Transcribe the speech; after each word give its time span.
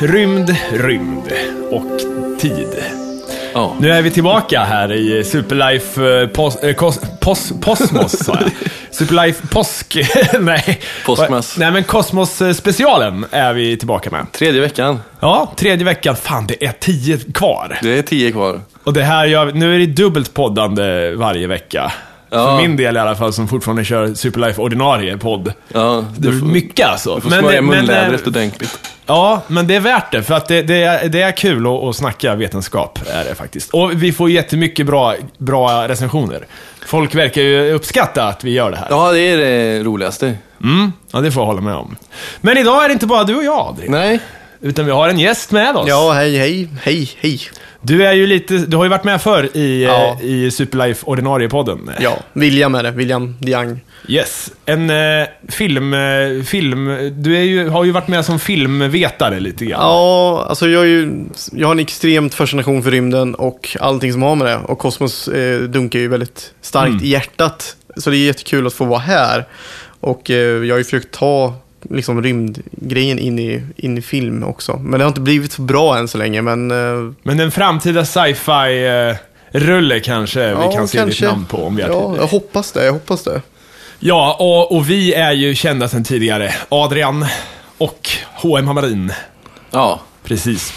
Rymd, 0.00 0.56
rymd, 0.72 1.32
och 1.70 2.00
tid. 2.40 2.68
Ja. 3.54 3.76
Nu 3.80 3.90
är 3.90 4.02
vi 4.02 4.10
tillbaka 4.10 4.64
här 4.64 4.92
i 4.92 5.24
Superlife 5.24 6.20
eh, 6.20 6.28
pos, 6.28 6.56
eh, 6.56 6.74
kos, 6.74 7.00
pos, 7.20 7.52
Posmos, 7.60 8.24
sa 8.24 8.38
jag. 8.40 8.50
Superlife 8.90 9.46
Påsk... 9.46 9.96
nej. 10.40 10.80
Påskmass. 11.06 11.56
Nej, 11.58 11.70
men 11.70 11.84
Kosmos-specialen 11.84 13.26
är 13.30 13.52
vi 13.52 13.76
tillbaka 13.76 14.10
med. 14.10 14.26
Tredje 14.32 14.60
veckan. 14.60 15.00
Ja, 15.20 15.52
tredje 15.56 15.84
veckan. 15.84 16.16
Fan, 16.16 16.46
det 16.46 16.64
är 16.66 16.72
tio 16.80 17.18
kvar. 17.32 17.78
Det 17.82 17.98
är 17.98 18.02
tio 18.02 18.32
kvar. 18.32 18.60
Och 18.84 18.92
det 18.92 19.02
här 19.02 19.26
gör, 19.26 19.52
nu 19.52 19.74
är 19.74 19.78
det 19.78 19.86
dubbelt 19.86 20.34
poddande 20.34 21.10
varje 21.14 21.46
vecka. 21.46 21.92
Ja. 22.30 22.46
För 22.46 22.62
min 22.68 22.76
del 22.76 22.96
i 22.96 23.00
alla 23.00 23.16
fall, 23.16 23.32
som 23.32 23.48
fortfarande 23.48 23.84
kör 23.84 24.14
Superlife 24.14 24.60
ordinarie 24.62 25.16
podd. 25.16 25.52
Ja, 25.72 26.04
Det 26.16 26.28
är 26.28 26.32
du 26.32 26.40
får, 26.40 26.46
mycket 26.46 26.86
alltså. 26.88 27.14
du 27.14 27.20
får 27.20 27.30
smörja 27.30 27.58
eh, 27.58 27.62
munlädret 27.62 28.26
ordentligt. 28.26 28.78
Ja, 29.06 29.42
men 29.46 29.66
det 29.66 29.74
är 29.74 29.80
värt 29.80 30.12
det. 30.12 30.22
För 30.22 30.34
att 30.34 30.48
det, 30.48 30.62
det, 30.62 30.82
är, 30.82 31.08
det 31.08 31.22
är 31.22 31.32
kul 31.32 31.66
att, 31.66 31.72
att 31.84 31.96
snacka 31.96 32.34
vetenskap, 32.34 32.98
är 33.12 33.24
det 33.24 33.34
faktiskt. 33.34 33.70
Och 33.70 34.02
vi 34.02 34.12
får 34.12 34.30
jättemycket 34.30 34.86
bra, 34.86 35.14
bra 35.38 35.88
recensioner. 35.88 36.46
Folk 36.86 37.14
verkar 37.14 37.42
ju 37.42 37.72
uppskatta 37.72 38.24
att 38.28 38.44
vi 38.44 38.50
gör 38.50 38.70
det 38.70 38.76
här. 38.76 38.86
Ja, 38.90 39.12
det 39.12 39.20
är 39.20 39.36
det 39.36 39.82
roligaste. 39.84 40.34
Mm, 40.62 40.92
ja, 41.12 41.20
det 41.20 41.32
får 41.32 41.40
jag 41.40 41.46
hålla 41.46 41.60
med 41.60 41.74
om. 41.74 41.96
Men 42.40 42.58
idag 42.58 42.84
är 42.84 42.88
det 42.88 42.92
inte 42.92 43.06
bara 43.06 43.24
du 43.24 43.34
och 43.36 43.44
jag, 43.44 43.58
Adrian. 43.68 43.92
Nej. 43.92 44.20
Utan 44.60 44.84
vi 44.86 44.90
har 44.90 45.08
en 45.08 45.18
gäst 45.18 45.50
med 45.52 45.76
oss. 45.76 45.88
Ja, 45.88 46.12
hej, 46.12 46.38
hej, 46.38 46.68
hej, 46.82 47.10
hej. 47.20 47.40
Du 47.80 48.06
är 48.06 48.12
ju 48.12 48.26
lite, 48.26 48.54
du 48.58 48.76
har 48.76 48.84
ju 48.84 48.90
varit 48.90 49.04
med 49.04 49.22
förr 49.22 49.48
i, 49.56 49.84
Ja. 49.84 50.16
eh, 50.20 50.26
i 50.26 50.50
Superlife 50.50 51.06
ordinarie-podden. 51.06 51.90
Ja, 52.00 52.16
William 52.32 52.74
är 52.74 52.82
det. 52.82 52.90
William 52.90 53.36
Diang. 53.40 53.80
Yes. 54.08 54.52
En 54.66 54.90
eh, 54.90 55.26
film, 55.48 55.94
eh, 55.94 56.42
film, 56.44 56.86
du 57.16 57.36
är 57.36 57.42
ju, 57.42 57.68
har 57.68 57.84
ju 57.84 57.90
varit 57.90 58.08
med 58.08 58.24
som 58.24 58.38
filmvetare 58.38 59.40
lite 59.40 59.64
grann. 59.64 59.80
Ja, 59.80 60.46
alltså 60.48 60.68
jag, 60.68 60.82
är 60.82 60.86
ju, 60.86 61.24
jag 61.52 61.66
har 61.68 61.72
en 61.74 61.78
extremt 61.80 62.34
fascination 62.34 62.82
för 62.82 62.90
rymden 62.90 63.34
och 63.34 63.76
allting 63.80 64.12
som 64.12 64.22
har 64.22 64.34
med 64.36 64.46
det. 64.46 64.56
Och 64.56 64.78
kosmos 64.78 65.28
eh, 65.28 65.60
dunkar 65.60 65.98
ju 65.98 66.08
väldigt 66.08 66.52
starkt 66.60 66.90
Mm. 66.90 67.04
i 67.04 67.08
hjärtat. 67.08 67.76
Så 67.96 68.10
det 68.10 68.16
är 68.16 68.18
jättekul 68.26 68.66
att 68.66 68.72
få 68.74 68.84
vara 68.84 68.98
här. 68.98 69.44
Och 70.00 70.30
eh, 70.30 70.36
jag 70.36 70.74
har 70.74 70.78
ju 70.78 70.84
försökt 70.84 71.10
ta 71.14 71.54
liksom, 71.90 72.22
rymdgrejen 72.22 73.18
in 73.18 73.38
i, 73.38 73.62
in 73.76 73.98
i 73.98 74.02
film 74.02 74.44
också. 74.44 74.76
Men 74.76 74.98
det 74.98 75.04
har 75.04 75.08
inte 75.08 75.20
blivit 75.20 75.52
så 75.52 75.62
bra 75.62 75.98
än 75.98 76.08
så 76.08 76.18
länge. 76.18 76.42
Men 76.42 76.70
eh, 76.70 77.12
Men 77.22 77.36
den 77.36 77.50
framtida 77.50 78.04
sci-fi 78.04 78.86
eh, 78.86 79.16
rulle 79.60 80.00
kanske 80.00 80.48
vi 80.54 80.74
kan 80.74 80.88
se 80.88 81.04
ditt 81.04 81.22
namn 81.22 81.44
på 81.44 81.56
om 81.64 81.76
vi 81.76 81.82
har 81.82 81.90
Ja, 81.90 82.14
jag 82.16 82.26
hoppas 82.26 82.72
det. 82.72 82.84
Jag 82.84 82.92
hoppas 82.92 83.22
det. 83.22 83.42
Ja, 83.98 84.36
och, 84.38 84.76
och 84.76 84.90
vi 84.90 85.14
är 85.14 85.32
ju 85.32 85.54
kända 85.54 85.88
sedan 85.88 86.04
tidigare. 86.04 86.54
Adrian 86.68 87.26
och 87.78 88.08
H.M. 88.34 88.66
Hammarin. 88.66 89.12
Ja. 89.70 90.00
Precis. 90.24 90.72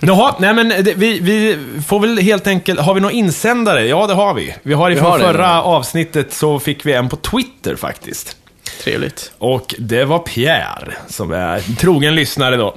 Jaha, 0.00 0.34
nej 0.38 0.54
men 0.54 0.68
det, 0.68 0.94
vi, 0.94 1.20
vi 1.20 1.58
får 1.86 2.00
väl 2.00 2.18
helt 2.18 2.46
enkelt, 2.46 2.80
har 2.80 2.94
vi 2.94 3.00
några 3.00 3.14
insändare? 3.14 3.86
Ja, 3.86 4.06
det 4.06 4.14
har 4.14 4.34
vi. 4.34 4.54
Vi 4.62 4.74
har 4.74 4.90
ifrån 4.90 5.10
har 5.10 5.18
det, 5.18 5.24
förra 5.24 5.46
ja. 5.46 5.62
avsnittet 5.62 6.32
så 6.32 6.58
fick 6.58 6.86
vi 6.86 6.92
en 6.92 7.08
på 7.08 7.16
Twitter 7.16 7.76
faktiskt. 7.76 8.36
Trevligt. 8.84 9.32
Och 9.38 9.74
det 9.78 10.04
var 10.04 10.18
Pierre, 10.18 10.92
som 11.08 11.32
är 11.32 11.56
en 11.68 11.76
trogen 11.76 12.14
lyssnare 12.14 12.56
då, 12.56 12.74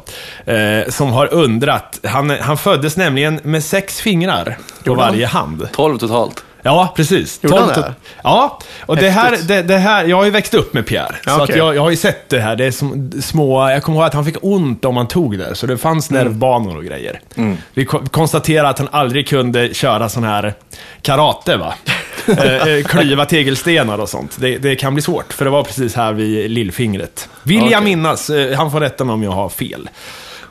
eh, 0.54 0.90
som 0.90 1.12
har 1.12 1.34
undrat. 1.34 2.00
Han, 2.04 2.30
han 2.30 2.58
föddes 2.58 2.98
nämligen 2.98 3.40
med 3.44 3.64
sex 3.64 4.02
fingrar 4.02 4.58
på 4.86 4.94
varje 4.94 5.26
hand. 5.26 5.68
Tolv 5.74 5.98
totalt. 5.98 6.44
Ja, 6.64 6.94
precis. 6.96 7.40
Gjorde 7.44 7.60
han 7.60 7.68
det? 7.68 7.94
Ja, 8.24 8.60
och 8.86 8.96
det 8.98 9.10
här, 9.10 9.38
det, 9.48 9.62
det 9.62 9.78
här, 9.78 10.06
jag 10.06 10.18
har 10.18 10.26
ju 10.26 10.32
växt 10.32 10.54
upp 10.54 10.74
med 10.74 10.86
Pierre. 10.86 11.16
Ja, 11.26 11.32
så 11.38 11.44
okej. 11.44 11.54
att 11.54 11.58
jag, 11.58 11.76
jag 11.76 11.82
har 11.82 11.90
ju 11.90 11.96
sett 11.96 12.30
det 12.30 12.40
här. 12.40 12.56
Det 12.56 12.66
är 12.66 12.72
som 12.72 13.12
små, 13.22 13.70
jag 13.70 13.84
kommer 13.84 13.98
ihåg 13.98 14.06
att 14.08 14.14
han 14.14 14.26
fick 14.26 14.36
ont 14.42 14.86
om 14.86 14.96
man 14.96 15.08
tog 15.08 15.38
det. 15.38 15.56
Så 15.56 15.68
det 15.68 15.78
fanns 15.78 16.10
Mm. 16.12 16.24
nervbanor 16.24 16.78
och 16.78 16.84
grejer. 16.86 17.20
Vi 17.74 17.86
ko- 17.86 18.06
konstaterade 18.12 18.70
att 18.70 18.80
han 18.80 18.88
aldrig 18.92 19.28
kunde 19.28 19.74
köra 19.74 20.10
sån 20.10 20.24
här 20.24 20.54
karate, 21.02 21.58
va? 21.58 21.74
eh, 22.28 22.68
eh, 22.68 22.84
klyva 22.84 23.26
tegelstenar 23.26 23.98
och 23.98 24.10
sånt. 24.10 24.38
Det, 24.40 24.58
det 24.58 24.76
kan 24.76 24.94
bli 24.94 25.02
svårt, 25.02 25.34
för 25.34 25.46
det 25.46 25.52
var 25.52 25.64
precis 25.64 25.96
här 25.96 26.14
vid 26.14 26.52
lillfingret. 26.52 27.30
Vill 27.44 27.58
jag 27.58 27.66
Okej. 27.68 27.82
minnas, 27.82 28.30
eh, 28.30 28.58
han 28.58 28.72
får 28.72 28.80
rätta 28.80 29.04
mig 29.04 29.14
om 29.14 29.24
jag 29.24 29.32
har 29.32 29.50
fel. 29.50 29.90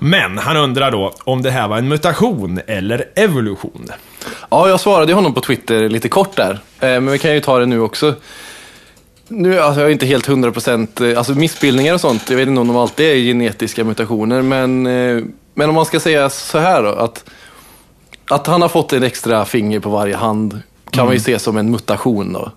Men 0.05 0.39
han 0.39 0.57
undrar 0.57 0.91
då 0.91 1.13
om 1.25 1.43
det 1.43 1.51
här 1.51 1.69
var 1.69 1.79
en 1.79 1.89
mutation 1.89 2.61
eller 2.67 3.05
evolution. 3.15 3.89
Ja, 4.51 4.69
jag 4.69 4.81
svarade 4.81 5.13
honom 5.13 5.35
på 5.35 5.41
Twitter 5.41 5.89
lite 5.89 6.09
kort 6.09 6.37
där. 6.37 6.53
Eh, 6.81 6.89
Men 6.89 7.11
vi 7.11 7.19
kan 7.19 7.35
ju 7.35 7.41
ta 7.41 7.59
det 7.59 7.67
nu 7.67 7.81
också. 7.81 8.15
Nu, 9.29 9.61
alltså 9.61 9.81
jag 9.81 9.89
är 9.89 9.93
inte 9.93 10.07
helt 10.07 10.27
hundra 10.27 10.53
procent, 10.53 11.01
eh, 11.01 11.19
alltså 11.19 11.33
missbildningar 11.33 11.95
och 11.95 12.01
sånt, 12.01 12.31
jag 12.31 12.37
vet 12.37 12.49
inte 12.49 12.61
om 12.61 12.69
de 12.69 12.77
alltid 12.77 13.07
är 13.07 13.15
genetiska 13.17 13.85
mutationer, 13.85 14.43
men, 14.43 14.87
eh, 14.87 15.25
men 15.55 15.69
om 15.69 15.75
man 15.75 15.87
ska 15.87 16.01
säga 16.01 16.31
så 16.31 16.59
här 16.59 16.83
då, 16.83 16.89
att, 16.89 17.25
att 18.29 18.47
han 18.47 18.63
har 18.63 18.69
fått 18.69 18.93
ett 18.93 19.03
extra 19.03 19.45
finger 19.45 19.81
på 19.81 19.91
varje 19.91 20.17
hand 20.17 20.61
kan 20.91 21.05
man 21.05 21.15
ju 21.15 21.21
se 21.21 21.39
som 21.39 21.57
en 21.57 21.71
mutation 21.71 22.33
då. 22.33 22.51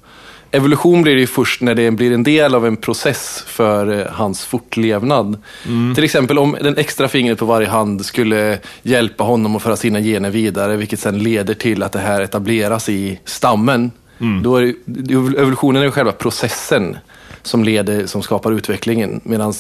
Evolution 0.56 1.02
blir 1.02 1.14
det 1.14 1.20
ju 1.20 1.28
först 1.28 1.62
när 1.62 1.76
det 1.76 1.92
blir 1.92 2.12
en 2.12 2.24
del 2.24 2.56
av 2.56 2.68
en 2.68 2.78
process 2.78 3.44
för 3.48 4.00
eh, 4.00 4.06
hans 4.12 4.46
fortlevnad. 4.46 5.38
Till 5.96 6.04
exempel 6.04 6.40
om 6.40 6.58
den 6.62 6.78
extra 6.78 7.08
fingret 7.08 7.40
på 7.40 7.46
varje 7.46 7.68
hand 7.68 8.06
skulle 8.06 8.60
hjälpa 8.84 9.24
honom 9.24 9.56
att 9.56 9.64
föra 9.64 9.76
sina 9.76 10.02
gener 10.02 10.30
vidare, 10.30 10.78
vilket 10.78 11.00
sen 11.00 11.20
leder 11.20 11.54
till 11.54 11.84
att 11.84 11.92
det 11.92 12.00
här 12.00 12.22
etableras 12.22 12.90
i 12.90 13.20
stammen. 13.26 13.92
Då 14.44 14.56
är 14.58 14.74
det, 14.86 15.14
evolutionen 15.14 15.84
är 15.84 15.92
själva 15.92 16.12
processen 16.12 16.98
som, 17.42 17.64
leder, 17.64 18.06
som 18.06 18.22
skapar 18.22 18.52
utvecklingen, 18.52 19.22
medan 19.24 19.54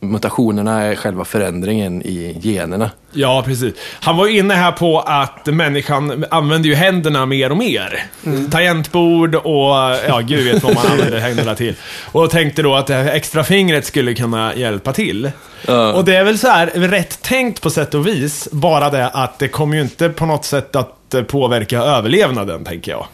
mutationerna 0.00 0.82
är 0.82 0.94
själva 0.94 1.24
förändringen 1.24 2.02
i 2.02 2.36
generna. 2.42 2.90
Ja, 3.12 3.42
precis. 3.46 3.74
Han 4.00 4.16
var 4.16 4.26
ju 4.26 4.38
inne 4.38 4.54
här 4.54 4.72
på 4.72 5.00
att 5.00 5.46
människan 5.46 6.24
använder 6.30 6.68
ju 6.68 6.74
händerna 6.74 7.26
mer 7.26 7.50
och 7.50 7.56
mer. 7.56 8.02
Tangentbord 8.50 9.34
och, 9.34 9.74
ja, 10.08 10.20
gud 10.24 10.52
vet 10.52 10.62
vad 10.62 10.74
man 10.74 10.86
använder 10.86 11.18
händerna 11.18 11.54
till. 11.54 11.74
Och 12.12 12.30
tänkte 12.30 12.62
då 12.62 12.74
att 12.74 12.86
det 12.86 12.94
här 12.94 13.12
extra 13.12 13.44
fingret 13.44 13.86
skulle 13.86 14.14
kunna 14.14 14.54
hjälpa 14.54 14.92
till. 14.92 15.30
Ja. 15.66 15.92
Och 15.92 16.04
det 16.04 16.16
är 16.16 16.24
väl 16.24 16.38
så 16.38 16.48
här, 16.48 16.66
rätt 16.66 17.22
tänkt 17.22 17.62
på 17.62 17.70
sätt 17.70 17.94
och 17.94 18.06
vis, 18.06 18.48
bara 18.52 18.90
det 18.90 19.08
att 19.08 19.38
det 19.38 19.48
kommer 19.48 19.76
ju 19.76 19.82
inte 19.82 20.08
på 20.08 20.26
något 20.26 20.44
sätt 20.44 20.76
att 20.76 21.14
påverka 21.26 21.78
överlevnaden, 21.78 22.64
tänker 22.64 22.92
jag. 22.92 23.06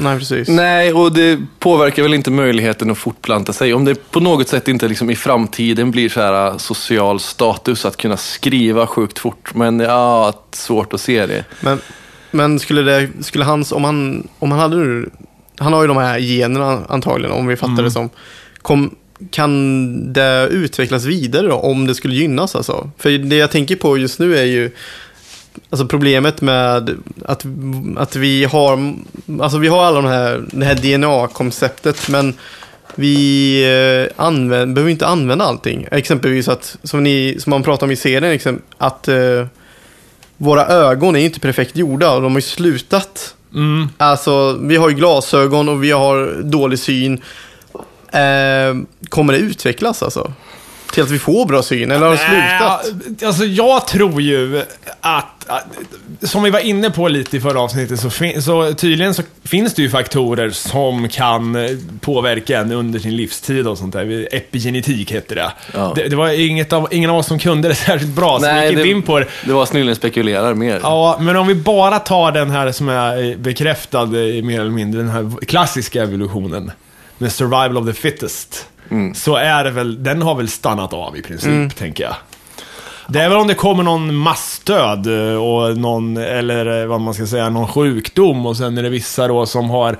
Nej, 0.00 0.18
precis. 0.18 0.48
Nej, 0.48 0.92
och 0.92 1.12
det 1.12 1.40
påverkar 1.58 2.02
väl 2.02 2.14
inte 2.14 2.30
möjligheten 2.30 2.90
att 2.90 2.98
fortplanta 2.98 3.52
sig. 3.52 3.74
Om 3.74 3.84
det 3.84 4.10
på 4.10 4.20
något 4.20 4.48
sätt 4.48 4.68
inte 4.68 4.88
liksom 4.88 5.10
i 5.10 5.16
framtiden 5.16 5.90
blir 5.90 6.08
så 6.08 6.20
här 6.20 6.50
uh, 6.50 6.56
social 6.56 7.20
status 7.20 7.84
att 7.84 7.96
kunna 7.96 8.16
skriva 8.16 8.86
sjukt 8.86 9.18
fort. 9.18 9.54
Men 9.54 9.80
ja, 9.80 10.44
svårt 10.52 10.92
att 10.92 11.00
se 11.00 11.26
det. 11.26 11.44
Men, 11.60 11.80
men 12.30 12.58
skulle 12.58 12.82
det, 12.82 13.08
skulle 13.20 13.44
hans, 13.44 13.72
om 13.72 13.84
han, 13.84 14.28
om 14.38 14.50
han 14.50 14.60
hade 14.60 14.76
nu, 14.76 15.10
han 15.58 15.72
har 15.72 15.82
ju 15.82 15.88
de 15.88 15.96
här 15.96 16.18
generna 16.18 16.82
antagligen, 16.88 17.32
om 17.32 17.46
vi 17.46 17.56
fattar 17.56 17.82
det 17.82 17.90
som. 17.90 18.10
Kom, 18.62 18.94
kan 19.30 20.12
det 20.12 20.48
utvecklas 20.50 21.04
vidare 21.04 21.46
då, 21.46 21.54
om 21.54 21.86
det 21.86 21.94
skulle 21.94 22.14
gynnas 22.14 22.56
alltså? 22.56 22.90
För 22.98 23.10
det 23.10 23.36
jag 23.36 23.50
tänker 23.50 23.76
på 23.76 23.98
just 23.98 24.18
nu 24.18 24.38
är 24.38 24.44
ju, 24.44 24.70
alltså 25.70 25.86
problemet 25.86 26.40
med 26.40 26.96
att, 27.24 27.44
att 27.96 28.16
vi 28.16 28.44
har, 28.44 28.94
alltså 29.40 29.58
vi 29.58 29.68
har 29.68 29.84
alla 29.84 30.02
de 30.02 30.08
här, 30.08 30.44
det 30.50 30.64
här 30.64 30.74
DNA-konceptet, 30.74 32.08
men 32.08 32.34
vi 32.94 33.62
eh, 33.64 34.24
använder, 34.24 34.74
behöver 34.74 34.90
inte 34.90 35.06
använda 35.06 35.44
allting. 35.44 35.86
Exempelvis 35.90 36.48
att, 36.48 36.76
som, 36.82 37.02
ni, 37.02 37.36
som 37.38 37.50
man 37.50 37.62
pratar 37.62 37.86
om 37.86 37.90
i 37.90 37.96
serien, 37.96 38.24
exemp- 38.24 38.60
att 38.78 39.08
eh, 39.08 39.46
våra 40.36 40.66
ögon 40.66 41.16
är 41.16 41.20
inte 41.20 41.40
perfekt 41.40 41.76
gjorda 41.76 42.12
och 42.12 42.22
de 42.22 42.32
har 42.32 42.38
ju 42.38 42.42
slutat. 42.42 43.34
Mm. 43.54 43.88
Alltså, 43.96 44.58
vi 44.62 44.76
har 44.76 44.88
ju 44.88 44.94
glasögon 44.94 45.68
och 45.68 45.84
vi 45.84 45.90
har 45.90 46.42
dålig 46.42 46.78
syn. 46.78 47.20
Eh, 48.12 48.74
kommer 49.08 49.32
det 49.32 49.38
utvecklas 49.38 50.02
alltså? 50.02 50.32
Till 50.96 51.04
att 51.04 51.10
vi 51.10 51.18
får 51.18 51.46
bra 51.46 51.62
syn, 51.62 51.90
eller 51.90 52.06
har 52.06 52.12
det 52.12 52.18
slutat? 52.18 53.22
Alltså 53.26 53.44
jag 53.44 53.86
tror 53.86 54.20
ju 54.22 54.62
att, 55.00 55.48
att, 55.48 55.64
som 56.22 56.42
vi 56.42 56.50
var 56.50 56.58
inne 56.60 56.90
på 56.90 57.08
lite 57.08 57.36
i 57.36 57.40
förra 57.40 57.60
avsnittet, 57.60 58.00
så, 58.00 58.10
fin- 58.10 58.42
så 58.42 58.74
tydligen 58.74 59.14
så 59.14 59.22
finns 59.44 59.74
det 59.74 59.82
ju 59.82 59.90
faktorer 59.90 60.50
som 60.50 61.08
kan 61.08 61.68
påverka 62.00 62.58
en 62.60 62.72
under 62.72 62.98
sin 62.98 63.16
livstid 63.16 63.66
och 63.66 63.78
sånt 63.78 63.92
där. 63.92 64.28
Epigenetik 64.34 65.12
heter 65.12 65.34
det. 65.36 65.52
Ja. 65.74 65.92
Det, 65.96 66.08
det 66.08 66.16
var 66.16 66.28
inget 66.50 66.72
av, 66.72 66.88
ingen 66.90 67.10
av 67.10 67.16
oss 67.16 67.26
som 67.26 67.38
kunde 67.38 67.68
det 67.68 67.74
särskilt 67.86 68.14
bra, 68.14 68.40
så 68.40 68.46
vi 68.54 68.68
gick 68.68 68.76
det, 68.76 68.88
in 68.88 69.02
på 69.02 69.18
det. 69.18 69.26
det 69.44 69.52
var 69.52 69.66
snillen 69.66 69.96
spekulerar 69.96 70.54
mer. 70.54 70.80
Ja, 70.82 71.16
men 71.20 71.36
om 71.36 71.46
vi 71.46 71.54
bara 71.54 71.98
tar 71.98 72.32
den 72.32 72.50
här 72.50 72.72
som 72.72 72.88
är 72.88 73.36
bekräftad 73.36 74.06
mer 74.06 74.60
eller 74.60 74.70
mindre, 74.70 75.00
den 75.00 75.10
här 75.10 75.44
klassiska 75.46 76.02
evolutionen. 76.02 76.70
Med 77.18 77.32
survival 77.32 77.76
of 77.78 77.86
the 77.86 77.92
fittest. 77.92 78.66
Så 79.14 79.36
är 79.36 79.64
det 79.64 79.70
väl, 79.70 80.02
den 80.02 80.22
har 80.22 80.34
väl 80.34 80.48
stannat 80.48 80.92
av 80.92 81.16
i 81.16 81.22
princip, 81.22 81.76
tänker 81.76 82.04
jag. 82.04 82.14
Det 83.08 83.20
är 83.20 83.28
väl 83.28 83.38
om 83.38 83.46
det 83.46 83.54
kommer 83.54 83.82
någon 83.82 84.14
massdöd 84.14 85.06
eh, 85.32 85.36
och 85.42 85.76
någon, 85.78 86.16
eller 86.16 86.80
eh, 86.82 86.86
vad 86.86 87.00
man 87.00 87.14
ska 87.14 87.26
säga, 87.26 87.48
någon 87.50 87.68
sjukdom 87.68 88.46
och 88.46 88.56
sen 88.56 88.78
är 88.78 88.82
det 88.82 88.88
vissa 88.88 89.28
då 89.28 89.46
som 89.46 89.70
har 89.70 89.90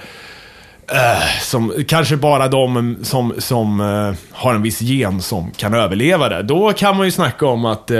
eh, 0.92 1.40
som, 1.42 1.72
kanske 1.88 2.16
bara 2.16 2.48
de 2.48 2.96
som, 3.02 3.34
som 3.38 3.80
eh, 3.80 4.12
har 4.32 4.54
en 4.54 4.62
viss 4.62 4.80
gen 4.80 5.22
som 5.22 5.50
kan 5.56 5.74
överleva 5.74 6.28
det. 6.28 6.42
Då 6.42 6.72
kan 6.72 6.96
man 6.96 7.06
ju 7.06 7.10
snacka 7.12 7.46
om 7.46 7.64
att 7.64 7.90
eh, 7.90 7.98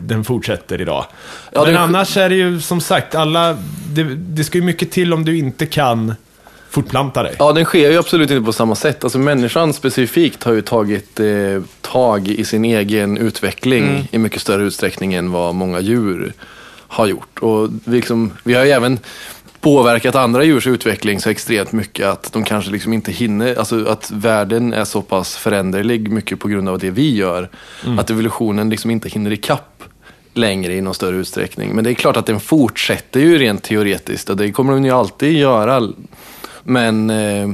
den 0.00 0.24
fortsätter 0.24 0.80
idag. 0.80 1.04
Ja, 1.52 1.62
Men 1.64 1.72
det- 1.74 1.80
annars 1.80 2.16
är 2.16 2.28
det 2.28 2.34
ju 2.36 2.60
som 2.60 2.80
sagt, 2.80 3.14
alla, 3.14 3.56
det, 3.88 4.02
det 4.14 4.44
ska 4.44 4.58
ju 4.58 4.64
mycket 4.64 4.90
till 4.90 5.12
om 5.12 5.24
du 5.24 5.38
inte 5.38 5.66
kan 5.66 6.14
fortplanta 6.72 7.22
dig. 7.22 7.36
Ja, 7.38 7.52
den 7.52 7.64
sker 7.64 7.90
ju 7.90 7.98
absolut 7.98 8.30
inte 8.30 8.44
på 8.44 8.52
samma 8.52 8.74
sätt. 8.74 9.04
Alltså 9.04 9.18
människan 9.18 9.72
specifikt 9.72 10.42
har 10.42 10.52
ju 10.52 10.62
tagit 10.62 11.20
eh, 11.20 11.26
tag 11.80 12.28
i 12.28 12.44
sin 12.44 12.64
egen 12.64 13.18
utveckling 13.18 14.08
i 14.10 14.18
mycket 14.18 14.40
större 14.40 14.62
utsträckning 14.62 15.14
än 15.14 15.32
vad 15.32 15.54
många 15.54 15.80
djur 15.80 16.32
har 16.88 17.06
gjort. 17.06 17.38
Och 17.38 17.68
vi, 17.84 17.96
liksom, 17.96 18.32
vi 18.44 18.54
har 18.54 18.64
ju 18.64 18.70
även 18.70 18.98
påverkat 19.60 20.14
andra 20.14 20.44
djurs 20.44 20.66
utveckling 20.66 21.20
så 21.20 21.30
extremt 21.30 21.72
mycket 21.72 22.06
att 22.06 22.32
de 22.32 22.44
kanske 22.44 22.70
liksom 22.70 22.92
inte 22.92 23.12
hinner, 23.12 23.58
alltså 23.58 23.84
att 23.84 24.10
världen 24.10 24.72
är 24.72 24.84
så 24.84 25.02
pass 25.02 25.36
föränderlig 25.36 26.10
mycket 26.10 26.40
på 26.40 26.48
grund 26.48 26.68
av 26.68 26.78
det 26.78 26.90
vi 26.90 27.14
gör. 27.14 27.48
Att 27.98 28.10
evolutionen 28.10 28.70
liksom 28.70 28.90
inte 28.90 29.08
hinner 29.08 29.32
ikapp 29.32 29.84
längre 30.34 30.74
i 30.74 30.80
någon 30.80 30.94
större 30.94 31.16
utsträckning. 31.16 31.74
Men 31.74 31.84
det 31.84 31.90
är 31.90 31.94
klart 31.94 32.16
att 32.16 32.26
den 32.26 32.40
fortsätter 32.40 33.20
ju 33.20 33.38
rent 33.38 33.62
teoretiskt 33.62 34.30
och 34.30 34.36
det 34.36 34.52
kommer 34.52 34.72
den 34.72 34.84
ju 34.84 34.90
alltid 34.90 35.32
göra. 35.32 35.88
Men 36.64 37.10
eh, 37.10 37.48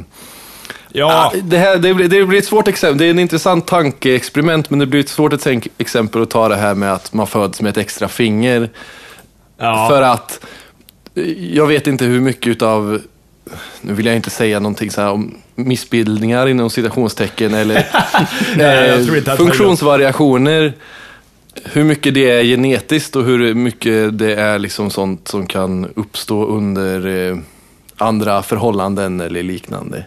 Ja, 0.92 1.30
ah, 1.34 1.38
det, 1.42 1.58
här, 1.58 1.76
det, 1.76 1.94
blir, 1.94 2.08
det 2.08 2.24
blir 2.24 2.38
ett 2.38 2.44
svårt 2.44 2.68
exempel. 2.68 2.98
Det 2.98 3.04
är 3.04 3.10
en 3.10 3.18
intressant 3.18 3.66
tankeexperiment 3.66 4.70
men 4.70 4.78
det 4.78 4.86
blir 4.86 5.00
ett 5.00 5.08
svårt 5.08 5.46
exempel 5.78 6.22
att 6.22 6.30
ta 6.30 6.48
det 6.48 6.56
här 6.56 6.74
med 6.74 6.92
att 6.92 7.12
man 7.12 7.26
föds 7.26 7.60
med 7.60 7.70
ett 7.70 7.76
extra 7.76 8.08
finger. 8.08 8.70
ja. 9.58 9.88
För 9.90 10.02
att 10.02 10.40
eh, 11.14 11.54
jag 11.54 11.66
vet 11.66 11.86
inte 11.86 12.04
hur 12.04 12.20
mycket 12.20 12.46
utav 12.46 13.00
nu 13.80 13.92
vill 13.92 14.06
jag 14.06 14.16
inte 14.16 14.30
säga 14.30 14.60
någonting 14.60 14.90
så 14.90 15.08
om 15.08 15.38
missbildningar 15.54 16.48
inom 16.48 16.70
citationstecken 16.70 17.54
eller 17.54 17.86
Nej, 18.56 18.90
eh, 18.90 19.36
funktionsvariationer. 19.36 20.72
Hur 21.64 21.84
mycket 21.84 22.14
det 22.14 22.30
är 22.30 22.44
genetiskt 22.44 23.16
och 23.16 23.24
hur 23.24 23.54
mycket 23.54 24.18
det 24.18 24.34
är 24.34 24.58
liksom 24.58 24.90
sånt 24.90 25.28
som 25.28 25.46
kan 25.46 25.88
uppstå 25.96 26.46
under 26.46 27.06
eh, 27.06 27.36
andra 27.98 28.42
förhållanden 28.42 29.20
eller 29.20 29.42
liknande. 29.42 30.04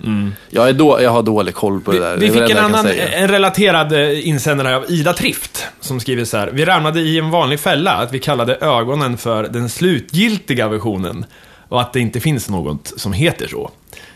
Jag, 0.49 0.69
är 0.69 0.73
då, 0.73 1.01
jag 1.01 1.11
har 1.11 1.23
dålig 1.23 1.55
koll 1.55 1.81
på 1.81 1.91
det 1.91 1.99
där. 1.99 2.17
Vi, 2.17 2.29
vi 2.29 2.33
Det 2.33 2.39
är 2.39 2.47
fick 2.47 2.57
en 2.57 2.63
annan, 2.65 2.87
en 2.87 3.27
relaterad 3.27 3.93
eh, 3.93 4.27
insändare 4.27 4.75
av 4.75 4.85
Ida 4.91 5.13
Trift, 5.13 5.67
som 5.79 5.99
skriver 5.99 6.25
så 6.25 6.37
här. 6.37 6.47
Vi 6.53 6.65
ramlade 6.65 6.99
i 6.99 7.19
en 7.19 7.29
vanlig 7.29 7.59
fälla, 7.59 7.91
att 7.91 8.13
vi 8.13 8.19
kallade 8.19 8.55
ögonen 8.55 9.17
för 9.17 9.43
den 9.43 9.69
slutgiltiga 9.69 10.67
versionen. 10.67 11.25
Och 11.69 11.81
att 11.81 11.93
det 11.93 11.99
inte 11.99 12.19
finns 12.19 12.49
något 12.49 12.93
som 12.97 13.13
heter 13.13 13.47
så 13.47 13.71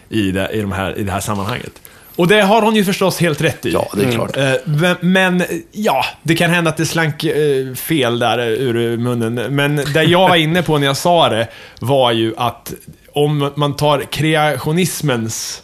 i 0.10 0.31
det, 0.31 0.50
i 0.54 0.62
de 0.62 0.71
här, 0.71 0.98
i 1.00 1.04
det 1.04 1.12
här 1.12 1.19
sammanhanget. 1.19 1.81
Och 2.15 2.27
det 2.27 2.41
har 2.41 2.62
hon 2.62 2.75
ju 2.75 2.85
förstås 2.85 3.19
helt 3.19 3.41
rätt 3.41 3.65
i. 3.65 3.71
Ja, 3.71 3.89
det 3.94 4.03
är 4.06 4.12
klart. 4.12 4.38
Eh, 4.38 4.53
Men, 5.00 5.44
ja, 5.71 6.06
det 6.23 6.35
kan 6.35 6.50
hända 6.50 6.69
att 6.69 6.77
det 6.77 6.85
slank 6.85 7.23
eh, 7.23 7.73
fel 7.75 8.19
där 8.19 8.38
eh, 8.39 8.45
ur 8.47 8.97
munnen. 8.97 9.56
Men 9.56 9.75
det 9.75 10.03
jag 10.03 10.29
var 10.29 10.35
inne 10.35 10.62
på 10.63 10.77
när 10.77 10.88
jag 10.88 10.97
sa 10.97 11.29
det 11.29 11.47
var 11.79 12.12
ju 12.12 12.33
att 12.38 12.73
om 13.13 13.51
man 13.56 13.75
tar 13.75 14.00
kreationismens 14.01 15.62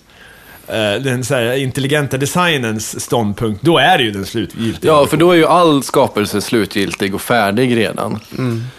den 1.04 1.26
så 1.26 1.54
intelligenta 1.54 2.18
designens 2.18 3.04
ståndpunkt, 3.04 3.62
då 3.64 3.78
är 3.78 3.98
det 3.98 4.04
ju 4.04 4.12
den 4.12 4.26
slutgiltiga. 4.26 4.92
Ja, 4.92 5.06
för 5.06 5.18
då 5.18 5.32
är 5.32 5.36
ju 5.36 5.46
all 5.46 5.84
skapelse 5.84 6.42
slutgiltig 6.42 7.16
och 7.16 7.22
färdig 7.22 7.78
redan. 7.78 8.20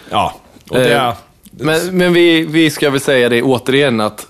Ja, 0.09 0.35
och 0.69 0.77
det... 0.77 0.93
Eh, 0.95 1.13
Men, 1.51 1.97
men 1.97 2.13
vi, 2.13 2.45
vi 2.45 2.69
ska 2.69 2.89
väl 2.89 2.99
säga 2.99 3.29
det 3.29 3.41
återigen 3.41 4.01
att 4.01 4.27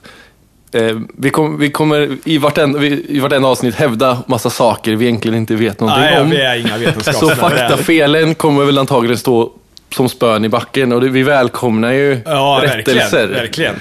eh, 0.76 0.98
vi, 1.18 1.30
kom, 1.30 1.58
vi 1.60 1.72
kommer 1.72 2.18
i 2.26 2.38
vartenda, 2.38 2.80
vi- 2.80 3.06
i 3.10 3.20
vartenda 3.20 3.48
avsnitt 3.48 3.76
hävda 3.76 4.24
massa 4.28 4.50
saker 4.50 4.96
vi 4.96 5.06
egentligen 5.06 5.38
inte 5.38 5.56
vet 5.56 5.80
någonting 5.80 6.04
nej, 6.04 6.22
om. 6.22 6.30
vi 6.30 6.42
är 6.42 6.56
inga 6.56 6.70
Så 6.74 6.78
vetenskapsmän. 6.80 7.36
faktafelen 7.36 8.36
kommer 8.36 8.66
väl 8.66 8.78
antagligen 8.78 9.18
stå 9.18 9.52
som 9.96 10.10
spön 10.10 10.46
i 10.46 10.50
backen 10.50 10.92
och 10.94 11.02
det, 11.02 11.10
vi 11.10 11.24
välkomnar 11.24 11.92
ju 11.92 12.20
Ja, 12.26 12.60
rättelser. 12.64 13.02
verkligen. 13.02 13.32
verkligen. 13.34 13.76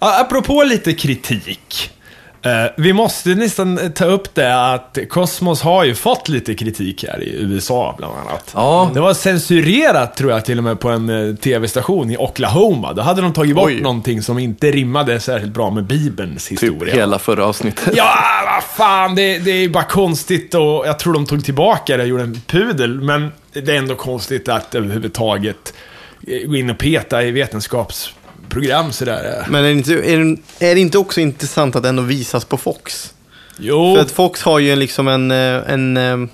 Ja, 0.00 0.20
apropå 0.20 0.62
lite 0.62 0.92
kritik. 0.92 1.90
Eh, 2.42 2.50
vi 2.76 2.92
måste 2.92 3.28
nästan 3.28 3.92
ta 3.94 4.04
upp 4.04 4.34
det 4.34 4.72
att 4.72 4.98
Cosmos 5.08 5.62
har 5.62 5.84
ju 5.84 5.94
fått 5.94 6.28
lite 6.28 6.54
kritik 6.54 7.04
här 7.08 7.22
i 7.22 7.36
USA 7.42 7.94
bland 7.98 8.14
annat. 8.14 8.50
Ja. 8.54 8.90
Det 8.94 9.00
var 9.00 9.14
censurerat 9.14 10.16
tror 10.16 10.30
jag 10.32 10.44
till 10.44 10.58
och 10.58 10.64
med 10.64 10.80
på 10.80 10.88
en 10.88 11.28
eh, 11.28 11.34
tv-station 11.34 12.10
i 12.10 12.16
Oklahoma. 12.16 12.92
Då 12.92 13.02
hade 13.02 13.22
de 13.22 13.32
tagit 13.32 13.54
bort 13.56 13.66
Oj. 13.66 13.80
någonting 13.80 14.22
som 14.22 14.38
inte 14.38 14.70
rimmade 14.70 15.20
särskilt 15.20 15.54
bra 15.54 15.70
med 15.70 15.84
Bibelns 15.84 16.48
Typ 16.48 16.62
historia. 16.62 16.94
hela 16.94 17.18
förra 17.18 17.44
avsnittet. 17.46 17.94
Ja, 17.96 18.14
vad 18.54 18.64
fan, 18.64 19.14
det, 19.14 19.38
det 19.38 19.50
är 19.50 19.68
bara 19.68 19.84
konstigt 19.84 20.54
och 20.54 20.86
jag 20.86 20.98
tror 20.98 21.12
de 21.12 21.26
tog 21.26 21.44
tillbaka 21.44 21.96
det 21.96 22.02
och 22.02 22.08
gjorde 22.08 22.22
en 22.22 22.40
pudel, 22.46 23.00
men 23.00 23.32
det 23.52 23.68
är 23.72 23.78
ändå 23.78 23.94
konstigt 23.94 24.48
att 24.48 24.74
överhuvudtaget 24.74 25.74
eh, 26.26 26.48
gå 26.48 26.56
in 26.56 26.70
och 26.70 26.78
peta 26.78 27.22
i 27.22 27.30
vetenskapsprogram 28.54 28.92
sådär. 28.92 29.46
Men 29.50 29.64
är 29.64 29.68
det, 29.68 29.72
inte, 29.72 29.92
är, 29.92 30.18
det, 30.18 30.66
är 30.70 30.74
det 30.74 30.80
inte 30.80 30.98
också 30.98 31.20
intressant 31.20 31.76
att 31.76 31.84
ändå 31.84 32.02
visas 32.02 32.44
på 32.44 32.56
Fox? 32.56 33.14
Jo, 33.58 33.94
För 33.94 34.02
att 34.02 34.10
Fox 34.10 34.42
har 34.42 34.58
ju 34.58 34.76
liksom 34.76 35.08
en... 35.08 35.30
eh, 35.30 35.72
en 35.72 35.96
eh, 35.96 36.28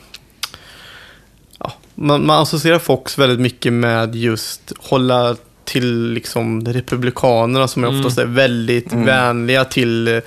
ja, 1.59 1.73
man, 1.95 2.27
man 2.27 2.43
associerar 2.43 2.79
Fox 2.79 3.19
väldigt 3.19 3.41
mycket 3.41 3.73
med 3.73 4.15
just 4.15 4.73
hålla 4.79 5.37
till 5.65 6.11
liksom 6.13 6.65
republikanerna 6.65 7.69
som 7.69 7.85
Mm. 7.85 7.97
oftast 7.99 8.19
är 8.19 8.25
väldigt 8.27 8.93
vänliga 8.93 9.65
till 9.65 10.09
eh, 10.09 10.19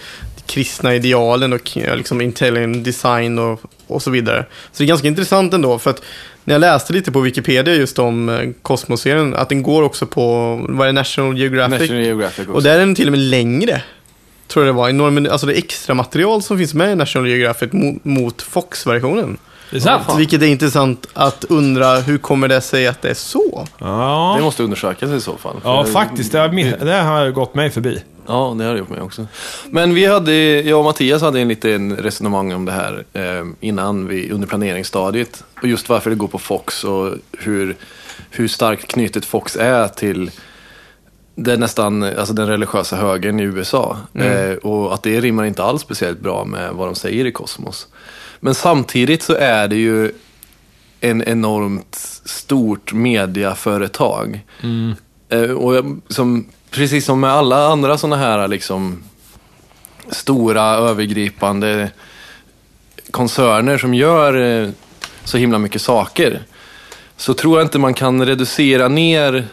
kristna 0.50 0.96
idealen 0.96 1.54
och 1.54 1.78
ja, 1.78 1.96
liksom 1.96 2.22
intelligent 2.22 2.84
design 2.84 3.40
och, 3.40 3.62
och 3.88 4.02
så 4.02 4.12
vidare. 4.12 4.46
Så 4.72 4.78
det 4.78 4.84
är 4.84 4.88
ganska 4.88 5.08
intressant 5.08 5.54
ändå 5.54 5.80
för 5.80 5.90
att 5.90 6.02
när 6.44 6.54
jag 6.56 6.60
läste 6.62 6.94
lite 6.94 7.12
på 7.12 7.20
Wikipedia 7.22 7.74
just 7.76 8.00
om 8.00 8.30
eh, 8.30 8.50
Cosmos-serien, 8.62 9.36
att 9.36 9.50
den 9.50 9.64
går 9.64 9.84
också 9.84 10.06
på, 10.06 10.56
vad 10.70 10.82
är 10.88 10.94
det, 10.94 11.00
National 11.00 11.38
Geographic? 11.38 11.80
National 11.80 12.04
Geographic 12.04 12.40
också. 12.40 12.52
Och 12.54 12.64
där 12.64 12.76
är 12.76 12.80
den 12.80 12.96
till 12.96 13.08
och 13.08 13.12
med 13.12 13.20
längre. 13.22 13.82
Tror 14.48 14.66
jag 14.66 14.76
det 14.76 14.78
var. 14.78 14.90
Enorm, 14.90 15.28
alltså 15.32 15.48
det 15.48 15.54
extra 15.54 15.94
material 15.94 16.42
som 16.42 16.58
finns 16.58 16.74
med 16.74 16.92
i 16.92 16.96
National 16.96 17.28
Geographic 17.30 17.72
mot, 17.74 18.06
mot 18.06 18.42
Fox-versionen. 18.42 19.38
det 19.72 19.78
är 19.78 19.82
sant. 19.82 20.04
Vilket 20.18 20.42
är 20.42 20.46
intressant 20.48 21.08
att 21.14 21.46
undra, 21.50 22.00
hur 22.00 22.18
kommer 22.18 22.48
det 22.48 22.62
sig 22.62 22.88
att 22.88 23.02
det 23.02 23.10
är 23.10 23.14
så? 23.14 23.68
Det 23.80 23.86
Ja, 23.86 24.38
måste 24.42 24.64
undersökas 24.64 25.10
i 25.12 25.22
så 25.22 25.38
fall. 25.38 25.56
ja 25.64 25.86
faktiskt. 25.86 26.32
Det 26.32 26.40
har, 26.40 26.86
det 26.86 26.94
har 26.94 27.30
gått 27.32 27.56
mig 27.56 27.70
förbi. 27.70 28.02
Ja, 28.30 28.56
det 28.58 28.64
har 28.64 28.74
det 28.74 28.80
gjort 28.80 28.90
mig 28.90 29.02
också. 29.02 29.28
Men 29.70 29.94
vi 29.94 30.06
hade, 30.06 30.34
jag 30.62 30.80
och 30.80 30.86
Mattias 30.86 31.22
hade 31.22 31.40
en 31.40 31.48
liten 31.48 31.96
resonemang 31.96 32.54
om 32.54 32.66
det 32.66 32.72
här 32.72 33.04
eh, 33.14 33.46
innan 33.60 34.08
vi, 34.08 34.32
under 34.32 34.48
planeringsstadiet. 34.48 35.44
Och 35.62 35.68
just 35.68 35.90
varför 35.90 36.10
det 36.10 36.16
går 36.16 36.28
på 36.28 36.40
Fox 36.40 36.84
och 36.84 37.14
hur, 37.32 37.76
hur 38.30 38.48
starkt 38.48 38.88
knutet 38.88 39.26
Fox 39.26 39.56
är 39.56 39.88
till 39.88 40.32
det 41.36 41.54
är 41.54 41.58
nästan, 41.58 42.04
alltså 42.04 42.34
den 42.34 42.48
religiösa 42.48 42.96
högern 42.96 43.40
i 43.40 43.44
USA. 43.44 43.98
Eh, 44.14 44.54
och 44.54 44.94
att 44.94 45.04
det 45.04 45.22
rimmar 45.22 45.46
inte 45.46 45.64
alls 45.64 45.82
speciellt 45.82 46.20
bra 46.20 46.46
med 46.46 46.74
vad 46.74 46.88
de 46.88 46.96
säger 46.96 47.26
i 47.26 47.32
Kosmos. 47.32 47.88
Men 48.40 48.56
samtidigt 48.56 49.24
så 49.24 49.34
är 49.34 49.68
det 49.68 49.76
ju 49.76 50.12
en 51.00 51.24
enormt 51.24 51.96
stort 52.26 52.94
mediaföretag. 52.94 54.46
Eh, 55.30 55.52
och 55.52 55.76
jag, 55.76 56.02
som, 56.08 56.46
precis 56.72 57.06
som 57.06 57.20
med 57.20 57.32
alla 57.32 57.68
andra 57.68 57.98
sådana 57.98 58.16
här 58.16 58.48
liksom, 58.48 59.04
stora 60.10 60.64
övergripande 60.64 61.92
koncerner 63.12 63.78
som 63.78 63.94
gör 63.94 64.62
eh, 64.64 64.70
så 65.24 65.38
himla 65.38 65.58
mycket 65.58 65.82
saker. 65.82 66.42
Så 67.18 67.34
tror 67.34 67.60
jag 67.60 67.66
inte 67.66 67.80
man 67.80 67.94
kan 67.94 68.26
reducera 68.26 68.88
ner 68.88 69.48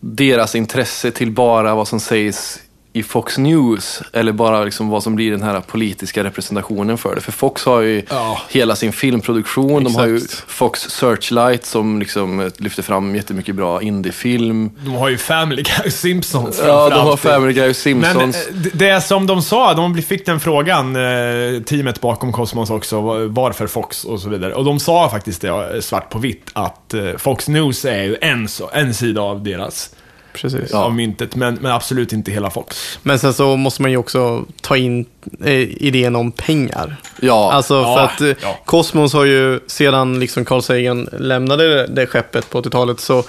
deras 0.00 0.54
intresse 0.54 1.10
till 1.10 1.30
bara 1.30 1.74
vad 1.74 1.88
som 1.88 2.00
sägs 2.00 2.61
i 2.94 3.02
Fox 3.02 3.38
News 3.38 4.02
eller 4.12 4.32
bara 4.32 4.64
liksom 4.64 4.88
vad 4.88 5.02
som 5.02 5.14
blir 5.14 5.30
den 5.30 5.42
här 5.42 5.60
politiska 5.60 6.24
representationen 6.24 6.98
för 6.98 7.14
det. 7.14 7.20
För 7.20 7.32
Fox 7.32 7.64
har 7.64 7.80
ju 7.80 8.02
Ja. 8.08 8.40
hela 8.50 8.76
sin 8.76 8.92
filmproduktion. 8.92 9.84
De 9.84 9.94
har 9.94 10.06
ju 10.06 10.16
Exakt. 10.16 10.44
Fox 10.50 10.80
Searchlight 10.80 11.66
som 11.66 11.98
liksom 11.98 12.40
eh, 12.40 12.46
lyfter 12.56 12.82
fram 12.82 13.14
jättemycket 13.16 13.54
bra 13.54 13.82
indiefilm. 13.82 14.70
De 14.84 14.94
har 14.94 15.08
ju 15.08 15.18
Family 15.18 15.62
Guy 15.62 15.86
och 15.86 15.92
Simpsons 15.92 16.60
Ja, 16.66 16.88
de 16.90 16.94
har. 17.00 17.16
Family 17.16 17.52
Guy 17.52 17.62
och 17.62 17.66
Men 17.66 17.74
Simpsons. 17.74 18.36
eh, 18.36 18.54
det- 18.74 18.88
är 18.88 19.00
som 19.00 19.26
de 19.26 19.42
sa, 19.42 19.74
de 19.74 20.02
fick 20.02 20.26
den 20.26 20.40
frågan, 20.40 20.96
eh, 20.96 21.62
teamet 21.62 22.00
bakom 22.00 22.32
Cosmos 22.32 22.70
också, 22.70 23.00
var- 23.00 23.20
varför 23.24 23.66
Fox 23.66 24.04
och 24.04 24.20
så 24.20 24.28
vidare. 24.28 24.54
Och 24.54 24.64
de 24.64 24.80
sa 24.80 25.08
faktiskt 25.10 25.40
det, 25.40 25.82
svart 25.82 26.10
på 26.10 26.18
vitt, 26.18 26.50
att 26.52 26.94
Fox 27.18 27.48
News 27.48 27.84
är 27.84 28.02
ju 28.02 28.16
en, 28.20 28.48
en 28.72 28.94
sida 28.94 29.20
av 29.20 29.42
deras, 29.44 29.90
Precis. 30.32 30.74
av 30.74 30.94
myntet, 30.94 31.36
men, 31.36 31.54
men 31.54 31.72
absolut 31.72 32.12
inte 32.12 32.30
hela 32.30 32.50
Fox. 32.50 32.98
Men 33.02 33.18
sen 33.18 33.34
så 33.34 33.56
måste 33.56 33.82
man 33.82 33.90
ju 33.90 33.96
också 33.96 34.44
ta 34.60 34.76
in 34.76 35.06
eh, 35.44 35.52
idén 35.82 36.16
om 36.16 36.32
pengar. 36.32 36.96
ja, 37.20 37.52
Alltså 37.52 37.82
för 37.82 37.90
Ja, 37.90 38.00
att 38.00 38.20
eh, 38.20 38.28
ja. 38.42 38.58
Cosmos 38.64 39.12
har 39.12 39.24
ju, 39.24 39.60
sedan 39.66 40.20
liksom 40.20 40.44
Carl 40.44 40.62
Sagan 40.62 41.08
lämnade 41.12 41.68
det, 41.74 41.86
det 41.86 42.06
skeppet 42.06 42.50
på 42.50 42.62
80-talet, 42.62 43.00
så 43.00 43.24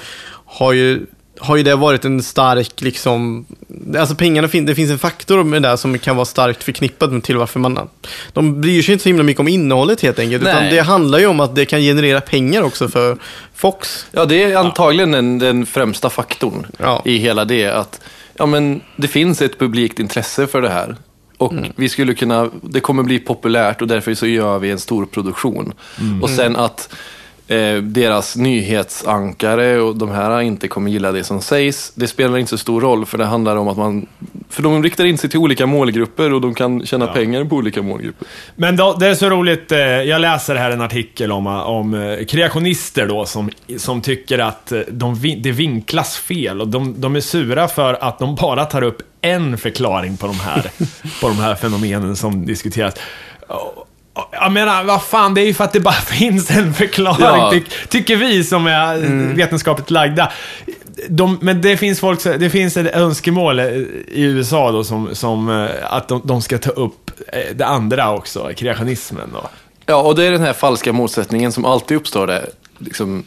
har 0.45 0.74
ju 0.74 1.05
har 1.43 1.55
ju 1.55 1.63
det 1.63 1.75
varit 1.75 2.05
en 2.05 2.23
stark, 2.23 2.81
liksom, 2.81 3.45
alltså 3.97 4.15
pengarna, 4.15 4.47
fin- 4.47 4.65
det 4.65 4.75
finns 4.75 4.91
en 4.91 5.00
faktor 5.00 5.43
med 5.43 5.62
det 5.62 5.77
som 5.77 6.00
kan 6.00 6.15
vara 6.15 6.25
starkt 6.25 6.63
förknippat 6.63 7.12
med 7.12 7.23
till 7.23 7.38
varför 7.38 7.59
man, 7.59 7.79
de 8.33 8.62
bryr 8.62 8.81
sig 8.81 8.93
inte 8.93 9.03
så 9.03 9.09
himla 9.09 9.23
mycket 9.23 9.39
om 9.39 9.47
innehållet 9.47 10.01
helt 10.01 10.19
enkelt, 10.19 10.41
utan 10.43 10.55
Nej. 10.63 10.73
det 10.75 10.81
handlar 10.81 11.19
ju 11.19 11.25
om 11.27 11.39
att 11.39 11.55
det 11.55 11.65
kan 11.65 11.79
generera 11.79 12.21
pengar 12.21 12.62
också 12.62 12.88
för 12.88 13.17
Fox. 13.55 14.05
Ja, 14.12 14.25
det 14.25 14.43
är 14.43 14.57
antagligen 14.57 15.12
den, 15.12 15.39
den 15.39 15.65
främsta 15.65 16.09
faktorn 16.09 16.65
Ja. 16.77 17.01
i 17.05 17.17
hela 17.17 17.45
det. 17.45 17.65
Att 17.67 18.01
ja, 18.38 18.45
men 18.45 18.81
det 18.95 19.07
finns 19.07 19.41
ett 19.41 19.59
publikt 19.59 20.00
intresse 20.00 20.47
för 20.47 20.62
det 20.62 20.69
här. 20.69 20.95
Och 21.38 21.51
Mm. 21.53 21.65
vi 21.75 21.89
skulle 21.89 22.13
kunna, 22.13 22.50
det 22.62 22.79
kommer 22.79 23.03
bli 23.03 23.19
populärt 23.19 23.81
och 23.81 23.88
därför 23.88 24.13
så 24.13 24.27
gör 24.27 24.59
vi 24.59 24.71
en 24.71 24.79
stor 24.79 25.05
produktion. 25.05 25.73
Mm. 26.01 26.23
Och 26.23 26.29
sen 26.29 26.55
att 26.55 26.93
eh, 27.47 27.75
deras 27.75 28.35
nyhetsankare 28.35 29.79
och 29.79 29.95
de 29.95 30.12
här 30.12 30.41
inte 30.41 30.67
kommer 30.67 30.91
gilla 30.91 31.12
det 31.12 31.23
som 31.23 31.41
sägs, 31.41 31.91
det 31.95 32.07
spelar 32.07 32.38
inte 32.38 32.50
så 32.50 32.57
stor 32.57 32.81
roll 32.81 33.05
för 33.05 33.17
det 33.17 33.25
handlar 33.25 33.55
om 33.55 33.67
att 33.67 33.77
man, 33.77 34.05
för 34.50 34.63
de 34.63 34.83
riktar 34.83 35.05
in 35.05 35.17
sig 35.17 35.29
till 35.29 35.39
olika 35.39 35.65
målgrupper 35.65 36.33
och 36.33 36.41
de 36.41 36.53
kan 36.53 36.85
tjäna 36.85 37.07
pengar 37.07 37.45
på 37.45 37.55
olika 37.55 37.81
målgrupper. 37.81 38.27
Men 38.55 38.75
då, 38.75 38.93
det 39.00 39.07
är 39.07 39.15
så 39.15 39.29
roligt, 39.29 39.71
eh, 39.71 39.79
jag 39.79 40.21
läser 40.21 40.55
här 40.55 40.71
en 40.71 40.81
artikel 40.81 41.31
om, 41.31 41.47
om 41.47 41.93
eh, 41.93 42.25
kreationister 42.25 43.07
då 43.07 43.25
som, 43.25 43.50
som 43.77 44.01
tycker 44.01 44.39
att 44.39 44.73
de, 44.88 45.38
det 45.38 45.51
vinklas 45.51 46.17
fel 46.17 46.62
och 46.62 46.67
de, 46.67 47.01
de 47.01 47.15
är 47.15 47.21
sura 47.21 47.67
för 47.67 47.93
att 47.93 48.19
de 48.19 48.35
bara 48.35 48.65
tar 48.65 48.81
upp 48.81 49.01
en 49.21 49.57
förklaring 49.57 50.17
på 50.17 50.27
de 50.27 50.39
här, 50.39 50.71
på 51.21 51.27
de 51.27 51.38
här 51.38 51.55
fenomenen 51.55 52.15
som 52.15 52.45
diskuteras. 52.45 52.95
Jag 54.32 54.51
menar, 54.51 54.84
vad 54.84 55.03
fan, 55.03 55.34
det 55.34 55.41
är 55.41 55.46
ju 55.46 55.53
för 55.53 55.63
att 55.63 55.74
det 55.74 55.79
bara 55.79 55.93
finns 56.05 56.51
en 56.51 56.74
förklaring, 56.74 57.17
Ja. 57.20 57.50
ty, 57.51 57.62
tycker 57.89 58.15
vi 58.15 58.43
som 58.43 58.67
är 58.67 59.03
eh, 59.03 59.36
vetenskapligt 59.36 59.91
lagda. 59.91 60.32
De, 61.10 61.38
men 61.41 61.62
det 61.62 61.77
finns 61.77 62.00
folk, 62.00 62.24
det 62.24 62.50
finns 62.50 62.77
ett 62.77 62.96
önskemål 62.96 63.60
eh, 63.60 63.65
i 63.65 64.22
USA 64.22 64.72
då 64.72 64.84
som, 64.84 65.15
som 65.15 65.50
eh, 65.50 65.70
att 65.93 66.08
de, 66.08 66.22
de 66.24 66.41
ska 66.41 66.58
ta 66.58 66.70
upp 66.70 67.12
det 67.55 67.65
andra 67.65 68.12
också, 68.12 68.51
kreationismen 68.58 69.29
då. 69.34 69.50
Ja, 69.86 69.96
och 70.01 70.15
det 70.15 70.24
är 70.25 70.32
den 70.32 70.41
här 70.41 70.53
falska 70.53 70.93
motsättningen 70.93 71.51
som 71.51 71.65
alltid 71.65 71.98
uppstår 71.98 72.27
där. 72.27 72.50
Liksom, 72.77 73.24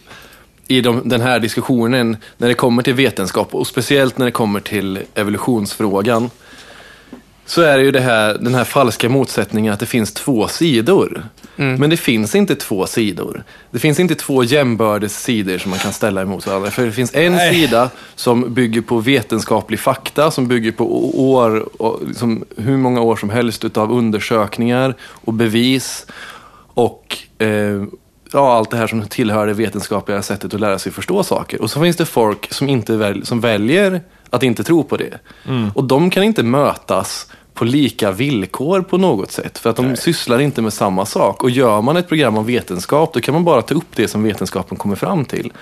I 0.68 0.80
de, 0.80 1.08
den 1.08 1.20
här 1.20 1.38
diskussionen 1.38 2.16
när 2.36 2.48
det 2.48 2.54
kommer 2.54 2.82
till 2.82 2.94
vetenskap 2.94 3.54
och 3.54 3.66
speciellt 3.66 4.18
när 4.18 4.26
det 4.26 4.32
kommer 4.32 4.60
till 4.60 4.98
evolutionsfrågan. 5.14 6.30
Så 7.46 7.62
är 7.62 7.78
det 7.78 7.84
ju 7.84 7.90
det 7.90 8.00
här, 8.00 8.38
den 8.40 8.54
här 8.54 8.64
falska 8.64 9.08
motsättningen 9.08 9.72
att 9.72 9.80
det 9.80 9.86
finns 9.86 10.12
två 10.12 10.48
sidor. 10.48 11.28
Men 11.56 11.90
det 11.90 11.96
finns 11.96 12.34
inte 12.34 12.56
två 12.56 12.86
sidor. 12.86 13.44
Det 13.70 13.78
finns 13.78 14.00
inte 14.00 14.14
två 14.14 14.44
jämbördes 14.44 15.22
sidor 15.22 15.58
som 15.58 15.70
man 15.70 15.78
kan 15.78 15.92
ställa 15.92 16.22
emot 16.22 16.46
varandra. 16.46 16.70
För 16.70 16.86
det 16.86 16.92
finns 16.92 17.14
en 17.14 17.32
Nej. 17.32 17.54
sida 17.54 17.90
som 18.14 18.54
bygger 18.54 18.80
på 18.80 18.98
vetenskaplig 18.98 19.80
fakta, 19.80 20.30
som 20.30 20.48
bygger 20.48 20.72
på 20.72 21.20
år, 21.32 21.82
och 21.82 22.00
liksom 22.06 22.44
hur 22.56 22.76
många 22.76 23.00
år 23.00 23.16
som 23.16 23.30
helst 23.30 23.64
utav 23.64 23.92
undersökningar 23.92 24.94
och 25.00 25.32
bevis. 25.32 26.06
Och 26.74 27.18
eh, 27.38 27.84
ja, 28.32 28.56
allt 28.56 28.70
det 28.70 28.76
här 28.76 28.86
som 28.86 29.06
tillhör 29.08 29.46
det 29.46 29.54
vetenskapliga 29.54 30.22
sättet 30.22 30.54
att 30.54 30.60
lära 30.60 30.78
sig 30.78 30.92
förstå 30.92 31.22
saker. 31.22 31.62
Och 31.62 31.70
så 31.70 31.82
finns 31.82 31.96
det 31.96 32.06
folk 32.06 32.52
som, 32.52 32.68
inte 32.68 32.96
väl, 32.96 33.26
som 33.26 33.40
väljer 33.40 34.00
att 34.30 34.42
inte 34.42 34.64
tro 34.64 34.84
på 34.84 34.96
det. 34.96 35.18
Och 35.74 35.84
de 35.84 36.10
kan 36.10 36.22
inte 36.22 36.42
mötas 36.42 37.26
på 37.54 37.64
lika 37.64 38.10
villkor 38.12 38.82
på 38.82 38.98
något 38.98 39.30
sätt. 39.30 39.58
För 39.58 39.70
att 39.70 39.76
de 39.76 39.96
sysslar 39.96 40.38
inte 40.38 40.62
med 40.62 40.72
samma 40.72 41.06
sak. 41.06 41.42
Och 41.42 41.50
gör 41.50 41.82
man 41.82 41.96
ett 41.96 42.08
program 42.08 42.36
om 42.38 42.46
vetenskap, 42.46 43.12
då 43.12 43.20
kan 43.20 43.34
man 43.34 43.44
bara 43.44 43.62
ta 43.62 43.74
upp 43.74 43.96
det 43.96 44.08
som 44.08 44.22
vetenskapen 44.22 44.78
kommer 44.78 44.96
fram 44.96 45.24
till. 45.24 45.52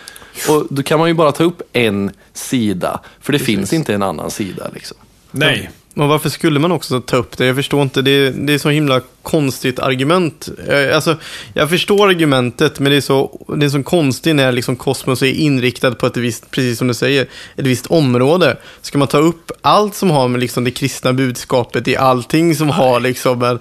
Och 0.49 0.66
då 0.71 0.83
kan 0.83 0.99
man 0.99 1.09
ju 1.09 1.14
bara 1.14 1.33
ta 1.33 1.44
upp 1.44 1.62
en 1.73 2.11
sida, 2.33 3.00
för 3.21 3.33
det 3.33 3.38
finns 3.38 3.73
inte 3.73 3.94
en 3.94 4.02
annan 4.02 4.30
sida. 4.30 4.71
Liksom. 4.75 4.97
Nej. 5.30 5.71
Men 5.95 6.09
varför 6.09 6.29
skulle 6.29 6.61
man 6.61 6.73
också 6.73 7.01
ta 7.01 7.17
upp 7.17 7.37
det? 7.37 7.47
Jag 7.47 7.57
förstår 7.57 7.83
inte. 7.83 8.03
Det, 8.03 8.31
det 8.31 8.55
är 8.55 8.59
så 8.59 8.71
himla 8.71 9.01
konstigt 9.23 9.79
argument. 9.79 10.49
Eh, 10.69 10.95
alltså, 10.95 11.17
jag 11.55 11.71
förstår 11.71 12.09
argumentet, 12.09 12.79
men 12.79 12.93
det 12.93 12.97
är 12.97 13.01
så, 13.01 13.47
det 13.57 13.67
är 13.67 13.71
så 13.71 13.83
konstigt 13.83 14.37
när 14.37 14.53
liksom 14.53 14.77
kosmos 14.77 15.23
är 15.23 15.27
inriktad 15.27 15.95
på 15.95 16.07
ett 16.07 16.17
visst, 16.17 16.51
precis 16.51 16.79
som 16.79 16.89
du 16.89 16.95
säger, 16.95 17.23
ett 17.57 17.67
visst 17.67 17.87
område. 17.87 18.57
Ska 18.83 18.99
man 18.99 19.09
ta 19.09 19.19
upp 19.19 19.51
allt 19.63 19.95
som 19.95 20.11
har 20.11 20.29
med 20.29 20.41
liksom 20.41 20.65
det 20.65 20.71
kristna 20.71 21.13
budskapet 21.13 21.89
i 21.89 21.97
allting 21.97 22.55
som 22.55 22.71
har 22.71 23.01
liksom 23.01 23.43
en, 23.43 23.59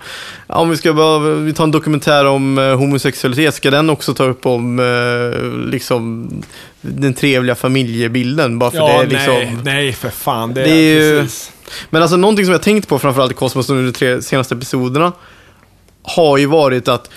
om 0.47 0.69
vi 0.69 0.77
ska 0.77 0.93
bara, 0.93 1.19
vi 1.19 1.53
tar 1.53 1.63
en 1.63 1.71
dokumentär 1.71 2.25
om 2.25 2.57
eh, 2.57 2.75
homosexualitet, 2.75 3.55
ska 3.55 3.71
den 3.71 3.89
också 3.89 4.13
ta 4.13 4.23
upp 4.23 4.45
om 4.45 4.79
eh, 4.79 5.69
liksom 5.69 6.29
den 6.85 7.13
trevliga 7.13 7.55
familjebilden? 7.55 8.59
Bara 8.59 8.71
för 8.71 8.77
Ja, 8.77 8.87
det 8.87 8.93
är 8.93 9.07
liksom... 9.07 9.33
nej, 9.33 9.57
nej 9.63 9.93
för 9.93 10.09
fan. 10.09 10.53
Det, 10.53 10.63
Det 10.63 10.69
är 10.71 11.11
ju- 11.11 11.21
precis. 11.21 11.51
Men 11.89 12.01
alltså 12.01 12.17
någonting 12.17 12.45
som 12.45 12.51
jag 12.51 12.61
tänkt 12.61 12.87
på 12.87 12.99
framförallt 12.99 13.31
i 13.31 13.35
Kosmos 13.35 13.69
under 13.69 13.83
de 13.83 13.91
tre 13.91 14.21
senaste 14.21 14.55
episoderna 14.55 15.11
har 16.03 16.37
ju 16.37 16.45
varit 16.45 16.87
att, 16.87 17.09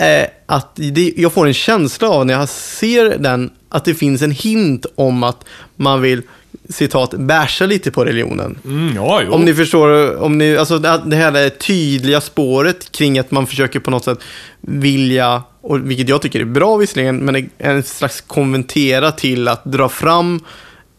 eh, 0.00 0.26
att 0.46 0.70
det, 0.74 1.12
jag 1.16 1.32
får 1.32 1.46
en 1.46 1.54
känsla 1.54 2.08
av 2.08 2.26
när 2.26 2.34
jag 2.34 2.48
ser 2.48 3.18
den 3.18 3.50
att 3.68 3.84
det 3.84 3.94
finns 3.94 4.22
en 4.22 4.30
hint 4.30 4.86
om 4.94 5.22
att 5.22 5.44
man 5.76 6.02
vill 6.02 6.22
citat, 6.68 7.14
basha 7.14 7.66
lite 7.66 7.90
på 7.90 8.04
religionen. 8.04 8.58
Mm, 8.64 8.96
ja. 8.96 9.22
Om 9.30 9.44
ni 9.44 9.54
förstår, 9.54 10.16
om 10.16 10.38
ni, 10.38 10.56
alltså 10.56 10.78
det 10.78 11.16
här 11.16 11.36
är 11.36 11.50
tydliga 11.50 12.20
spåret 12.20 12.92
kring 12.92 13.18
att 13.18 13.30
man 13.30 13.46
försöker 13.46 13.80
på 13.80 13.90
något 13.90 14.04
sätt 14.04 14.18
vilja, 14.60 15.42
och 15.60 15.90
vilket 15.90 16.08
jag 16.08 16.22
tycker 16.22 16.40
är 16.40 16.44
bra 16.44 16.76
visserligen, 16.76 17.16
men 17.16 17.50
en 17.58 17.82
slags 17.82 18.20
konventera 18.20 19.12
till 19.12 19.48
att 19.48 19.64
dra 19.64 19.88
fram 19.88 20.40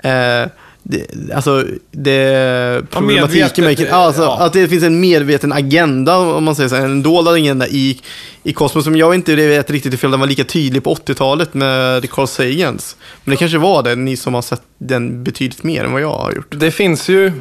eh, 0.03 0.49
det, 0.87 1.33
alltså 1.35 1.65
det 1.91 2.81
problematiken 2.89 3.65
med, 3.65 3.89
alltså, 3.91 4.21
ja. 4.21 4.37
att 4.39 4.53
det 4.53 4.67
finns 4.67 4.83
en 4.83 4.99
medveten 4.99 5.53
agenda, 5.53 6.17
om 6.17 6.43
man 6.43 6.55
säger 6.55 6.69
så, 6.69 6.75
en 6.75 7.03
dold 7.03 7.27
agenda 7.27 7.67
i, 7.67 8.01
i 8.43 8.53
Kosmos 8.53 8.83
som 8.83 8.95
jag 8.95 9.15
inte 9.15 9.35
vet 9.35 9.69
riktigt 9.69 9.93
ifall 9.93 10.11
den 10.11 10.19
var 10.19 10.27
lika 10.27 10.43
tydlig 10.43 10.83
på 10.83 10.95
80-talet 10.95 11.53
med 11.53 12.09
Carl 12.09 12.27
Sagans. 12.27 12.95
Men 13.23 13.31
det 13.31 13.37
kanske 13.37 13.57
var 13.57 13.83
det, 13.83 13.95
ni 13.95 14.17
som 14.17 14.33
har 14.33 14.41
sett 14.41 14.61
den 14.77 15.23
betydligt 15.23 15.63
mer 15.63 15.83
än 15.83 15.91
vad 15.91 16.01
jag 16.01 16.13
har 16.13 16.33
gjort. 16.33 16.59
Det 16.59 16.71
finns 16.71 17.09
ju 17.09 17.31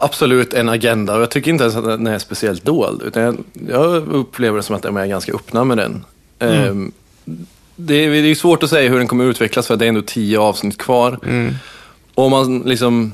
absolut 0.00 0.54
en 0.54 0.68
agenda 0.68 1.14
och 1.14 1.22
jag 1.22 1.30
tycker 1.30 1.50
inte 1.50 1.64
ens 1.64 1.76
att 1.76 1.84
den 1.84 2.06
är 2.06 2.18
speciellt 2.18 2.64
dold. 2.64 3.02
Utan 3.02 3.22
jag, 3.22 3.36
jag 3.68 4.08
upplever 4.08 4.56
det 4.56 4.62
som 4.62 4.76
att 4.76 4.82
de 4.82 4.96
är 4.96 5.06
ganska 5.06 5.32
öppna 5.32 5.64
med 5.64 5.76
den. 5.76 6.04
Ehm, 6.38 6.92
det, 7.76 7.94
är, 7.94 8.10
det 8.10 8.28
är 8.28 8.34
svårt 8.34 8.62
att 8.62 8.70
säga 8.70 8.90
hur 8.90 8.98
den 8.98 9.08
kommer 9.08 9.24
utvecklas 9.24 9.66
för 9.66 9.76
det 9.76 9.84
är 9.84 9.88
ändå 9.88 10.02
tio 10.02 10.38
avsnitt 10.38 10.78
kvar. 10.78 11.18
Och 12.18 12.24
om 12.24 12.30
man, 12.30 12.58
liksom, 12.58 13.12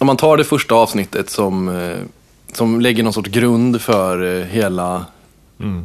om 0.00 0.06
man 0.06 0.16
tar 0.16 0.36
det 0.36 0.44
första 0.44 0.74
avsnittet 0.74 1.30
som, 1.30 1.68
eh, 1.68 1.96
som 2.52 2.80
lägger 2.80 3.02
någon 3.02 3.12
sorts 3.12 3.30
grund 3.30 3.80
för 3.80 4.40
eh, 4.40 4.44
hela 4.44 5.04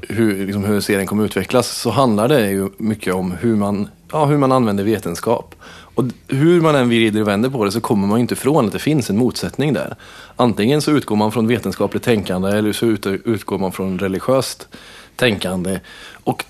hur, 0.02 0.46
liksom, 0.46 0.64
hur 0.64 0.82
serien 0.82 1.08
kommer 1.08 1.26
utvecklas 1.26 1.68
så 1.68 1.90
handlar 1.90 2.28
det 2.28 2.50
ju 2.50 2.70
mycket 2.78 3.14
om 3.14 3.32
hur 3.32 3.56
man, 3.56 3.88
ja, 4.12 4.26
hur 4.26 4.38
man 4.38 4.52
använder 4.52 4.84
vetenskap. 4.84 5.56
Och 5.96 6.04
hur 6.28 6.62
man 6.62 6.76
än 6.76 6.90
vrider 6.90 7.22
och 7.22 7.28
vänder 7.28 7.50
på 7.50 7.66
det 7.66 7.72
så 7.72 7.82
kommer 7.82 8.08
man 8.08 8.18
ju 8.18 8.22
inte 8.22 8.34
ifrån 8.34 8.66
att 8.66 8.74
det 8.74 8.80
finns 8.80 9.10
en 9.10 9.18
motsättning 9.18 9.74
där. 9.74 9.96
Antingen 10.36 10.82
så 10.82 10.92
utgår 10.92 11.16
man 11.16 11.32
från 11.32 11.48
vetenskapligt 11.48 12.04
tänkande 12.04 12.50
eller 12.50 12.74
så 12.74 12.86
ut, 12.86 13.06
utgår 13.06 13.58
man 13.58 13.72
från 13.72 14.00
religiöst 14.00 14.68
tänkande. 15.16 15.80
Och 16.24 16.46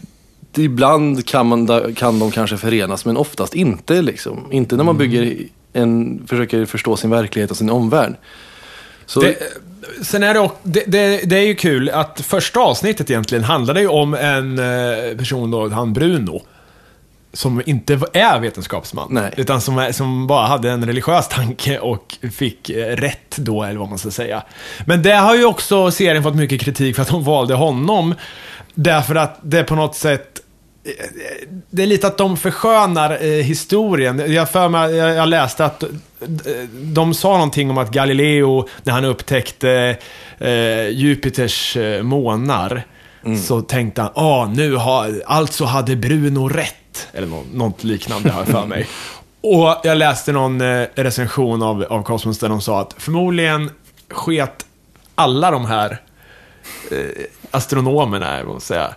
ibland 0.58 1.26
kan, 1.26 1.48
man, 1.48 1.68
kan 1.96 2.20
de 2.20 2.32
kanske 2.32 2.58
förenas 2.58 3.06
men 3.06 3.18
oftast 3.18 3.56
inte. 3.56 4.02
Liksom. 4.02 4.52
Inte 4.52 4.76
när 4.76 4.84
man 4.84 4.98
bygger 4.98 5.48
en, 5.74 6.24
försöker 6.28 6.66
förstå 6.66 6.98
sin 6.98 7.10
verklighet 7.10 7.52
och 7.52 7.58
sin 7.58 7.70
omvärld. 7.70 8.16
Så, 9.06 9.22
Det, 9.22 9.38
sen 10.02 10.24
är 10.24 10.34
det, 10.34 10.50
det, 10.64 10.84
det, 10.88 11.22
det 11.30 11.38
är 11.38 11.46
ju 11.46 11.56
kul 11.56 11.90
att 11.90 12.22
första 12.22 12.60
avsnittet 12.60 13.10
egentligen 13.10 13.44
handlade 13.44 13.82
ju 13.82 13.88
om 13.88 14.14
en 14.14 14.60
eh, 14.60 15.18
person 15.18 15.52
då, 15.52 15.70
han 15.70 15.94
Bruno. 15.94 16.42
Som 17.34 17.62
inte 17.66 18.00
är 18.14 18.40
vetenskapsman. 18.40 19.08
Nej. 19.12 19.34
Utan 19.38 19.62
som, 19.62 19.90
som 19.94 20.28
bara 20.28 20.48
hade 20.48 20.72
en 20.72 20.86
religiös 20.86 21.28
tanke 21.28 21.80
och 21.80 22.18
fick 22.34 22.70
eh, 22.70 22.96
rätt 22.96 23.38
då, 23.38 23.64
eller 23.64 23.80
vad 23.80 23.90
man 23.90 23.98
ska 23.98 24.12
säga. 24.12 24.44
Men 24.86 25.02
det 25.02 25.16
har 25.16 25.36
ju 25.36 25.46
också 25.46 25.92
serien 25.92 26.24
fått 26.24 26.36
mycket 26.36 26.62
kritik 26.62 26.96
för 26.96 27.02
att 27.02 27.08
de 27.10 27.24
valde 27.24 27.54
honom. 27.54 28.16
Därför 28.74 29.16
att 29.16 29.40
det 29.42 29.64
på 29.64 29.76
något 29.76 29.96
sätt 29.96 30.42
det 31.70 31.84
är 31.84 31.88
lite 31.88 32.08
att 32.08 32.18
de 32.18 32.38
förskönar 32.38 33.24
eh, 33.24 33.28
historien. 33.28 34.34
Jag, 34.34 34.50
för 34.50 34.70
mig, 34.70 34.96
jag, 34.96 35.16
jag 35.16 35.30
läste 35.30 35.66
att 35.66 35.84
eh, 35.84 35.90
de 36.74 37.14
sa 37.14 37.34
någonting 37.34 37.70
om 37.70 37.78
att 37.78 37.92
Galileo, 37.92 38.68
när 38.84 38.94
han 38.94 39.06
upptäckte 39.06 39.98
eh, 40.40 40.88
Jupiters 40.90 41.78
eh, 41.78 42.04
månar, 42.04 42.84
så 43.48 43.62
tänkte 43.62 44.02
han, 44.02 44.12
ah, 44.16 44.46
nu 44.46 44.76
har, 44.76 45.22
alltså 45.26 45.66
hade 45.66 45.96
Bruno 45.96 46.48
rätt. 46.48 47.08
Eller 47.14 47.28
nå, 47.28 47.44
något 47.54 47.84
liknande 47.84 48.32
har 48.32 48.42
jag 48.42 48.48
för 48.48 48.66
mig. 48.66 48.88
Och 49.42 49.78
jag 49.84 49.98
läste 49.98 50.32
någon 50.32 50.62
eh, 50.62 50.88
recension 50.96 51.62
av, 51.62 51.86
av 51.90 52.04
Cosmos 52.04 52.40
där 52.40 52.50
de 52.50 52.62
sa 52.62 52.82
att 52.82 52.96
förmodligen 52.98 53.72
sket 54.10 54.66
alla 55.16 55.52
de 55.52 55.66
här 55.66 56.02
astronomerna, 57.52 58.38
jag 58.38 58.48
måste 58.48 58.68
säga, 58.68 58.96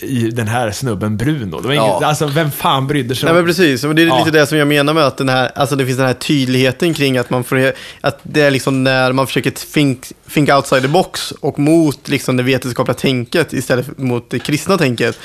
i 0.00 0.30
den 0.30 0.48
här 0.48 0.70
snubben 0.70 1.16
Bruno. 1.16 1.60
Det 1.60 1.68
var 1.68 1.74
Ja. 1.74 1.90
inget, 1.92 2.08
alltså 2.08 2.26
vem 2.26 2.50
fan 2.50 2.86
brydde 2.86 3.14
sig 3.14 3.24
Nej 3.26 3.34
men 3.34 3.46
precis, 3.46 3.84
och 3.84 3.94
det 3.94 4.02
är 4.02 4.06
Ja. 4.06 4.18
lite 4.18 4.30
det 4.38 4.46
som 4.46 4.58
jag 4.58 4.68
menar 4.68 4.94
med 4.94 5.04
att 5.06 5.16
den 5.16 5.28
här, 5.28 5.50
alltså 5.54 5.76
det 5.76 5.86
finns 5.86 5.96
den 5.98 6.06
här 6.06 6.14
tydligheten 6.14 6.94
kring 6.94 7.18
att 7.18 7.30
man 7.30 7.44
får, 7.44 7.72
att 8.00 8.18
det 8.22 8.40
är 8.42 8.50
liksom 8.50 8.84
när 8.84 9.12
man 9.12 9.26
försöker 9.26 9.50
think, 9.50 10.06
think 10.34 10.48
outside 10.50 10.82
the 10.82 10.88
box 10.88 11.30
och 11.30 11.58
mot 11.58 12.08
liksom 12.08 12.36
det 12.36 12.42
vetenskapliga 12.42 12.94
tänket 12.94 13.52
istället 13.52 13.86
för 13.86 13.94
mot 14.02 14.30
det 14.30 14.38
kristna 14.38 14.78
tänket. 14.78 15.18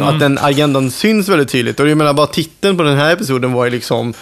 Att 0.00 0.20
den 0.20 0.38
agendan 0.42 0.90
syns 0.90 1.28
väldigt 1.28 1.48
tydligt. 1.48 1.80
Och 1.80 1.88
jag 1.88 1.98
menar 1.98 2.12
bara 2.14 2.26
titeln 2.26 2.76
på 2.76 2.82
den 2.82 2.96
här 2.96 3.12
episoden 3.12 3.52
var 3.52 3.64
ju 3.64 3.70
liksom 3.70 4.14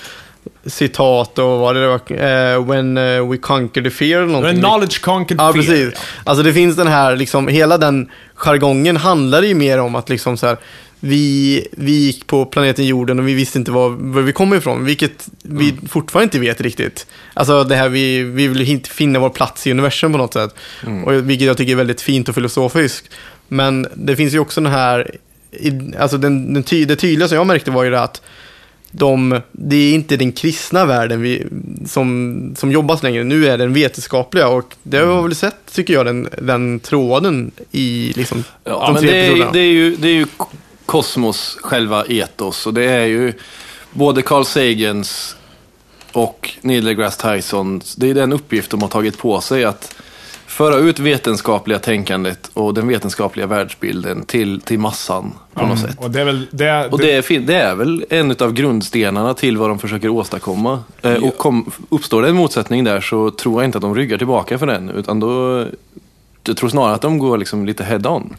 citat 0.66 1.38
och 1.38 1.58
vad 1.58 1.76
det 1.76 1.86
var, 1.86 2.00
eh, 2.12 2.64
when 2.66 2.96
eh, 2.96 3.28
we 3.30 3.36
conquer 3.36 3.82
the 3.82 3.90
fear 3.90 4.18
eller 4.22 4.32
någonting. 4.32 4.54
en 4.56 4.60
knowledge 4.62 5.00
conquered 5.00 5.40
Ja, 5.40 5.52
fear, 5.52 5.62
precis. 5.62 6.00
Alltså 6.24 6.42
det 6.44 6.52
finns 6.52 6.76
den 6.76 6.86
här, 6.86 7.16
liksom, 7.16 7.48
hela 7.48 7.78
den 7.78 8.08
jargongen 8.42 8.96
handlar 8.96 9.42
ju 9.42 9.54
mer 9.54 9.78
om 9.78 9.94
att 9.94 10.08
liksom 10.08 10.36
så 10.36 10.46
här, 10.46 10.56
vi, 11.00 11.66
vi 11.72 11.92
gick 11.92 12.26
på 12.26 12.46
planeten 12.46 12.86
jorden 12.86 13.18
och 13.18 13.28
vi 13.28 13.34
visste 13.34 13.58
inte 13.58 13.70
var, 13.70 13.88
var 13.88 14.22
vi 14.22 14.32
kom 14.32 14.54
ifrån, 14.54 14.84
vilket 14.84 15.28
vi 15.42 15.70
Mm. 15.70 15.88
fortfarande 15.88 16.24
inte 16.24 16.38
vet 16.38 16.60
riktigt. 16.60 17.06
Alltså 17.34 17.64
det 17.64 17.76
här, 17.76 17.88
vi, 17.88 18.22
vi 18.22 18.48
vill 18.48 18.70
inte 18.70 18.90
finna 18.90 19.18
vår 19.18 19.30
plats 19.30 19.66
i 19.66 19.70
universum 19.70 20.12
på 20.12 20.18
något 20.18 20.32
sätt. 20.32 20.54
Mm. 20.86 21.04
Och, 21.04 21.30
vilket 21.30 21.46
jag 21.46 21.56
tycker 21.56 21.72
är 21.72 21.76
väldigt 21.76 22.00
fint 22.00 22.28
och 22.28 22.34
filosofiskt. 22.34 23.10
Men 23.48 23.86
det 23.94 24.16
finns 24.16 24.34
ju 24.34 24.38
också 24.38 24.60
den 24.60 24.72
här, 24.72 25.16
alltså 25.98 26.18
den, 26.18 26.54
den 26.54 26.62
ty, 26.62 26.84
det 26.84 26.96
tydliga 26.96 27.28
som 27.28 27.36
jag 27.36 27.46
märkte 27.46 27.70
var 27.70 27.84
ju 27.84 27.90
det 27.90 28.00
att 28.00 28.22
de, 28.92 29.40
det 29.52 29.76
är 29.76 29.94
inte 29.94 30.16
den 30.16 30.32
kristna 30.32 30.84
världen 30.84 31.22
vi, 31.22 31.46
som, 31.86 32.54
som 32.58 32.72
jobbas 32.72 33.02
längre. 33.02 33.24
Nu 33.24 33.46
är 33.46 33.58
det 33.58 33.64
den 33.64 33.72
vetenskapliga 33.72 34.48
och 34.48 34.74
det 34.82 34.98
har 34.98 35.06
jag 35.06 35.22
väl 35.22 35.34
sett, 35.34 35.72
tycker 35.72 35.94
jag, 35.94 36.06
den, 36.06 36.28
den 36.42 36.80
tråden 36.80 37.50
i 37.70 38.12
liksom, 38.16 38.44
Ja, 38.64 38.86
de 38.86 38.92
men 38.92 39.02
tre 39.02 39.10
det, 39.10 39.26
är, 39.26 39.52
det, 39.52 39.58
är 39.58 39.72
ju, 39.72 39.96
det 39.96 40.08
är 40.08 40.14
ju 40.14 40.26
kosmos, 40.86 41.58
själva 41.62 42.04
etos. 42.04 42.66
Och 42.66 42.74
det 42.74 42.84
är 42.84 43.06
ju 43.06 43.32
både 43.90 44.22
Carl 44.22 44.44
Sagans 44.44 45.36
och 46.12 46.50
Neil 46.60 46.84
deGrasse 46.84 47.34
Tyson. 47.34 47.80
Det 47.96 48.10
är 48.10 48.14
den 48.14 48.32
uppgift 48.32 48.70
de 48.70 48.82
har 48.82 48.88
tagit 48.88 49.18
på 49.18 49.40
sig 49.40 49.64
att 49.64 49.94
föra 50.52 50.76
ut 50.76 50.98
vetenskapliga 50.98 51.78
tänkandet 51.78 52.50
och 52.54 52.74
den 52.74 52.88
vetenskapliga 52.88 53.46
världsbilden 53.46 54.24
till, 54.24 54.60
till 54.60 54.78
massan 54.78 55.34
på 55.54 55.66
något 55.66 55.78
sätt. 55.78 55.96
Och 55.98 56.10
det 56.10 56.20
är 56.20 56.24
väl, 56.24 56.46
det, 56.50 56.88
Och 56.90 56.98
det 56.98 57.12
är, 57.12 57.40
det 57.40 57.54
är 57.54 57.74
väl 57.74 58.04
en 58.10 58.30
av 58.30 58.52
grundstenarna 58.52 59.34
till 59.34 59.56
vad 59.56 59.68
de 59.68 59.78
försöker 59.78 60.08
åstadkomma. 60.08 60.82
Eh, 61.02 61.24
och 61.24 61.36
kom, 61.36 61.70
uppstår 61.88 62.22
det 62.22 62.28
en 62.28 62.36
motsättning 62.36 62.84
där 62.84 63.00
så 63.00 63.30
tror 63.30 63.62
jag 63.62 63.68
inte 63.68 63.78
att 63.78 63.82
de 63.82 63.94
ryggar 63.94 64.18
tillbaka 64.18 64.58
för 64.58 64.66
den. 64.66 64.90
Utan 64.90 65.20
då, 65.20 65.64
jag 66.44 66.56
tror 66.56 66.68
snarare 66.68 66.94
att 66.94 67.02
de 67.02 67.18
går 67.18 67.38
liksom 67.38 67.66
lite 67.66 67.84
head 67.84 68.06
on. 68.06 68.36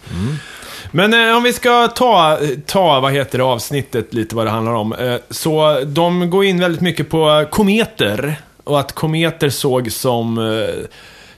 Men 0.91 1.13
eh, 1.13 1.37
om 1.37 1.43
vi 1.43 1.53
ska 1.53 1.87
ta, 1.87 2.39
ta, 2.65 2.99
vad 2.99 3.13
heter 3.13 3.37
det, 3.37 3.43
avsnittet 3.43 4.13
lite 4.13 4.35
vad 4.35 4.45
det 4.45 4.51
handlar 4.51 4.73
om. 4.73 4.93
Eh, 4.93 5.15
så 5.29 5.81
de 5.85 6.29
går 6.29 6.45
in 6.45 6.59
väldigt 6.59 6.81
mycket 6.81 7.09
på 7.09 7.45
kometer. 7.51 8.35
Och 8.63 8.79
att 8.79 8.91
kometer 8.91 9.49
såg 9.49 9.91
som 9.91 10.37
eh, 10.37 10.85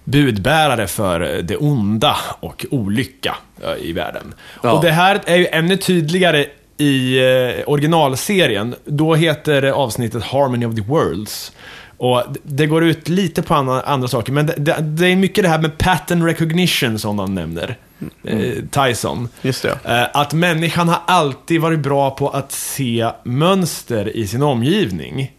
budbärare 0.06 0.88
för 0.88 1.20
det 1.42 1.58
onda 1.58 2.18
och 2.40 2.66
olycka 2.72 3.36
i 3.82 3.94
världen. 3.94 4.34
Ja. 4.64 4.72
Och 4.72 4.84
det 4.84 4.92
här 4.92 5.22
är 5.26 5.36
ju 5.36 5.48
ännu 5.48 5.78
tydligare 5.78 6.46
i 6.78 7.18
eh, 7.18 7.70
originalserien. 7.70 8.76
Då 8.86 9.16
heter 9.16 9.64
avsnittet 9.64 10.24
Harmony 10.24 10.66
of 10.66 10.76
the 10.76 10.82
Worlds. 10.82 11.52
Och 11.98 12.24
det 12.44 12.66
går 12.66 12.84
ut 12.84 13.10
lite 13.10 13.42
på 13.42 13.54
andra, 13.86 14.08
saker, 14.08 14.32
men 14.32 14.46
det, 14.46 14.54
det, 14.58 14.76
det 14.82 15.08
är 15.08 15.16
mycket 15.16 15.44
det 15.44 15.50
här 15.50 15.60
med 15.62 15.78
pattern 15.78 16.24
recognition 16.26 17.00
som 17.00 17.18
de 17.18 17.36
nämner. 17.36 17.78
Eh, 18.24 18.40
Tyson. 18.72 19.30
Just 19.42 19.64
det. 19.64 19.78
Eh, 19.86 20.08
Att 20.22 20.34
människan 20.34 20.90
har 20.90 21.00
alltid 21.08 21.62
varit 21.62 21.80
bra 21.80 22.12
på 22.12 22.30
att 22.30 22.52
se 22.52 23.10
mönster 23.24 24.18
i 24.18 24.28
sin 24.28 24.42
omgivning. 24.44 25.32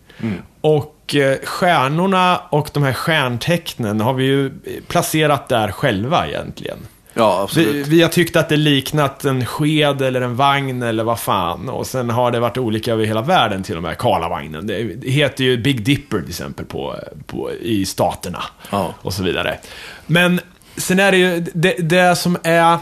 Och 0.61 0.96
eh, 1.15 1.37
stjärnorna 1.45 2.41
och 2.51 2.71
de 2.73 2.83
här 2.83 2.93
stjärntecknen 2.93 4.01
har 4.01 4.15
vi 4.15 4.25
ju 4.25 4.53
placerat 4.89 5.49
där 5.49 5.71
själva 5.73 6.27
egentligen. 6.27 6.79
Ja, 7.15 7.37
Vi, 7.37 7.43
absolut. 7.63 7.87
vi 7.87 8.03
har 8.03 8.09
tyckt 8.09 8.37
att 8.37 8.49
det 8.49 8.57
liknat 8.57 9.25
en 9.25 9.47
sked 9.47 10.03
eller 10.03 10.21
en 10.21 10.37
vagn 10.37 10.83
eller 10.83 11.05
vad 11.05 11.19
fan. 11.21 11.69
Och 11.69 11.87
sen 11.87 12.11
har 12.11 12.31
det 12.31 12.41
varit 12.41 12.59
olika 12.59 12.93
över 12.93 13.05
hela 13.05 13.23
världen 13.23 13.63
till 13.63 13.77
och 13.77 13.83
med. 13.83 13.99
Karlavagnen. 13.99 14.67
Det, 14.67 14.83
det 14.83 15.11
heter 15.11 15.45
ju 15.45 15.57
Big 15.57 15.85
Dipper 15.85 16.21
till 16.21 16.29
exempel 16.29 16.65
på, 16.65 16.97
på, 17.27 17.51
i 17.53 17.87
staterna. 17.87 18.43
Ja. 18.71 18.95
Och 19.03 19.13
så 19.13 19.23
vidare. 19.23 19.59
Men 20.07 20.41
sen 20.77 21.01
är 21.01 21.13
det 21.13 21.19
ju, 21.19 21.41
det, 21.55 21.75
det 21.79 22.17
som 22.17 22.37
är 22.43 22.79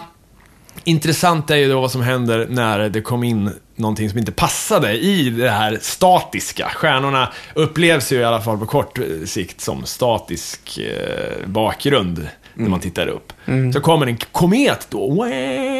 intressant 0.84 1.50
är 1.50 1.56
ju 1.56 1.68
då 1.68 1.80
vad 1.80 1.90
som 1.90 2.02
händer 2.02 2.46
när 2.50 2.88
det 2.88 3.00
kom 3.00 3.24
in 3.24 3.50
någonting 3.76 4.10
som 4.10 4.18
inte 4.18 4.32
passade 4.32 4.92
i 4.92 5.30
det 5.30 5.50
här 5.50 5.78
statiska. 5.82 6.70
Stjärnorna 6.74 7.32
upplevs 7.54 8.12
ju 8.12 8.16
i 8.16 8.24
alla 8.24 8.40
fall 8.40 8.58
på 8.58 8.66
kort 8.66 8.98
sikt 9.24 9.60
som 9.60 9.86
statisk 9.86 10.78
eh, 10.78 11.46
bakgrund 11.46 12.28
när 12.54 12.68
man 12.68 12.80
tittar 12.80 13.06
upp. 13.06 13.32
Så 13.72 13.80
kommer 13.80 14.06
en 14.06 14.16
komet 14.16 14.86
då 14.90 15.26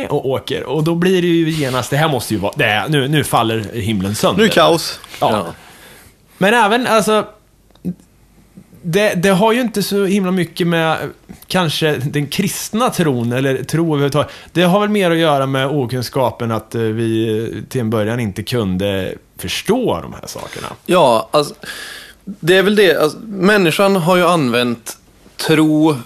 och 0.08 0.26
åker 0.26 0.64
och 0.64 0.84
då 0.84 0.94
blir 0.94 1.22
det 1.22 1.28
ju 1.28 1.50
genast, 1.50 1.90
det 1.90 1.96
här 1.96 2.08
måste 2.08 2.34
ju 2.34 2.40
vara, 2.40 2.52
det 2.56 2.64
är, 2.64 2.88
nu, 2.88 3.08
nu 3.08 3.24
faller 3.24 3.60
himlen 3.72 4.14
sönder. 4.14 4.42
Nu 4.42 4.48
är 4.48 4.52
kaos. 4.52 5.00
Ja. 5.20 5.30
Ja. 5.30 5.46
Men 6.38 6.54
även, 6.54 6.86
alltså... 6.86 7.26
Det, 8.86 9.14
det 9.14 9.28
har 9.28 9.52
ju 9.52 9.60
inte 9.60 9.82
så 9.82 10.04
himla 10.04 10.30
mycket 10.30 10.66
med 10.66 10.98
kanske 11.46 11.96
den 11.96 12.26
kristna 12.26 12.90
tron, 12.90 13.32
eller 13.32 13.62
tro 13.62 13.86
överhuvudtaget. 13.86 14.30
Det 14.52 14.62
har 14.62 14.80
väl 14.80 14.88
mer 14.88 15.10
att 15.10 15.16
göra 15.16 15.46
med 15.46 15.66
okunskapen 15.66 16.50
att 16.50 16.74
eh, 16.74 16.80
vi 16.80 17.38
eh, 17.38 17.62
till 17.68 17.80
en 17.80 17.90
början 17.90 18.20
inte 18.20 18.42
kunde 18.42 19.14
förstå 19.38 20.00
de 20.02 20.12
här 20.12 20.26
sakerna. 20.26 20.66
Ja, 20.86 21.28
alltså, 21.30 21.54
det 22.24 22.56
är 22.56 22.62
väl 22.62 22.76
det. 22.76 23.02
Alltså, 23.02 23.18
människan 23.26 23.96
har 23.96 24.16
ju 24.16 24.24
använt 24.24 24.98
tro, 25.36 25.96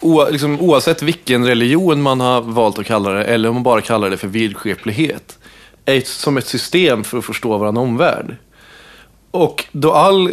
o, 0.00 0.26
liksom, 0.30 0.60
oavsett 0.60 1.02
vilken 1.02 1.46
religion 1.46 2.02
man 2.02 2.20
har 2.20 2.40
valt 2.40 2.78
att 2.78 2.86
kalla 2.86 3.10
det, 3.10 3.24
eller 3.24 3.48
om 3.48 3.54
man 3.54 3.62
bara 3.62 3.80
kallar 3.80 4.10
det 4.10 4.16
för 4.16 4.28
vidskeplighet, 4.28 5.38
ett, 5.84 6.08
som 6.08 6.36
ett 6.36 6.46
system 6.46 7.04
för 7.04 7.18
att 7.18 7.24
förstå 7.24 7.58
vår 7.58 7.78
omvärld. 7.78 8.36
Och 9.30 9.64
då 9.72 9.92
all 9.92 10.30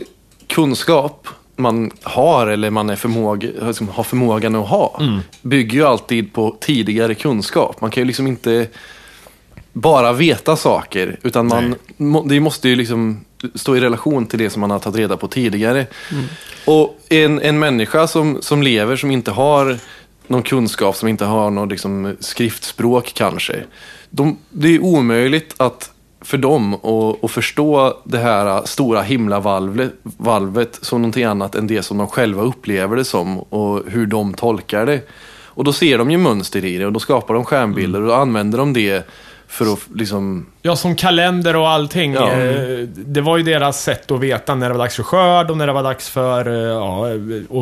kunskap 0.48 1.28
man 1.60 1.92
har, 2.04 2.48
eller 2.48 2.70
man 2.70 2.90
är 2.90 2.96
förmåga, 2.96 3.50
liksom, 3.62 3.90
har 3.90 4.04
förmågan 4.04 4.56
att 4.56 4.68
ha, 4.68 5.02
bygger 5.42 5.78
ju 5.78 5.86
alltid 5.86 6.34
på 6.34 6.56
tidigare 6.60 7.16
kunskap. 7.16 7.82
Man 7.82 7.92
kan 7.92 8.02
ju 8.02 8.06
liksom 8.06 8.28
inte 8.28 8.68
bara 9.74 10.14
veta 10.14 10.56
saker, 10.56 11.20
utan 11.24 11.48
man, 11.48 11.76
må, 11.98 12.24
det 12.24 12.40
måste 12.40 12.70
ju 12.70 12.76
liksom 12.76 13.26
stå 13.56 13.76
i 13.76 13.80
relation 13.80 14.26
till 14.26 14.40
det 14.40 14.50
som 14.50 14.62
man 14.62 14.72
har 14.72 14.80
tagit 14.80 14.98
reda 15.00 15.18
på 15.18 15.28
tidigare. 15.28 15.88
Och 16.66 17.00
en, 17.10 17.42
en 17.42 17.60
människa 17.60 18.08
som, 18.08 18.38
som 18.42 18.64
lever, 18.64 18.96
som 18.96 19.12
inte 19.12 19.32
har 19.32 19.78
någon 20.28 20.44
kunskap, 20.44 20.96
som 20.96 21.08
inte 21.08 21.26
har 21.26 21.52
något 21.52 21.70
liksom, 21.70 22.16
skriftspråk 22.20 23.12
kanske, 23.16 23.64
de, 24.10 24.38
det 24.50 24.76
är 24.76 24.84
omöjligt 24.84 25.54
att 25.58 25.92
för 26.22 26.38
dem 26.38 26.74
att, 27.22 27.32
förstå 27.32 27.98
det 28.04 28.18
här 28.18 28.66
stora 28.66 29.02
himlavalvet 29.02 29.92
valvet 30.04 30.80
som 30.82 31.02
någonting 31.02 31.24
annat 31.24 31.56
än 31.56 31.68
det 31.68 31.84
som 31.84 31.98
de 31.98 32.08
själva 32.08 32.42
upplever 32.42 32.96
det 32.96 33.06
som 33.06 33.40
och 33.40 33.84
hur 33.88 34.06
de 34.06 34.34
tolkar 34.34 34.86
det. 34.86 35.02
Och 35.44 35.64
då 35.64 35.74
ser 35.74 35.98
de 35.98 36.12
ju 36.12 36.18
mönster 36.18 36.66
i 36.66 36.78
det 36.78 36.86
och 36.86 36.94
då 36.94 37.00
skapar 37.00 37.34
de 37.34 37.46
stjärnbilder 37.46 38.02
och 38.02 38.08
då 38.08 38.14
använder 38.14 38.58
de 38.58 38.74
det 38.74 39.08
för 39.52 39.74
att 39.74 39.80
liksom... 39.96 40.46
Ja, 40.62 40.76
som 40.76 40.96
kalender 40.96 41.56
och 41.56 41.70
allting. 41.70 42.14
Ja. 42.14 42.32
eh, 42.32 42.80
Det 42.96 43.22
var 43.22 43.38
ju 43.38 43.44
deras 43.44 43.84
sätt 43.84 44.12
att 44.12 44.20
veta 44.20 44.56
när 44.56 44.68
det 44.70 44.74
var 44.74 44.80
dags 44.84 44.96
för 44.96 45.04
skörd 45.04 45.52
och 45.52 45.58
när 45.58 45.68
det 45.68 45.74
var 45.74 45.84
dags 45.84 46.10
för 46.10 46.48
eh, 46.48 46.54
ja, 46.54 47.08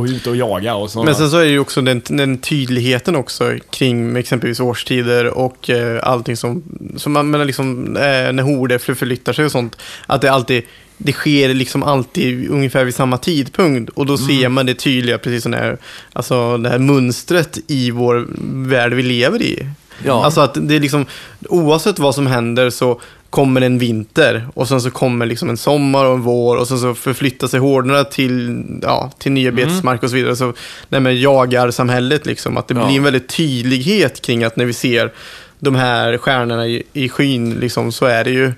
att 0.03 0.09
ut 0.09 0.27
och 0.27 0.35
jaga 0.35 0.75
och 0.75 0.89
så. 0.89 1.03
Men 1.03 1.15
sen 1.15 1.29
så 1.29 1.37
är 1.37 1.43
det 1.45 1.51
ju 1.51 1.59
också 1.59 1.81
den, 1.81 2.01
den 2.09 2.37
tydligheten 2.37 3.15
också 3.15 3.53
kring 3.69 4.15
exempelvis 4.17 4.59
årstider 4.59 5.25
och 5.37 5.69
eh, 5.69 5.99
allting 6.03 6.37
som, 6.37 6.63
som 6.97 7.11
man 7.13 7.29
menar 7.29 7.45
liksom, 7.45 7.83
när 7.83 8.43
horder 8.43 8.77
för- 8.77 8.93
förflyttar 8.93 9.33
sig 9.33 9.45
och 9.45 9.51
sånt. 9.51 9.77
Att 10.07 10.21
det 10.21 10.31
alltid, 10.31 10.63
det 10.97 11.11
sker 11.11 11.53
liksom 11.53 11.83
alltid 11.83 12.49
ungefär 12.49 12.83
vid 12.83 12.95
samma 12.95 13.17
tidpunkt 13.17 13.89
och 13.95 14.05
då 14.05 14.17
ser 14.17 14.49
man 14.49 14.65
det 14.65 14.73
tydliga, 14.73 15.17
precis 15.17 15.43
som 15.43 15.51
det 15.51 15.57
här, 15.57 15.77
alltså 16.13 16.57
det 16.57 16.69
här 16.69 16.79
mönstret 16.79 17.57
i 17.67 17.91
vår 17.91 18.27
värld 18.69 18.93
vi 18.93 19.03
lever 19.03 19.41
i. 19.41 19.67
Ja. 20.05 20.25
Alltså 20.25 20.41
att 20.41 20.57
det 20.61 20.75
är 20.75 20.79
liksom, 20.79 21.05
oavsett 21.49 21.99
vad 21.99 22.15
som 22.15 22.27
händer 22.27 22.69
så 22.69 23.01
kommer 23.29 23.61
en 23.61 23.79
vinter 23.79 24.47
och 24.53 24.67
sen 24.67 24.81
så 24.81 24.91
kommer 24.91 25.25
liksom 25.25 25.49
en 25.49 25.57
sommar 25.57 26.05
och 26.05 26.13
en 26.13 26.21
vår 26.21 26.57
och 26.57 26.67
sen 26.67 26.79
så 26.79 26.93
förflyttar 26.93 27.47
sig 27.47 27.59
horderna 27.59 28.03
till, 28.03 28.63
ja, 28.81 29.11
till 29.19 29.31
nya 29.31 29.51
betesmark 29.51 30.03
och 30.03 30.09
så 30.09 30.15
vidare. 30.15 30.35
Så 30.35 30.53
det 30.89 30.99
med 30.99 31.15
jagarsamhället 31.17 32.25
liksom, 32.25 32.57
att 32.57 32.67
det 32.67 32.73
Ja. 32.73 32.85
blir 32.85 32.97
en 32.97 33.03
väldigt 33.03 33.29
tydlighet 33.29 34.21
kring 34.21 34.43
att 34.43 34.55
när 34.55 34.65
vi 34.65 34.73
ser 34.73 35.11
de 35.59 35.75
här 35.75 36.17
stjärnorna 36.17 36.67
i, 36.67 36.83
i 36.93 37.09
skyn 37.09 37.53
liksom, 37.59 37.91
så 37.91 38.05
är 38.05 38.23
det 38.23 38.31
ju, 38.31 38.53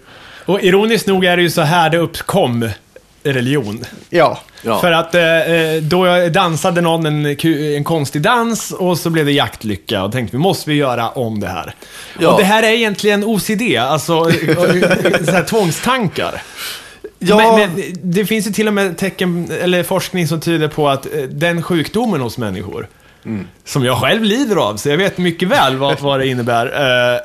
Och 0.45 0.61
ironiskt 0.63 1.07
nog 1.07 1.25
är 1.25 1.37
det 1.37 1.43
ju 1.43 1.49
så 1.49 1.61
här 1.61 1.89
det 1.89 1.97
uppkom 1.97 2.69
religion. 3.23 3.85
Ja. 4.09 4.39
Ja. 4.61 4.79
För 4.79 4.91
att 4.91 5.15
eh, 5.15 5.23
eh, 5.23 5.81
då 5.81 6.07
jag 6.07 6.31
dansade 6.31 6.81
någon 6.81 7.05
en, 7.05 7.25
en 7.75 7.83
konstig 7.83 8.21
dans 8.21 8.71
och 8.71 8.97
så 8.97 9.09
blev 9.09 9.25
det 9.25 9.31
jaktlycka 9.31 10.03
och 10.03 10.11
tänkte 10.11 10.37
vi 10.37 10.43
måste 10.43 10.69
vi 10.69 10.75
göra 10.75 11.09
om 11.09 11.39
det 11.39 11.47
här. 11.47 11.75
Ja. 12.19 12.31
Och 12.31 12.39
det 12.39 12.43
här 12.43 12.63
är 12.63 12.71
egentligen 12.71 13.23
OCD, 13.23 13.77
alltså 13.77 14.29
eh, 14.29 14.49
eh, 14.49 15.23
så 15.25 15.31
här, 15.31 15.43
tvångstankar. 15.43 16.41
Ja. 17.19 17.37
Men, 17.37 17.55
men 17.75 17.83
det 18.03 18.25
finns 18.25 18.47
ju 18.47 18.51
till 18.51 18.67
och 18.67 18.73
med 18.73 18.97
tecken, 18.97 19.51
eller 19.61 19.83
forskning 19.83 20.27
som 20.27 20.41
tyder 20.41 20.67
på 20.67 20.89
att 20.89 21.05
eh, 21.05 21.21
den 21.21 21.63
sjukdomen 21.63 22.21
hos 22.21 22.37
människor, 22.37 22.87
som 23.65 23.85
jag 23.85 23.97
själv 23.97 24.23
lider 24.23 24.55
av, 24.55 24.77
så 24.77 24.89
jag 24.89 24.97
vet 24.97 25.17
mycket 25.17 25.49
väl 25.49 25.77
vad, 25.77 25.99
vad 25.99 26.19
det 26.19 26.27
innebär, 26.27 26.65
eh, 26.65 27.19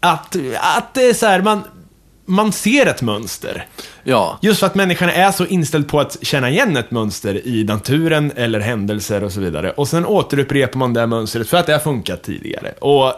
att, 0.00 0.36
att 0.76 0.94
det 0.94 1.02
är 1.02 1.14
så 1.14 1.26
här, 1.26 1.42
man, 1.42 1.62
man 2.30 2.52
ser 2.52 2.86
ett 2.86 3.02
mönster. 3.02 3.66
Ja. 4.02 4.38
Just 4.42 4.60
för 4.60 4.66
att 4.66 4.74
människan 4.74 5.08
är 5.08 5.32
så 5.32 5.46
inställd 5.46 5.88
på 5.88 6.00
att 6.00 6.16
känna 6.22 6.50
igen 6.50 6.76
ett 6.76 6.90
mönster 6.90 7.46
i 7.46 7.64
naturen 7.64 8.32
eller 8.36 8.60
händelser 8.60 9.24
och 9.24 9.32
så 9.32 9.40
vidare. 9.40 9.70
Och 9.70 9.88
sen 9.88 10.06
återupprepar 10.06 10.78
man 10.78 10.94
det 10.94 11.06
mönstret 11.06 11.48
för 11.48 11.56
att 11.56 11.66
det 11.66 11.72
har 11.72 11.80
funkat 11.80 12.22
tidigare. 12.22 12.72
Och 12.80 13.14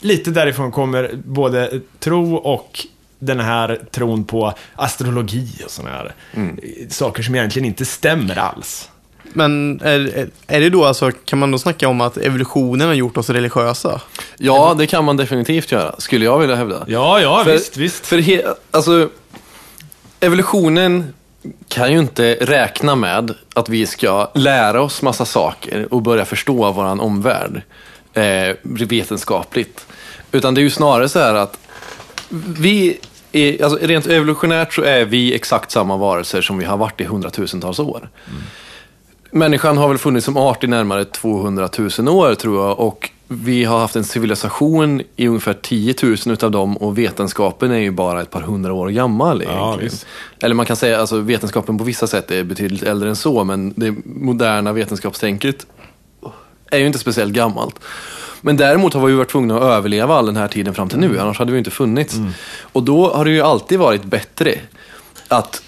lite 0.00 0.30
därifrån 0.30 0.72
kommer 0.72 1.10
både 1.24 1.80
tro 1.98 2.34
och 2.34 2.86
den 3.18 3.40
här 3.40 3.80
tron 3.90 4.24
på 4.24 4.52
astrologi 4.74 5.48
och 5.64 5.70
sådana 5.70 5.96
här 5.96 6.14
saker 6.88 7.22
som 7.22 7.34
egentligen 7.34 7.66
inte 7.66 7.84
stämmer 7.84 8.38
alls. 8.38 8.90
Men 9.32 9.80
är, 9.80 10.28
är- 10.46 10.60
det 10.60 10.70
då 10.70 10.84
alltså, 10.84 11.10
kan 11.24 11.38
man 11.38 11.50
då 11.50 11.58
snacka 11.58 11.88
om 11.88 12.00
att 12.00 12.16
evolutionen 12.16 12.86
har 12.86 12.94
gjort 12.94 13.16
oss 13.16 13.30
religiösa? 13.30 14.00
ja, 14.38 14.74
det 14.78 14.86
kan 14.86 15.04
man 15.04 15.16
definitivt 15.16 15.72
göra, 15.72 15.94
skulle 15.98 16.24
jag 16.24 16.38
vilja 16.38 16.56
hävda. 16.56 16.84
Ja, 16.88 17.20
ja, 17.20 17.44
För- 17.44 17.52
visst, 17.52 17.76
visst. 17.76 18.06
För 18.06 18.18
he, 18.18 18.42
alltså, 18.70 19.08
evolutionen 20.20 21.14
kan 21.68 21.92
ju 21.92 21.98
inte 21.98 22.34
räkna 22.40 22.96
med 22.96 23.34
att 23.54 23.68
vi 23.68 23.86
ska 23.86 24.30
lära 24.34 24.82
oss 24.82 25.02
massa 25.02 25.24
saker 25.24 25.86
och 25.94 26.02
börja 26.02 26.24
förstå 26.24 26.72
våran 26.72 27.00
omvärld 27.00 27.62
eh, 28.14 28.56
vetenskapligt. 28.62 29.86
Utan 30.32 30.54
det 30.54 30.60
är 30.60 30.62
ju 30.62 30.70
snarare 30.70 31.08
så 31.08 31.18
här 31.18 31.34
att 31.34 31.58
vi 32.58 32.98
är, 33.32 33.64
alltså 33.64 33.78
rent 33.82 34.06
evolutionärt 34.06 34.74
så 34.74 34.82
är 34.82 35.04
vi 35.04 35.34
exakt 35.34 35.70
samma 35.70 35.96
varelser 35.96 36.42
som 36.42 36.58
vi 36.58 36.64
har 36.64 36.76
varit 36.76 37.00
i 37.00 37.04
hundratusentals 37.04 37.78
år. 37.78 38.08
Människan 39.36 39.76
har 39.76 39.88
väl 39.88 39.98
funnits 39.98 40.24
som 40.24 40.36
art 40.36 40.64
i 40.64 40.66
närmare 40.66 41.04
200 41.04 41.68
000 41.98 42.08
år 42.08 42.34
tror 42.34 42.66
jag 42.66 42.80
och 42.80 43.10
vi 43.28 43.64
har 43.64 43.78
haft 43.78 43.96
en 43.96 44.04
civilisation 44.04 45.02
i 45.16 45.28
ungefär 45.28 45.54
10 45.54 45.94
000 46.02 46.16
utav 46.26 46.50
dem 46.50 46.76
och 46.76 46.98
vetenskapen 46.98 47.70
är 47.70 47.78
ju 47.78 47.90
bara 47.90 48.22
ett 48.22 48.30
par 48.30 48.40
hundra 48.40 48.72
år 48.72 48.88
gammal 48.88 49.42
visst. 49.80 50.06
Eller 50.42 50.54
man 50.54 50.66
kan 50.66 50.76
säga 50.76 51.00
alltså 51.00 51.18
vetenskapen 51.18 51.78
på 51.78 51.84
vissa 51.84 52.06
sätt 52.06 52.30
är 52.30 52.44
betydligt 52.44 52.82
äldre 52.82 53.08
än 53.08 53.16
så 53.16 53.44
men 53.44 53.74
det 53.76 53.94
moderna 54.04 54.72
vetenskapstänket 54.72 55.66
är 56.70 56.78
ju 56.78 56.86
inte 56.86 56.98
speciellt 56.98 57.32
gammalt. 57.32 57.80
Men 58.40 58.56
däremot 58.56 58.94
har 58.94 59.06
vi 59.06 59.12
ju 59.12 59.16
varit 59.18 59.30
tvungna 59.30 59.56
att 59.56 59.62
överleva 59.62 60.14
all 60.14 60.26
den 60.26 60.36
här 60.36 60.48
tiden 60.48 60.74
fram 60.74 60.88
till 60.88 60.98
nu, 60.98 61.18
annars 61.18 61.38
hade 61.38 61.52
vi 61.52 61.58
inte 61.58 61.70
funnits. 61.70 62.14
Och 62.60 62.82
då 62.82 63.12
har 63.14 63.24
det 63.24 63.30
ju 63.30 63.40
alltid 63.40 63.78
varit 63.78 64.04
bättre 64.04 64.54
att, 65.28 65.62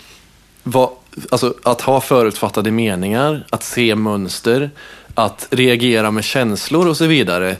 va, 0.62 0.92
alltså, 1.30 1.54
att 1.62 1.80
ha 1.80 2.00
förutfattade 2.00 2.70
meningar, 2.70 3.46
att 3.50 3.62
se 3.62 3.94
mönster, 3.94 4.70
att 5.14 5.46
reagera 5.50 6.10
med 6.10 6.24
känslor 6.24 6.88
och 6.88 6.96
så 6.96 7.06
vidare, 7.06 7.56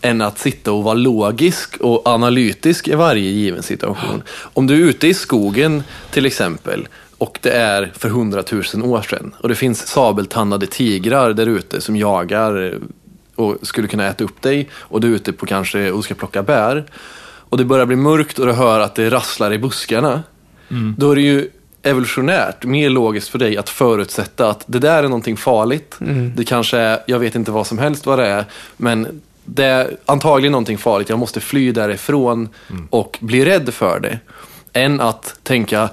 än 0.00 0.20
att 0.20 0.38
sitta 0.38 0.72
och 0.72 0.84
vara 0.84 0.94
logisk 0.94 1.76
och 1.76 2.08
analytisk 2.08 2.88
i 2.88 2.94
varje 2.94 3.30
given 3.30 3.62
situation. 3.62 4.22
Om 4.30 4.66
du 4.66 4.74
är 4.74 4.88
ute 4.88 5.08
i 5.08 5.14
skogen 5.14 5.82
till 6.10 6.26
exempel, 6.26 6.88
och 7.18 7.38
det 7.42 7.50
är 7.50 7.92
för 7.98 8.08
hundratusen 8.08 8.82
år 8.82 9.02
sedan 9.02 9.34
och 9.40 9.48
det 9.48 9.54
finns 9.54 9.86
sabeltandade 9.86 10.66
tigrar 10.66 11.32
där 11.32 11.46
ute 11.46 11.80
som 11.80 11.96
jagar 11.96 12.62
eh, 12.62 12.78
och 13.34 13.56
skulle 13.62 13.88
kunna 13.88 14.06
äta 14.06 14.24
upp 14.24 14.42
dig 14.42 14.68
och 14.74 15.00
du 15.00 15.10
är 15.10 15.14
ute 15.14 15.32
på 15.32 15.46
kanske 15.46 15.90
och 15.90 16.04
ska 16.04 16.14
plocka 16.14 16.42
bär 16.42 16.84
och 17.22 17.58
det 17.58 17.64
börjar 17.64 17.86
bli 17.86 17.96
mörkt 17.96 18.38
och 18.38 18.46
du 18.46 18.52
hör 18.52 18.80
att 18.80 18.94
det 18.94 19.10
rasslar 19.10 19.52
i 19.52 19.58
buskarna. 19.58 20.22
Då 20.96 21.10
är 21.10 21.16
det 21.16 21.22
ju 21.22 21.50
evolutionärt 21.82 22.64
mer 22.64 22.90
logiskt 22.90 23.28
för 23.28 23.38
dig 23.38 23.56
att 23.56 23.68
förutsätta 23.68 24.50
att 24.50 24.64
det 24.66 24.78
där 24.78 24.98
är 24.98 25.02
någonting 25.02 25.36
farligt. 25.36 25.94
Det 26.36 26.44
kanske 26.44 26.78
är, 26.78 26.98
jag 27.06 27.18
vet 27.18 27.34
inte 27.34 27.50
vad 27.50 27.66
som 27.66 27.78
helst 27.78 28.06
vad 28.06 28.18
det 28.18 28.26
är, 28.26 28.44
men 28.76 29.20
det 29.44 29.64
är 29.64 29.96
antagligen 30.06 30.52
någonting 30.52 30.78
farligt. 30.78 31.08
Jag 31.08 31.18
måste 31.18 31.40
fly 31.40 31.72
därifrån 31.72 32.48
och 32.90 33.18
bli 33.20 33.44
rädd 33.44 33.74
för 33.74 34.00
det. 34.00 34.18
Än 34.72 35.00
att 35.00 35.34
tänka, 35.42 35.88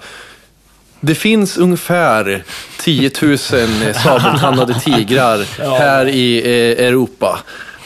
det 0.99 1.15
finns 1.15 1.57
ungefär 1.57 2.43
10 2.79 3.11
000 3.21 3.37
sabeltandade 3.37 4.79
tigrar 4.79 5.45
här 5.79 6.07
i 6.07 6.37
eh, 6.39 6.85
Europa. 6.87 7.39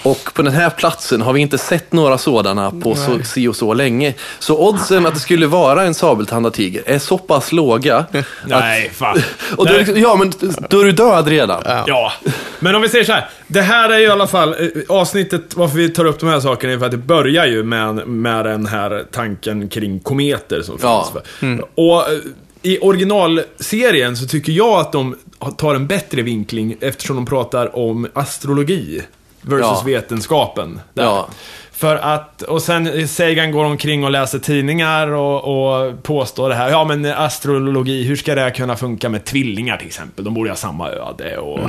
Och 0.04 0.34
på 0.34 0.42
den 0.42 0.54
här 0.54 0.70
platsen 0.70 1.22
har 1.22 1.34
vi 1.34 1.42
inte 1.42 1.58
sett 1.58 1.94
några 1.94 2.18
sådana 2.18 2.72
på 2.72 2.96
så, 2.96 3.20
si 3.24 3.48
och 3.48 3.56
så 3.56 3.74
länge. 3.74 4.14
Så 4.40 4.68
oddsen 4.70 5.06
att 5.06 5.14
det 5.14 5.20
skulle 5.20 5.48
vara 5.48 5.84
en 5.84 5.94
sabeltandad 5.94 6.54
tiger 6.54 6.84
är 6.86 7.00
så 7.00 7.18
pass 7.18 7.52
låga. 7.52 8.06
Nej, 8.48 8.90
fan. 8.94 9.18
Och 9.58 9.68
då 9.68 9.74
är, 9.74 9.78
liksom- 9.78 9.98
ja, 10.00 10.16
men 10.16 10.32
då 10.70 10.80
är 10.80 10.86
du 10.86 10.92
död 10.92 11.28
redan. 11.28 11.64
Ja, 11.88 12.12
men 12.60 12.76
om 12.76 12.82
vi 12.82 12.90
säger 12.90 13.06
så 13.06 13.12
här. 13.12 13.30
Det 13.48 13.62
här 13.62 13.90
är 13.90 13.98
ju 14.00 14.06
i 14.06 14.10
alla 14.10 14.28
fall, 14.28 14.50
eh, 14.60 14.68
avsnittet, 14.90 15.56
varför 15.56 15.78
vi 15.78 15.90
tar 15.90 16.06
upp 16.06 16.20
de 16.20 16.30
här 16.30 16.40
sakerna 16.40 16.74
är 16.74 16.78
för 16.78 16.86
att 16.86 16.92
det 16.92 16.98
börjar 16.98 17.46
ju 17.46 17.64
med, 17.64 18.08
med 18.08 18.46
den 18.46 18.66
här 18.66 19.06
tanken 19.12 19.70
kring 19.70 20.00
kometer 20.00 20.62
som 20.62 20.78
Ja. 20.82 21.12
finns. 21.40 21.62
Och 21.76 22.10
eh, 22.12 22.20
i 22.64 22.80
originalserien 22.80 24.18
så 24.18 24.28
tycker 24.28 24.52
jag 24.52 24.80
att 24.80 24.92
de 24.92 25.16
tar 25.58 25.76
en 25.76 25.88
bättre 25.88 26.22
vinkling 26.22 26.76
eftersom 26.82 27.16
de 27.16 27.26
pratar 27.26 27.76
om 27.78 28.08
astrologi 28.14 29.02
versus 29.42 29.66
Ja. 29.66 29.82
vetenskapen. 29.86 30.80
Där. 30.94 31.04
Ja. 31.04 31.28
För 31.72 31.96
att, 31.96 32.42
och 32.42 32.62
sen 32.62 33.08
Sagan 33.08 33.52
går 33.52 33.66
omkring 33.66 34.04
och 34.04 34.12
läser 34.12 34.40
tidningar 34.40 35.08
och, 35.08 35.44
och 35.84 36.04
påstår 36.04 36.50
det 36.50 36.56
här. 36.56 36.70
Ja 36.70 36.86
men 36.86 37.06
astrologi, 37.06 38.04
hur 38.04 38.16
ska 38.16 38.36
det 38.36 38.52
kunna 38.52 38.76
funka 38.76 39.10
med 39.10 39.26
tvillingar 39.26 39.78
till 39.78 39.88
exempel? 39.88 40.26
De 40.26 40.34
borde 40.34 40.50
ha 40.50 40.56
samma 40.56 40.90
öde. 40.90 41.38
Och, 41.38 41.60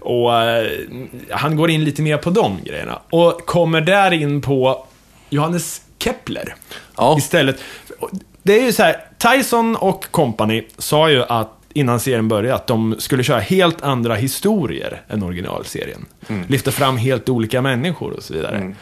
och 0.00 0.42
eh, 0.42 0.70
han 1.30 1.56
går 1.56 1.70
in 1.70 1.84
lite 1.84 2.02
mer 2.02 2.16
på 2.16 2.30
de 2.30 2.58
grejerna. 2.64 2.98
Och 3.10 3.46
kommer 3.46 3.80
där 3.80 4.10
in 4.12 4.42
på 4.42 4.86
Johannes 5.30 5.82
Kepler. 5.98 6.54
Ja. 6.96 7.16
Istället. 7.18 7.56
Det 8.42 8.60
är 8.60 8.64
ju 8.64 8.72
så 8.72 8.82
här, 8.82 8.96
Tyson 9.18 9.76
och 9.76 10.06
company 10.10 10.66
sa 10.78 11.10
ju 11.10 11.24
att 11.24 11.50
innan 11.74 12.00
serien 12.00 12.28
började 12.28 12.54
att 12.54 12.66
de 12.66 12.94
skulle 12.98 13.22
köra 13.22 13.40
helt 13.40 13.82
andra 13.82 14.14
historier 14.14 15.02
än 15.08 15.22
originalserien. 15.22 16.06
Lyfta 16.48 16.70
fram 16.70 16.96
helt 16.96 17.28
olika 17.28 17.62
människor 17.62 18.10
och 18.12 18.22
så 18.22 18.34
vidare. 18.34 18.74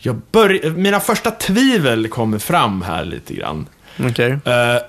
Jag 0.00 0.20
börj- 0.32 0.76
mina 0.76 1.00
första 1.00 1.30
tvivel 1.30 2.08
kommer 2.08 2.38
fram 2.38 2.82
här 2.82 3.04
lite 3.04 3.34
grann. 3.34 3.66
Okej. 4.10 4.30
Eh, 4.30 4.82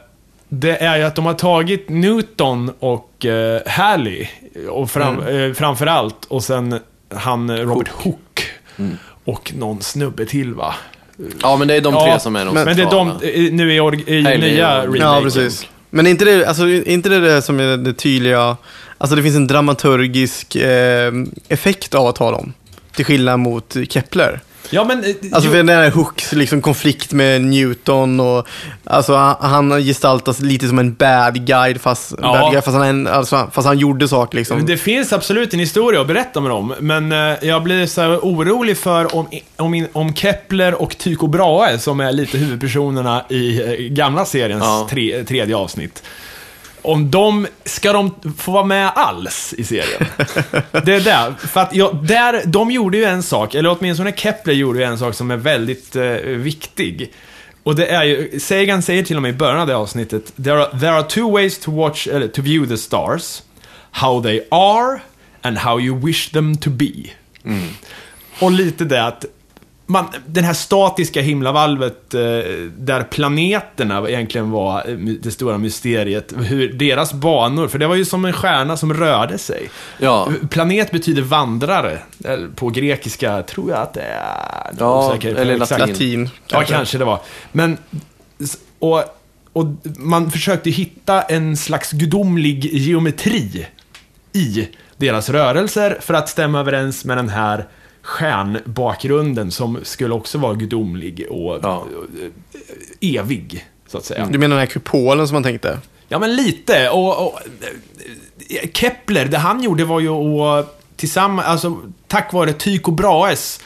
det 0.49 0.77
är 0.77 0.97
ju 0.97 1.03
att 1.03 1.15
de 1.15 1.25
har 1.25 1.33
tagit 1.33 1.89
Newton 1.89 2.71
och 2.79 3.25
uh, 3.25 3.57
Halley, 3.67 4.27
och 4.69 4.91
fram, 4.91 5.19
eh, 5.27 5.53
framför 5.53 5.85
allt, 5.87 6.25
och 6.25 6.43
sen 6.43 6.79
han 7.15 7.57
Robert 7.57 7.87
Hooke. 7.89 8.43
Och 9.25 9.53
någon 9.57 9.81
snubbe 9.81 10.25
till 10.25 10.53
va? 10.53 10.75
Ja, 11.41 11.55
men 11.57 11.67
det 11.67 11.75
är 11.75 11.81
de 11.81 11.93
Ja, 11.93 12.05
tre 12.05 12.19
som 12.19 12.35
är 12.35 12.45
de 12.45 12.53
Men 12.53 12.65
det 12.77 12.83
är 12.83 12.91
de, 12.91 13.11
nu 13.55 13.73
i, 13.73 13.77
i 14.17 14.21
nya 14.37 14.81
remaken. 14.83 15.01
Ja, 15.01 15.19
precis. 15.23 15.67
Men 15.95 16.08
är 16.08 16.12
inte 16.12 16.25
det, 16.25 16.45
alltså, 16.45 16.67
inte 16.69 17.10
det 17.10 17.19
det 17.19 17.41
som 17.41 17.60
är 17.60 17.77
det 17.77 17.93
tydliga, 17.93 18.58
alltså 18.97 19.15
det 19.15 19.23
finns 19.23 19.36
en 19.36 19.47
dramaturgisk 19.47 20.56
eh, 20.56 21.12
effekt 21.47 21.95
av 21.95 22.08
att 22.08 22.17
ha 22.17 22.32
dem. 22.32 22.53
Till 22.95 23.06
skillnad 23.06 23.39
mot 23.39 23.77
Kepler. 23.89 24.41
Ja, 24.69 24.84
men... 24.84 25.04
eh, 25.04 25.10
Alltså 25.32 25.49
för 25.49 25.58
den 25.58 25.69
här 25.69 25.91
Hooks 25.91 26.32
liksom 26.34 26.62
konflikt 26.62 27.12
med 27.12 27.41
Newton 27.41 28.19
och 28.19 28.47
alltså 28.86 29.15
han, 29.15 29.36
han 29.39 29.80
gestaltas 29.84 30.39
lite 30.39 30.67
som 30.67 30.80
en 30.80 30.93
bad 30.93 31.45
guy 31.47 31.80
fast, 31.80 32.13
Ja. 32.21 32.34
bad 32.34 32.52
guy, 32.52 32.62
fast, 32.62 32.78
han, 32.78 33.08
alltså, 33.08 33.49
fast 33.52 33.67
han 33.67 33.80
gjorde 33.80 34.08
saker 34.08 34.38
liksom. 34.38 34.65
Det 34.65 34.78
finns 34.78 35.13
absolut 35.13 35.54
en 35.54 35.60
historia 35.60 36.02
att 36.02 36.08
berätta 36.08 36.41
med 36.41 36.52
dem, 36.52 36.73
men 36.80 37.12
eh, 37.12 37.34
jag 37.41 37.63
blir 37.63 37.86
så 37.86 38.02
här 38.02 38.17
orolig 38.17 38.78
för 38.78 39.15
om, 39.15 39.28
om, 39.58 39.88
om 39.93 40.15
Kepler 40.15 40.82
och 40.82 40.97
Tycho 40.97 41.28
Brahe, 41.28 41.80
som 41.80 41.99
är 41.99 42.12
lite 42.12 42.38
huvudpersonerna 42.38 43.26
i 43.30 43.62
eh, 43.62 43.86
gamla 43.93 44.26
seriens 44.26 44.63
Ja. 44.63 44.88
tre, 44.89 45.23
tredje 45.23 45.56
avsnitt. 45.56 46.04
Om 46.84 47.12
de, 47.12 47.48
ska 47.65 47.93
de 47.93 48.15
få 48.38 48.52
vara 48.52 48.65
med 48.65 48.91
alls 48.96 49.54
i 49.58 49.63
serien? 49.63 50.06
Det 50.86 50.93
är 50.93 51.00
där, 51.00 51.34
för 51.48 51.62
att 51.62 51.76
ja, 51.76 51.91
där, 52.04 52.41
de 52.46 52.72
gjorde 52.72 52.98
ju 52.98 53.04
en 53.04 53.24
sak, 53.24 53.56
eller 53.56 53.78
åtminstone 53.80 54.13
Kepler 54.15 54.54
gjorde 54.54 54.80
ju 54.80 54.86
en 54.86 54.98
sak 54.98 55.15
som 55.15 55.32
är 55.32 55.38
väldigt 55.38 55.96
eh, 55.96 56.04
viktig. 56.22 57.13
Och 57.63 57.76
det 57.76 57.88
är 57.88 58.04
ju, 58.04 58.39
Sagan 58.39 58.82
säger 58.82 59.04
till 59.04 59.15
och 59.15 59.22
med 59.22 59.30
i 59.30 59.38
början 59.38 59.60
av 59.60 59.67
det 59.67 59.76
avsnittet, 59.76 60.34
there 60.43 60.63
are, 60.63 60.80
there 60.80 60.91
are 60.91 61.04
two 61.04 61.32
ways 61.32 61.60
to 61.60 61.72
watch, 61.72 62.08
eller 62.08 62.28
to 62.28 62.41
view 62.41 62.76
the 62.76 62.82
stars. 62.82 63.43
How 63.91 64.24
they 64.24 64.41
are 64.52 65.00
and 65.41 65.58
how 65.58 65.80
you 65.80 66.06
wish 66.06 66.30
them 66.30 66.58
to 66.58 66.69
be. 66.69 66.91
Och 68.39 68.52
lite 68.52 68.86
det 68.86 69.04
att 69.04 69.26
man, 69.93 70.06
den 70.25 70.43
här 70.43 70.53
statiska 70.53 71.21
himlavalvet 71.21 72.13
eh, 72.13 72.21
där 72.77 73.03
planeterna 73.03 74.10
egentligen 74.10 74.51
var 74.51 74.89
eh, 74.89 74.95
det 74.97 75.32
stora 75.32 75.58
mysteriet. 75.58 76.34
Hur 76.38 76.73
deras 76.73 77.13
banor, 77.13 77.67
för 77.67 77.79
det 77.79 77.88
var 77.88 77.95
ju 77.95 78.06
som 78.06 78.25
en 78.25 78.34
stjärna 78.34 78.77
som 78.77 78.93
rörde 78.93 79.38
sig. 79.38 79.69
Ja. 79.99 80.29
Planet 80.49 80.91
betyder 80.91 81.21
vandrare. 81.21 81.99
Eller 82.25 82.47
På 82.47 82.69
grekiska 82.69 83.43
tror 83.43 83.71
jag 83.71 83.79
att 83.79 83.93
det 83.93 84.01
är... 84.01 84.71
Ja, 84.79 85.10
osäker 85.10 85.36
eller 85.36 85.62
exakt. 85.62 85.79
latin. 85.79 85.93
Latin. 85.93 86.29
Ja, 86.47 86.63
kanske 86.67 86.97
det 86.97 87.06
var. 87.06 87.19
Men, 87.51 87.77
och, 88.79 89.03
och 89.53 89.65
man 89.97 90.32
försökte 90.32 90.69
hitta 90.69 91.21
en 91.21 91.58
slags 91.58 91.91
gudomlig 91.91 92.65
geometri 92.73 93.67
i 94.34 94.67
deras 94.97 95.29
rörelser 95.29 95.97
för 96.01 96.13
att 96.13 96.29
stämma 96.29 96.60
överens 96.60 97.06
med 97.06 97.17
den 97.17 97.29
här 97.29 97.65
stjärnbakgrunden 98.03 99.51
som 99.51 99.79
skulle 99.83 100.13
också 100.13 100.37
vara 100.37 100.53
gudomlig 100.53 101.27
och 101.29 101.59
Ja. 101.63 101.85
eh, 103.01 103.15
evig, 103.19 103.65
så 103.87 103.97
att 103.97 104.05
säga. 104.05 104.25
Du 104.31 104.37
menar 104.39 104.55
den 104.55 104.59
här 104.67 104.73
kupolen 104.73 105.27
som 105.27 105.35
man 105.35 105.43
tänkte? 105.43 105.79
Ja, 106.07 106.19
men 106.19 106.35
lite. 106.35 106.89
Och, 106.89 107.27
och, 107.27 107.39
eh, 108.49 108.69
Kepler, 108.73 109.25
det 109.25 109.37
han 109.37 109.63
gjorde 109.63 109.85
var 109.85 109.99
ju 109.99 110.09
att 110.09 110.79
tillsammans, 110.95 111.47
alltså 111.47 111.77
tack 112.07 112.33
vare 112.33 112.53
Tycho 112.53 112.91
Brahes 112.91 113.59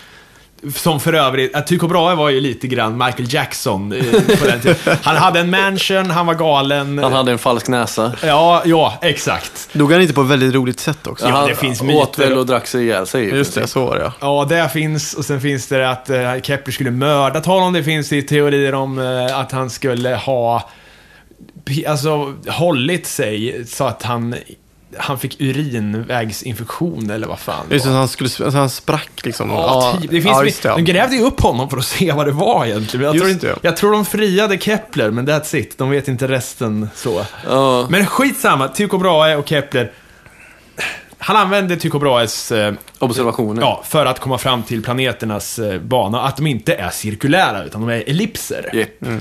som 0.76 1.00
för 1.00 1.14
övrigt, 1.14 1.56
att 1.56 1.68
Tycho 1.68 1.88
Brahe 1.88 2.16
var 2.16 2.30
ju 2.30 2.42
lite 2.42 2.68
grann 2.68 2.98
Michael 2.98 3.34
Jackson 3.34 3.92
eh, 3.92 4.38
på 4.40 4.46
den 4.46 4.60
tiden. 4.62 4.98
Han 5.04 5.16
hade 5.16 5.40
en 5.40 5.50
mansion, 5.50 6.10
han 6.10 6.26
var 6.26 6.34
galen. 6.34 6.98
Han 6.98 7.14
hade 7.14 7.32
en 7.32 7.38
falsk 7.38 7.68
näsa. 7.68 8.14
Ja, 8.24 8.62
ja, 8.66 8.98
exakt. 9.02 9.70
Dog 9.74 9.92
han 9.92 10.02
inte 10.02 10.14
på 10.14 10.22
ett 10.22 10.28
väldigt 10.28 10.54
roligt 10.54 10.80
sätt 10.80 11.08
också? 11.08 11.26
Ja, 11.26 11.32
han 11.32 11.48
det 11.48 11.56
finns 11.56 11.82
åt 11.82 11.88
myter. 11.88 12.30
väl 12.30 12.38
och 12.38 12.46
drack 12.46 12.68
sig 12.68 12.84
ihjäl 12.84 13.08
sig. 13.08 13.30
Just 13.30 13.56
det, 13.56 13.68
så 13.68 13.86
var 13.86 13.96
det 13.96 14.04
ja. 14.04 14.14
Ja, 14.20 14.46
det 14.50 14.70
finns. 14.70 15.14
Och 15.14 15.26
sen 15.26 15.42
finns 15.42 15.68
det 15.68 15.90
att 15.90 16.10
eh, 16.10 16.42
Kepler 16.42 16.72
skulle 16.72 16.92
mördat 16.92 17.46
honom. 17.46 17.74
Det 17.74 17.84
finns 17.84 18.14
i 18.14 18.22
teorier 18.22 18.74
om 18.74 19.00
eh, 19.00 19.40
att 19.40 19.52
han 19.52 19.70
skulle 19.70 20.16
ha 20.16 20.70
alltså, 21.88 22.34
hållit 22.48 23.08
sig 23.08 23.66
så 23.68 23.84
att 23.84 24.04
han, 24.04 24.36
han 24.98 25.20
fick 25.20 25.42
urinvägsinfektion 25.42 27.10
eller 27.10 27.28
vad 27.28 27.40
fan 27.40 27.66
det 27.70 27.74
Just 27.74 27.86
det, 27.86 27.92
var. 27.92 27.98
han, 28.00 28.08
skulle, 28.08 28.30
så 28.30 28.50
han 28.50 28.70
sprack 28.70 29.12
liksom. 29.24 29.50
Ja, 29.50 29.98
typ. 30.02 30.12
det 30.12 30.22
finns, 30.22 30.64
ja, 30.66 30.76
De 30.76 30.86
ja. 30.86 30.94
grävde 30.94 31.16
ju 31.16 31.22
upp 31.24 31.42
honom 31.42 31.70
för 31.70 31.78
att 31.78 31.86
se 31.98 32.12
vad 32.12 32.26
det 32.28 32.32
var 32.32 32.66
egentligen. 32.66 33.06
Jag, 33.06 33.18
tror, 33.18 33.30
inte, 33.30 33.56
jag 33.62 33.78
tror 33.78 33.92
de 33.92 34.06
friade 34.06 34.58
Kepler, 34.58 35.12
men 35.12 35.28
that's 35.28 35.56
it. 35.56 35.78
De 35.78 35.90
vet 35.90 36.08
inte 36.08 36.28
resten 36.28 36.90
så. 36.96 37.26
Ja. 37.48 37.88
Men 37.90 38.06
skitsamma, 38.06 38.68
Tycho 38.68 38.98
Brahe 38.98 39.36
och 39.36 39.48
Kepler. 39.48 39.92
Han 41.20 41.36
använde 41.36 41.78
Tycho 41.78 42.00
Brahes 42.00 42.52
eh, 42.52 42.74
Observationer. 43.00 43.62
Ja, 43.62 43.84
för 43.86 44.06
att 44.06 44.20
komma 44.20 44.38
fram 44.38 44.64
till 44.64 44.84
planeternas 44.84 45.60
eh, 45.60 45.80
bana. 45.80 46.22
Att 46.22 46.38
de 46.38 46.48
inte 46.48 46.74
är 46.74 46.90
cirkulära, 46.90 47.64
utan 47.64 47.82
de 47.82 47.90
är 47.90 48.04
ellipser. 48.10 48.70
Japp. 48.74 49.12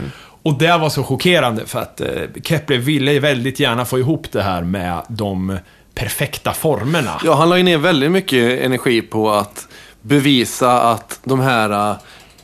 Och 0.46 0.58
det 0.58 0.78
var 0.78 0.88
så 0.90 1.02
chockerande 1.04 1.66
för 1.66 1.80
att 1.80 2.00
eh, 2.00 2.08
Kepler 2.42 2.78
ville 2.78 3.12
ju 3.12 3.18
väldigt 3.20 3.60
gärna 3.60 3.84
få 3.84 3.98
ihop 3.98 4.26
det 4.32 4.42
här 4.42 4.62
med 4.62 5.02
de 5.08 5.58
perfekta 5.94 6.52
formerna. 6.52 7.20
Ja, 7.24 7.34
han 7.34 7.48
la 7.48 7.56
ju 7.56 7.62
ner 7.62 7.78
väldigt 7.78 8.10
mycket 8.10 8.60
energi 8.60 9.02
på 9.02 9.30
att 9.32 9.68
bevisa 10.02 10.80
att 10.80 11.20
de 11.24 11.40
här 11.40 11.90
äh, 11.90 11.96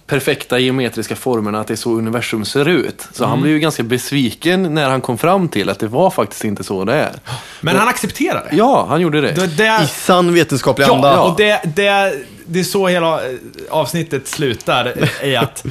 perfekta 0.06 0.58
geometriska 0.58 1.16
formerna, 1.16 1.60
att 1.60 1.66
det 1.66 1.74
är 1.74 1.76
så 1.76 1.90
universum 1.90 2.44
ser 2.44 2.68
ut. 2.68 3.08
Så 3.12 3.22
Mm. 3.24 3.30
han 3.30 3.42
blev 3.42 3.54
ju 3.54 3.60
ganska 3.60 3.82
besviken 3.82 4.74
när 4.74 4.90
han 4.90 5.00
kom 5.00 5.18
fram 5.18 5.48
till 5.48 5.68
att 5.68 5.78
det 5.78 5.86
var 5.88 6.10
faktiskt 6.10 6.44
inte 6.44 6.64
så 6.64 6.84
det 6.84 6.94
är. 6.94 7.12
Men 7.60 7.76
han 7.76 7.88
accepterade 7.88 8.46
det. 8.50 8.56
Ja, 8.56 8.86
han 8.88 9.00
gjorde 9.00 9.20
det. 9.20 9.32
Det, 9.32 9.46
det, 9.46 9.80
I 9.84 9.86
sann 9.86 10.34
vetenskaplig 10.34 10.86
ja, 10.86 10.94
anda. 10.94 11.20
och 11.20 11.36
det, 11.36 11.60
det, 11.76 12.14
det 12.46 12.60
är 12.60 12.64
så 12.64 12.88
hela 12.88 13.26
eh, 13.26 13.34
avsnittet 13.70 14.28
slutar, 14.28 14.94
är 15.20 15.38
att 15.38 15.64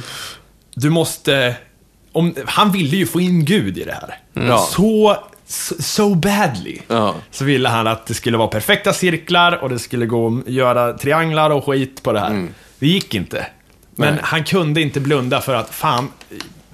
du 0.74 0.90
måste... 0.90 1.54
Om, 2.12 2.34
han 2.46 2.72
ville 2.72 2.96
ju 2.96 3.06
få 3.06 3.20
in 3.20 3.44
Gud 3.44 3.78
i 3.78 3.84
det 3.84 3.92
här. 3.92 4.18
Ja. 4.48 4.58
Så, 4.58 5.16
so, 5.78 6.14
badly. 6.14 6.78
Ja. 6.88 7.14
Så 7.30 7.44
ville 7.44 7.68
han 7.68 7.86
att 7.86 8.06
det 8.06 8.14
skulle 8.14 8.36
vara 8.36 8.48
perfekta 8.48 8.92
cirklar 8.92 9.52
och 9.62 9.68
det 9.68 9.78
skulle 9.78 10.06
gå 10.06 10.38
att 10.38 10.52
göra 10.52 10.92
trianglar 10.92 11.50
och 11.50 11.64
skit 11.66 12.02
på 12.02 12.12
det 12.12 12.20
här. 12.20 12.48
Det 12.78 12.86
gick 12.86 13.14
inte. 13.14 13.46
Men 13.94 14.08
Mm. 14.08 14.14
Nej. 14.14 14.24
han 14.26 14.44
kunde 14.44 14.80
inte 14.80 15.00
blunda 15.00 15.40
för 15.40 15.54
att, 15.54 15.74
fan, 15.74 16.08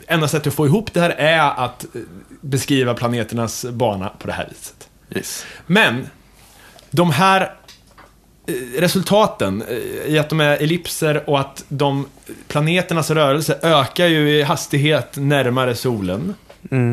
enda 0.06 0.28
sättet 0.28 0.46
att 0.46 0.54
få 0.54 0.66
ihop 0.66 0.92
det 0.92 1.00
här 1.00 1.10
är 1.10 1.64
att 1.64 1.84
eh, 1.94 2.00
beskriva 2.40 2.94
planeternas 2.94 3.64
bana 3.64 4.08
på 4.08 4.26
det 4.26 4.32
här 4.32 4.48
viset. 4.48 4.88
Yes. 5.16 5.46
Men, 5.66 6.06
de 6.90 7.10
här 7.10 7.52
resultaten 8.78 9.62
eh, 9.68 10.12
i 10.12 10.18
att 10.18 10.28
de 10.28 10.40
är 10.40 10.56
ellipser 10.62 11.30
och 11.30 11.40
att 11.40 11.64
de 11.68 12.06
planeternas 12.48 13.10
rörelse 13.10 13.58
ökar 13.62 14.06
ju 14.06 14.30
i 14.30 14.42
hastighet 14.42 15.08
närmare 15.16 15.74
solen. 15.74 16.34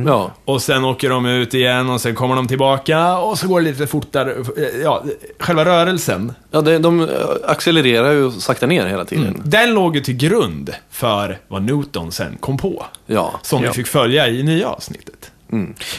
Ja. 0.06 0.32
Och 0.46 0.62
sen 0.62 0.86
åker 0.86 1.10
de 1.10 1.26
ut 1.26 1.54
igen 1.54 1.90
och 1.90 2.02
sen 2.02 2.16
kommer 2.16 2.36
de 2.36 2.48
tillbaka 2.48 3.18
och 3.18 3.40
så 3.40 3.48
går 3.48 3.62
det 3.62 3.68
lite 3.72 3.88
fortare. 3.88 4.32
Eh, 4.58 4.82
Ja, 4.84 5.04
själva 5.40 5.66
rörelsen. 5.66 6.34
ja 6.52 6.62
det, 6.62 6.78
de 6.80 7.10
accelererar 7.48 8.12
ju 8.12 8.24
och 8.24 8.34
saktar 8.34 8.68
ner 8.68 8.88
hela 8.88 9.06
tiden. 9.06 9.42
Den 9.46 9.74
låg 9.74 9.96
ju 9.96 10.02
till 10.02 10.18
grund 10.18 10.74
för 10.92 11.38
vad 11.48 11.64
Newton 11.64 12.12
sen 12.12 12.38
kom 12.40 12.58
på. 12.58 12.86
Ja. 13.06 13.40
Som 13.42 13.64
Ja. 13.64 13.70
vi 13.70 13.76
fick 13.76 13.88
följa 13.88 14.28
i 14.28 14.44
nya 14.44 14.68
avsnittet. 14.70 15.32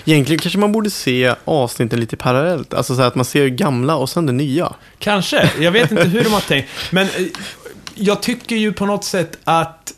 Egentligen 0.05 0.41
kanske 0.41 0.59
man 0.59 0.73
borde 0.73 0.91
se 0.91 1.35
avsnitten 1.45 2.01
lite 2.01 2.17
parallellt. 2.17 2.75
Alltså 2.75 2.95
så 2.95 3.01
här 3.01 3.09
att 3.09 3.15
man 3.15 3.25
ser 3.25 3.49
gamla 3.49 3.97
och 3.97 4.09
sen 4.09 4.27
det 4.27 4.33
nya. 4.33 4.75
Kanske. 4.99 5.51
Jag 5.61 5.73
vet 5.73 5.91
inte 5.91 6.05
hur 6.05 6.25
de 6.25 6.33
har 6.33 6.41
tänkt. 6.41 6.69
Men 6.91 7.07
eh, 7.07 7.27
jag 7.95 8.23
tycker 8.23 8.57
ju 8.57 8.73
på 8.73 8.87
något 8.87 9.05
sätt 9.05 9.39
att 9.45 9.93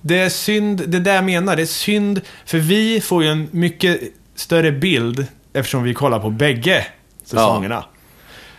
det 0.00 0.18
är 0.18 0.28
synd, 0.28 0.82
det 0.86 0.96
är 0.98 1.00
det 1.00 1.14
jag 1.14 1.24
menar, 1.24 1.56
det 1.56 1.62
är 1.62 1.66
synd, 1.66 2.20
för 2.46 2.58
vi 2.58 3.00
får 3.00 3.22
ju 3.22 3.28
en 3.28 3.48
mycket 3.50 4.00
större 4.34 4.72
bild 4.72 5.26
eftersom 5.52 5.82
vi 5.82 5.94
kollar 5.94 6.20
på 6.20 6.30
bägge 6.30 6.86
säsongerna. 7.24 7.84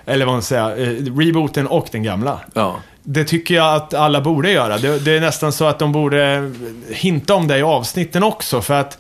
Eller 0.06 0.26
vad 0.26 0.36
man 0.36 0.44
säger, 0.44 0.70
eh, 0.70 1.18
rebooten 1.18 1.68
och 1.68 1.88
den 1.92 2.04
gamla. 2.04 2.40
Ja. 2.54 2.80
Det 3.04 3.24
tycker 3.24 3.56
jag 3.56 3.76
att 3.76 3.94
alla 3.94 4.22
borde 4.22 4.52
göra. 4.52 4.78
Det, 4.78 5.00
det 5.00 5.12
är 5.12 5.22
nästan 5.22 5.52
så 5.52 5.66
att 5.66 5.80
de 5.80 5.92
borde 5.92 6.52
hinta 6.90 7.34
om 7.34 7.48
det 7.48 7.58
i 7.58 7.62
avsnitten 7.62 8.24
också, 8.24 8.62
för 8.62 8.74
att 8.74 8.98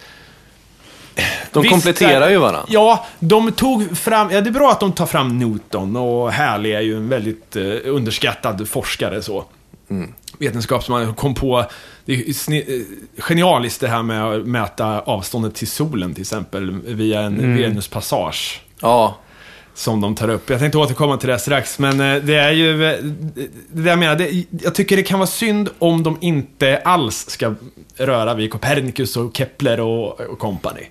De 1.53 1.61
Visst, 1.63 1.71
kompletterar 1.73 2.19
där- 2.19 2.29
ju 2.29 2.37
varandra. 2.37 2.65
Ja, 2.67 3.05
de 3.19 3.51
tog 3.51 3.97
fram, 3.97 4.31
ja 4.31 4.41
det 4.41 4.49
är 4.49 4.51
bra 4.51 4.71
att 4.71 4.79
de 4.79 4.91
tar 4.91 5.05
fram 5.05 5.39
Newton 5.39 5.95
och 5.95 6.33
Halley 6.33 6.71
är 6.71 6.81
ju 6.81 6.97
en 6.97 7.09
väldigt 7.09 7.55
eh, 7.55 7.63
underskattad 7.85 8.69
forskare 8.69 9.21
så. 9.21 9.45
Mm. 9.89 10.13
Vetenskapsman 10.39 11.13
kom 11.13 11.33
på, 11.35 11.65
det 12.05 12.13
är 12.13 12.53
eh, 12.53 12.81
genialiskt 13.17 13.81
det 13.81 13.87
här 13.87 14.03
med 14.03 14.23
att 14.23 14.45
mäta 14.47 14.99
avståndet 14.99 15.55
till 15.55 15.67
solen 15.67 16.13
till 16.13 16.21
exempel 16.21 16.71
via 16.85 17.21
en 17.21 17.39
Mm. 17.39 17.57
Venuspassage. 17.57 18.61
Ja. 18.81 19.17
Som 19.73 20.01
de 20.01 20.15
tar 20.15 20.29
upp. 20.29 20.49
Jag 20.49 20.59
tänkte 20.59 20.77
återkomma 20.77 21.17
till 21.17 21.29
det 21.29 21.39
strax, 21.39 21.79
men 21.79 21.99
eh, 22.01 22.15
det 22.23 22.35
är 22.35 22.51
ju... 22.51 22.85
eh, 22.85 22.95
Det 23.71 23.89
jag 23.89 23.99
menar, 23.99 24.15
det, 24.15 24.45
jag 24.63 24.75
tycker 24.75 24.97
det 24.97 25.03
kan 25.03 25.19
vara 25.19 25.27
synd 25.27 25.69
om 25.79 26.03
de 26.03 26.17
inte 26.21 26.77
alls 26.85 27.29
ska 27.29 27.55
röra 27.97 28.33
vid 28.33 28.51
Copernicus 28.51 29.17
och 29.17 29.37
Kepler 29.37 29.79
och, 29.79 30.21
och 30.21 30.39
company. 30.39 30.81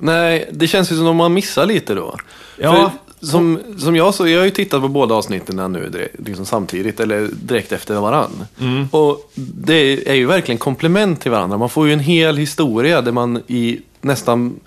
Nej, 0.00 0.48
det 0.52 0.66
känns 0.66 0.92
ju 0.92 0.96
som 0.96 1.06
om 1.06 1.16
man 1.16 1.34
missar 1.34 1.66
lite 1.66 1.94
då. 1.94 2.16
Ja. 2.56 2.72
För 2.72 2.90
som, 3.26 3.58
som 3.78 3.96
jag 3.96 4.14
så, 4.14 4.28
jag 4.28 4.38
har 4.38 4.44
ju 4.44 4.50
tittat 4.50 4.82
på 4.82 4.88
båda 4.88 5.14
avsnitten 5.14 5.72
nu 5.72 6.08
liksom 6.18 6.46
samtidigt, 6.46 7.00
eller 7.00 7.28
direkt 7.32 7.72
efter 7.72 7.94
varann. 7.94 8.46
Mm. 8.60 8.88
Och 8.90 9.32
det 9.34 10.10
är 10.10 10.14
ju 10.14 10.26
verkligen 10.26 10.58
komplement 10.58 11.20
till 11.20 11.30
varandra. 11.30 11.58
Man 11.58 11.68
får 11.68 11.86
ju 11.86 11.92
en 11.92 12.00
hel 12.00 12.36
historia 12.36 13.00
där 13.00 13.12
man 13.12 13.42
i 13.46 13.80
nästan, 14.00 14.60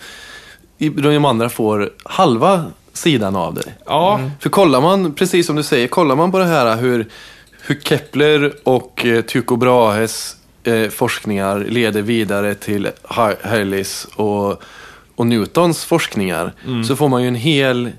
i 0.78 0.90
de 0.90 1.26
andra 1.26 1.50
får 1.50 1.92
halva 2.04 2.66
sidan 2.94 3.36
av 3.36 3.54
det. 3.54 3.74
Ja, 3.86 4.30
För 4.40 4.50
kollar 4.50 4.82
man, 4.82 5.14
precis 5.14 5.46
som 5.46 5.56
du 5.56 5.64
säger, 5.64 5.88
kollar 5.88 6.16
man 6.16 6.32
på 6.32 6.38
det 6.38 6.46
här 6.46 6.76
hur, 6.76 7.08
hur 7.62 7.80
Kepler 7.84 8.54
och 8.64 9.06
eh, 9.06 9.22
Tycho 9.22 9.56
Brahes 9.56 10.36
eh, 10.64 10.90
forskningar 10.90 11.66
leder 11.70 12.02
vidare 12.02 12.56
till 12.56 12.90
Halleys 13.42 14.08
och, 14.16 14.64
och 15.16 15.28
Newtons 15.28 15.86
forskningar 15.86 16.54
så 16.88 16.96
får 16.96 17.10
man 17.10 17.22
ju 17.22 17.28
en 17.28 17.36
hel 17.36 17.92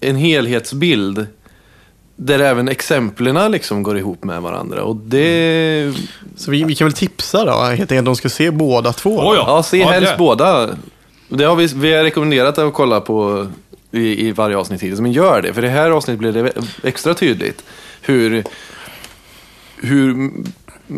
en 0.00 0.16
helhetsbild 0.16 1.26
där 2.16 2.38
även 2.38 2.68
exemplen 2.68 3.52
liksom 3.52 3.82
går 3.82 3.98
ihop 3.98 4.24
med 4.24 4.42
varandra. 4.42 4.82
Och 4.82 4.96
det... 4.96 5.92
Så 6.36 6.50
vi, 6.50 6.64
vi 6.64 6.74
kan 6.74 6.86
väl 6.86 6.92
tipsa 6.92 7.44
då, 7.44 7.52
helt 7.52 7.92
enkelt, 7.92 8.04
de 8.04 8.16
ska 8.16 8.28
se 8.28 8.50
båda 8.50 8.92
två. 8.92 9.18
Oh 9.18 9.36
ja. 9.36 9.44
Ja, 9.46 9.62
se 9.62 9.78
Ja, 9.78 9.88
helst 9.88 10.12
det. 10.12 10.18
båda. 10.18 10.68
Det 11.28 11.44
har 11.44 11.56
vi, 11.56 11.66
vi 11.66 11.94
har 11.94 12.02
rekommenderat 12.02 12.58
att 12.58 12.74
kolla 12.74 13.00
på 13.00 13.46
i, 13.90 14.28
i 14.28 14.32
varje 14.32 14.56
avsnitt 14.56 14.82
hittills, 14.82 15.00
men 15.00 15.12
gör 15.12 15.42
det. 15.42 15.54
För 15.54 15.62
det 15.62 15.68
här 15.68 15.90
avsnittet 15.90 16.18
blir 16.18 16.32
det 16.32 16.52
extra 16.82 17.14
tydligt 17.14 17.64
hur, 18.02 18.44
hur 19.76 20.30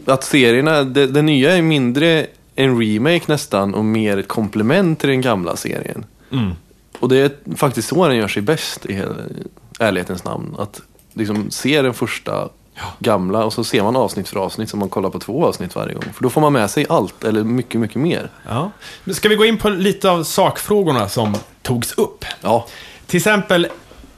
att 0.07 0.25
serierna, 0.25 0.85
det, 0.85 1.07
det 1.07 1.23
nya 1.23 1.57
är 1.57 1.63
mindre 1.63 2.27
en 2.55 2.81
remake 2.81 3.25
nästan 3.27 3.75
och 3.75 3.85
mer 3.85 4.17
ett 4.17 4.29
komplement 4.29 5.01
till 5.01 5.09
den 5.09 5.21
gamla 5.21 5.57
serien. 5.57 6.05
Mm. 6.33 6.51
Och 6.99 7.09
det 7.09 7.19
är 7.19 7.57
faktiskt 7.57 7.89
så 7.89 8.09
den 8.09 8.17
gör 8.17 8.29
sig 8.29 8.43
bäst 8.43 8.87
i 8.87 9.03
ärlighetens 9.79 10.25
namn. 10.25 10.55
Att 10.59 10.81
liksom 11.13 11.51
se 11.51 11.83
den 11.83 11.95
första 11.95 12.49
gamla 12.99 13.45
och 13.45 13.53
så 13.53 13.65
ser 13.65 13.83
man 13.83 13.97
avsnitt 13.97 14.29
för 14.29 14.41
avsnitt 14.41 14.71
så 14.71 14.77
man 14.77 14.89
kollar 14.89 15.11
på 15.11 15.19
två 15.19 15.47
avsnitt 15.47 15.75
varje 15.75 15.95
gång. 15.95 16.05
För 16.15 16.23
då 16.23 16.31
får 16.31 16.41
man 16.41 16.53
med 16.53 16.71
sig 16.71 16.87
allt, 16.89 17.25
eller 17.25 17.45
mycket, 17.45 17.81
mycket 17.81 17.97
mer. 17.97 18.31
Ja. 18.49 18.71
Men 19.05 19.15
ska 19.15 19.29
vi 19.29 19.35
gå 19.35 19.45
in 19.45 19.59
på 19.59 19.69
lite 19.69 20.11
av 20.11 20.25
sakfrågorna 20.25 21.09
som 21.09 21.37
togs 21.63 21.93
upp? 21.93 22.25
Ja, 22.41 22.67
Till 23.07 23.17
exempel, 23.17 23.67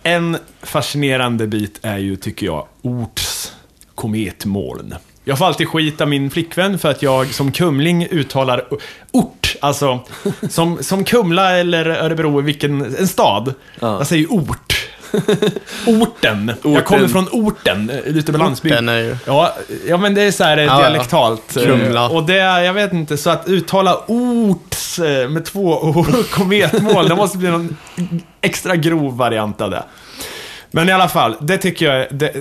en 0.03 0.37
fascinerande 0.63 1.47
bit 1.47 1.79
är 1.83 1.99
ju, 1.99 2.17
tycker 2.17 2.47
jag, 2.47 2.67
orts 2.83 3.53
kometmoln. 3.95 4.95
Jag 5.25 5.39
får 5.39 5.47
alltid 5.47 5.69
skit 5.69 6.01
av 6.01 6.09
min 6.09 6.31
flickvän 6.31 6.79
för 6.79 6.91
att 6.91 7.03
jag 7.03 7.35
som 7.35 7.53
kumling 7.53 8.07
uttalar 8.11 8.65
ort. 9.13 9.57
Alltså, 9.61 10.01
som, 10.51 10.83
som 10.83 11.05
Kumla 11.05 11.51
eller 11.59 11.87
Örebro, 11.87 12.41
vilken, 12.41 12.81
en 12.99 13.09
stad. 13.09 13.55
Ja. 13.81 13.97
Jag 13.99 14.07
säger 14.07 14.27
ort. 14.33 14.81
Orten. 15.87 16.53
Jag 16.63 16.85
kommer 16.85 17.09
från 17.09 17.29
orten, 17.33 17.91
eh, 17.91 17.99
ute 17.99 18.33
på 18.33 18.39
landsbygden. 18.39 18.87
Den 18.87 18.95
är 18.97 19.01
ju... 19.01 19.17
Ja, 19.27 19.55
ja, 19.89 19.97
men 19.97 20.15
det 20.15 20.23
är 20.23 20.31
så 20.31 20.45
här 20.45 20.57
eh, 20.57 20.65
Ja, 20.65 20.79
dialektalt. 20.79 21.57
eh, 21.57 21.63
Kumla. 21.65 22.09
Och 22.09 22.25
det, 22.27 22.39
är- 22.39 22.61
jag 22.61 22.75
vet 22.75 22.93
inte, 22.93 23.17
så 23.17 23.31
att 23.31 23.49
uttala 23.49 24.01
ort 24.07 24.77
eh, 24.99 25.29
med 25.29 25.45
två 25.45 25.65
o- 25.73 26.07
kometmål, 26.31 27.09
det 27.09 27.15
måste 27.17 27.39
bli 27.39 27.49
någon 27.51 27.77
extra 28.41 28.77
grov 28.77 29.17
variant 29.17 29.61
av 29.61 29.71
det. 29.71 29.83
Men 30.71 30.89
i 30.89 30.93
alla 30.93 31.09
fall, 31.09 31.37
det 31.41 31.59
tycker 31.59 31.93
jag, 31.95 32.07
det, 32.11 32.33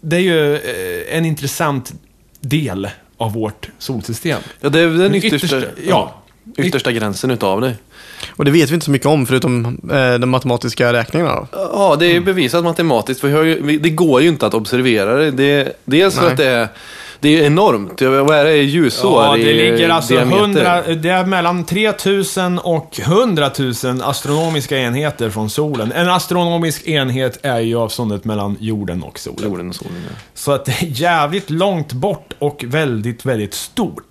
det 0.00 0.16
är 0.16 0.20
ju 0.20 0.54
eh, 0.54 1.16
en 1.16 1.24
intressant 1.24 1.92
del 2.40 2.88
av 3.16 3.32
vårt 3.32 3.68
solsystem. 3.78 4.40
ja 4.60 4.68
det 4.68 4.80
är 4.80 4.86
den 4.86 4.98
Den 4.98 5.14
yttersta, 5.14 5.46
yttersta- 5.60 5.68
ja. 5.88 6.22
yttersta 6.58 6.92
gränsen 6.92 7.30
utav 7.30 7.60
det. 7.60 7.74
Och 8.30 8.44
det 8.44 8.50
vet 8.50 8.70
vi 8.70 8.74
inte 8.74 8.84
så 8.84 8.90
mycket 8.90 9.06
om 9.06 9.26
förutom 9.26 9.64
eh, 9.92 10.14
de 10.14 10.26
matematiska 10.30 10.92
räkningarna. 10.92 11.46
Ja, 11.52 11.96
det 12.00 12.06
är 12.16 12.20
bevisat 12.20 12.64
matematiskt. 12.64 13.20
För 13.20 13.28
vi 13.28 13.34
har 13.34 13.42
ju, 13.42 13.62
vi- 13.62 13.78
det 13.78 13.90
går 13.90 14.22
ju 14.22 14.28
inte 14.28 14.46
att 14.46 14.54
observera 14.54 15.14
det. 15.16 15.30
det 15.30 15.72
dels 15.84 16.14
för 16.14 16.22
Nej. 16.22 16.30
att 16.30 16.36
det 16.38 16.46
är, 16.48 16.68
det 17.22 17.38
är 17.40 17.46
enormt. 17.46 18.00
Jag- 18.00 18.24
Vad 18.24 18.36
är 18.36 18.44
det? 18.44 18.56
Ljusår 18.56 19.24
Ja, 19.24 19.36
det 19.36 19.52
ligger 19.52 19.88
alltså 19.88 20.14
diameter. 20.14 20.38
100, 20.40 20.82
det 20.94 21.08
är 21.08 21.24
mellan 21.26 21.64
3000 21.64 22.58
och 22.58 23.00
100 23.02 23.50
000 23.58 23.72
astronomiska 24.02 24.78
enheter 24.78 25.30
från 25.30 25.50
solen. 25.50 25.92
En 25.92 26.08
astronomisk 26.08 26.86
enhet 26.88 27.38
är 27.42 27.60
ju 27.60 27.76
avståndet 27.76 28.24
mellan 28.24 28.56
jorden 28.60 29.02
och 29.02 29.18
solen. 29.18 29.44
Jorden 29.44 29.68
och 29.68 29.74
solen, 29.74 29.94
ja. 30.08 30.14
Så 30.34 30.52
att 30.52 30.64
det 30.64 30.72
är 30.82 30.86
jävligt 31.00 31.50
långt 31.50 31.92
bort 31.92 32.32
och 32.38 32.64
väldigt, 32.68 33.24
väldigt 33.26 33.54
stort. 33.54 34.02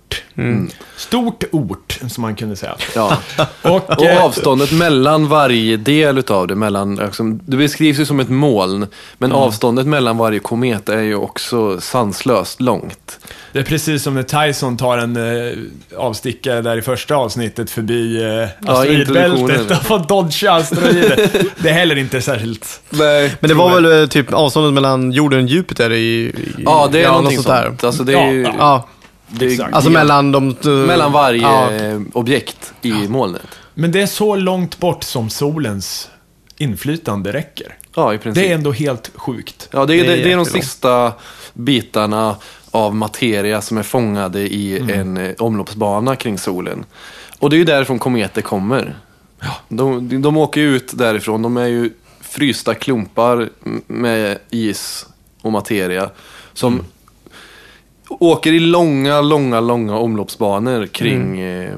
Stort 0.96 1.44
ort, 1.52 1.98
som 2.08 2.22
man 2.22 2.34
kunde 2.34 2.56
säga. 2.56 2.76
Ja. 2.94 3.16
Och, 3.62 3.90
Och 3.90 4.04
eh, 4.04 4.24
avståndet 4.24 4.72
mellan 4.72 5.28
varje 5.28 5.76
del 5.76 6.18
utav 6.18 6.46
det, 6.46 6.54
mellan, 6.54 6.94
liksom, 6.96 7.40
det 7.46 7.56
beskrivs 7.56 7.98
ju 8.00 8.04
som 8.06 8.20
ett 8.20 8.28
moln, 8.28 8.86
men 9.18 9.30
Mm. 9.32 9.42
avståndet 9.42 9.86
mellan 9.86 10.16
varje 10.18 10.38
komet 10.38 10.88
är 10.88 11.00
ju 11.00 11.14
också 11.14 11.80
sanslöst 11.80 12.60
långt. 12.60 13.18
Det 13.52 13.58
är 13.58 13.62
precis 13.62 14.02
som 14.02 14.14
när 14.14 14.46
Tyson 14.46 14.76
tar 14.76 14.98
en 14.98 15.16
eh, 15.16 15.52
avstickare 15.98 16.62
där 16.62 16.76
i 16.76 16.82
första 16.82 17.14
avsnittet 17.16 17.70
förbi 17.70 18.22
eh, 18.22 18.70
asteroidbältet 18.70 19.38
introduktionen. 19.40 19.78
och 19.78 19.86
får 19.86 19.98
dodga 19.98 20.52
asteroider. 20.52 21.30
det 21.58 21.68
är 21.68 21.72
heller 21.74 21.98
inte 21.98 22.20
särskilt... 22.20 22.80
Nej. 22.90 23.36
Men 23.40 23.48
det 23.48 23.54
var 23.54 23.74
väl 23.80 24.02
eh, 24.02 24.08
typ 24.08 24.32
avståndet 24.32 24.72
mellan 24.72 25.12
jorden 25.12 25.44
och 25.44 25.48
Jupiter 25.50 25.92
i... 25.92 25.96
i 25.96 26.34
Ja, 26.64 26.88
det 26.92 26.98
är 27.02 27.04
något 27.08 27.14
någonting 27.16 27.42
sånt. 27.42 27.84
Alltså, 27.84 28.04
det 28.04 28.12
är 28.12 28.16
Ja, 28.26 28.32
ju, 28.32 28.42
ja. 28.58 28.88
Det 29.32 29.46
Exakt. 29.46 29.74
alltså 29.74 29.90
mellan 29.90 30.32
de... 30.32 30.56
mellan 30.86 31.12
varje 31.12 31.42
Ja. 31.42 31.72
eh, 31.72 32.00
objekt 32.12 32.72
i 32.82 32.92
molnet. 32.92 33.46
Men 33.74 33.92
det 33.92 34.00
är 34.02 34.06
så 34.06 34.36
långt 34.36 34.78
bort 34.78 35.04
som 35.04 35.30
solens 35.30 36.08
inflytande 36.58 37.32
räcker. 37.32 37.76
Ja, 37.94 38.14
i 38.14 38.18
princip. 38.18 38.42
Det 38.44 38.50
är 38.50 38.54
ändå 38.54 38.72
helt 38.72 39.10
sjukt. 39.14 39.68
Ja, 39.72 39.86
det 39.86 39.94
är, 39.94 39.96
Det 39.98 40.02
det 40.04 40.08
är 40.08 40.12
är, 40.12 40.16
de 40.16 40.22
jättelångt. 40.28 40.50
sista 40.52 41.12
bitarna 41.54 42.36
av 42.70 42.94
materia 42.94 43.60
som 43.60 43.78
är 43.78 43.82
fångade 43.82 44.40
i 44.40 44.78
en 44.92 45.16
eh, 45.16 45.34
omloppsbana 45.38 46.16
kring 46.16 46.38
solen. 46.38 46.84
Och 47.38 47.50
det 47.50 47.56
är 47.56 47.58
ju 47.58 47.64
därifrån 47.64 47.98
kometer 47.98 48.42
kommer. 48.42 48.96
De, 49.68 50.22
de 50.22 50.36
åker 50.36 50.60
ju 50.60 50.76
ut 50.76 50.98
därifrån. 50.98 51.42
De 51.42 51.56
är 51.56 51.66
ju 51.66 51.90
frysta 52.20 52.74
klumpar 52.74 53.48
m- 53.66 53.82
med 53.86 54.38
is 54.50 55.06
och 55.42 55.52
materia 55.52 56.10
som 56.52 56.84
åker 58.20 58.52
i 58.52 58.58
långa, 58.60 59.20
långa, 59.20 59.60
långa 59.60 59.96
omloppsbanor 59.98 60.86
kring, 60.86 61.40
eh, 61.40 61.76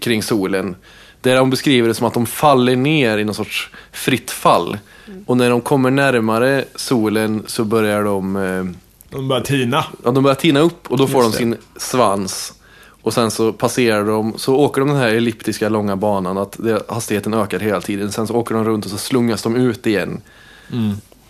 kring 0.00 0.22
solen. 0.22 0.76
Där 1.20 1.36
de 1.36 1.50
beskriver 1.50 1.88
det 1.88 1.94
som 1.94 2.06
att 2.06 2.14
de 2.14 2.26
faller 2.26 2.76
ner 2.76 3.18
i 3.18 3.24
någon 3.24 3.34
sorts 3.34 3.70
fritt 3.92 4.30
fall. 4.30 4.78
Och 5.26 5.36
när 5.36 5.50
de 5.50 5.60
kommer 5.60 5.90
närmare 5.90 6.64
solen 6.74 7.42
så 7.46 7.64
börjar 7.64 8.04
de, 8.04 8.36
eh, 8.36 8.64
De 9.10 9.28
börjar 9.28 9.42
tina. 9.42 9.84
ja, 10.04 10.10
de 10.10 10.22
börjar 10.22 10.34
tina 10.34 10.60
upp 10.60 10.90
och 10.90 10.96
då 10.98 11.06
får 11.06 11.18
de 11.18 11.24
Just 11.26 11.38
det. 11.38 11.44
sin 11.44 11.56
svans. 11.76 12.54
Och 13.02 13.12
sen 13.14 13.30
så 13.30 13.52
passerar 13.52 14.04
de, 14.04 14.32
så 14.36 14.56
åker 14.56 14.80
de 14.80 14.88
den 14.88 14.98
här 14.98 15.08
elliptiska 15.08 15.68
långa 15.68 15.96
banan, 15.96 16.38
att 16.38 16.56
det, 16.58 16.82
hastigheten 16.88 17.34
ökar 17.34 17.58
hela 17.60 17.80
tiden. 17.80 18.12
Sen 18.12 18.26
så 18.26 18.34
åker 18.34 18.54
de 18.54 18.64
runt 18.64 18.84
och 18.84 18.90
så 18.90 18.98
slungas 18.98 19.42
de 19.42 19.56
ut 19.56 19.86
igen. 19.86 20.20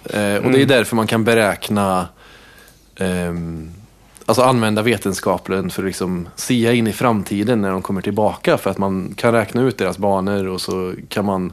Eh, 0.04 0.36
och 0.44 0.52
det 0.52 0.62
är 0.62 0.66
därför 0.66 0.96
man 0.96 1.06
kan 1.06 1.24
beräkna, 1.24 2.08
ehm, 2.96 3.70
alltså 4.28 4.42
använda 4.42 4.82
vetenskapen 4.82 5.70
för 5.70 5.82
att 5.82 5.86
liksom 5.86 6.28
sia 6.36 6.72
in 6.72 6.86
i 6.86 6.92
framtiden 6.92 7.60
när 7.60 7.70
de 7.70 7.82
kommer 7.82 8.02
tillbaka. 8.02 8.58
För 8.58 8.70
att 8.70 8.78
man 8.78 9.14
kan 9.16 9.32
räkna 9.32 9.62
ut 9.62 9.78
deras 9.78 9.98
banor 9.98 10.46
och 10.48 10.60
så 10.60 10.94
kan 11.08 11.24
man 11.24 11.52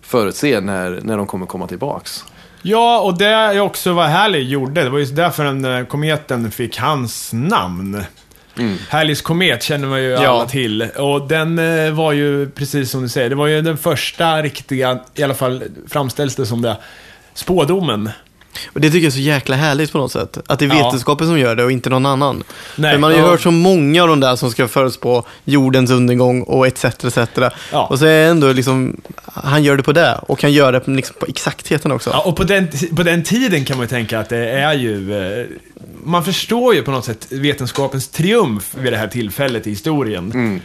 förutse 0.00 0.60
när, 0.60 1.00
när 1.02 1.16
de 1.16 1.26
kommer 1.26 1.46
komma 1.46 1.66
tillbaks. 1.66 2.24
Ja, 2.62 3.00
och 3.00 3.18
det 3.18 3.26
är 3.26 3.60
också 3.60 3.92
vad 3.92 4.06
Halley 4.10 4.42
gjorde. 4.42 4.82
Det 4.82 4.90
var 4.90 4.98
just 4.98 5.16
därför 5.16 5.44
den 5.44 5.64
eh, 5.64 5.84
kometen 5.86 6.50
fick 6.50 6.78
hans 6.78 7.30
namn. 7.32 8.04
Mm. 8.58 8.76
Halleys 8.88 9.22
komet 9.22 9.62
känner 9.62 9.88
man 9.88 10.02
ju 10.02 10.08
Ja. 10.10 10.28
alla 10.28 10.46
till. 10.46 10.82
Och 10.82 11.28
den 11.28 11.58
eh, 11.58 11.90
var 11.92 12.12
ju, 12.12 12.50
precis 12.50 12.90
som 12.90 13.02
du 13.02 13.08
säger, 13.08 13.28
det 13.30 13.36
var 13.36 13.46
ju 13.46 13.62
den 13.62 13.76
första 13.76 14.42
riktiga, 14.42 14.98
i 15.14 15.22
alla 15.22 15.34
fall 15.34 15.62
framställs 15.88 16.36
det 16.36 16.46
som 16.46 16.62
det, 16.62 16.76
spådomen. 17.34 18.10
Och 18.72 18.80
det 18.80 18.90
tycker 18.90 18.98
jag 19.04 19.06
är 19.06 19.10
så 19.10 19.18
jäkla 19.20 19.56
härligt 19.56 19.92
på 19.92 19.98
något 19.98 20.12
sätt. 20.12 20.38
Att 20.46 20.58
det 20.58 20.64
är 20.64 20.68
Ja. 20.68 20.84
vetenskapen 20.84 21.26
som 21.26 21.38
gör 21.38 21.56
det 21.56 21.64
och 21.64 21.72
inte 21.72 21.90
någon 21.90 22.06
annan. 22.06 22.42
Nej, 22.76 22.92
För 22.92 22.98
man 22.98 23.10
har 23.10 23.18
ju 23.18 23.24
ja. 23.24 23.30
hört 23.30 23.40
så 23.40 23.50
många 23.50 24.02
av 24.02 24.08
de 24.08 24.20
där 24.20 24.36
som 24.36 24.50
ska 24.50 24.68
förutspå 24.68 25.24
jordens 25.44 25.90
undergång 25.90 26.42
och 26.42 26.66
etc. 26.66 26.84
etc. 26.84 27.18
Ja. 27.72 27.86
Och 27.86 27.98
så 27.98 28.04
är 28.06 28.30
ändå 28.30 28.52
liksom, 28.52 29.00
han 29.24 29.62
gör 29.64 29.76
det 29.76 29.82
på 29.82 29.92
det 29.92 30.18
och 30.28 30.38
kan 30.38 30.52
göra 30.52 30.80
det 30.80 30.90
liksom 30.90 31.16
på 31.18 31.26
exaktheten 31.26 31.92
också. 31.92 32.10
Ja, 32.10 32.20
och 32.20 32.36
på 32.36 32.44
den, 32.44 32.68
på 32.96 33.02
den 33.02 33.22
tiden 33.22 33.64
kan 33.64 33.76
man 33.76 33.84
ju 33.84 33.88
tänka 33.88 34.20
att 34.20 34.28
det 34.28 34.50
är 34.50 34.72
ju... 34.74 35.14
Eh, 35.40 35.46
man 36.04 36.24
förstår 36.24 36.74
ju 36.74 36.82
på 36.82 36.90
något 36.90 37.04
sätt 37.04 37.26
vetenskapens 37.30 38.08
triumf 38.08 38.74
vid 38.74 38.92
det 38.92 38.96
här 38.96 39.08
tillfället 39.08 39.66
i 39.66 39.70
historien. 39.70 40.60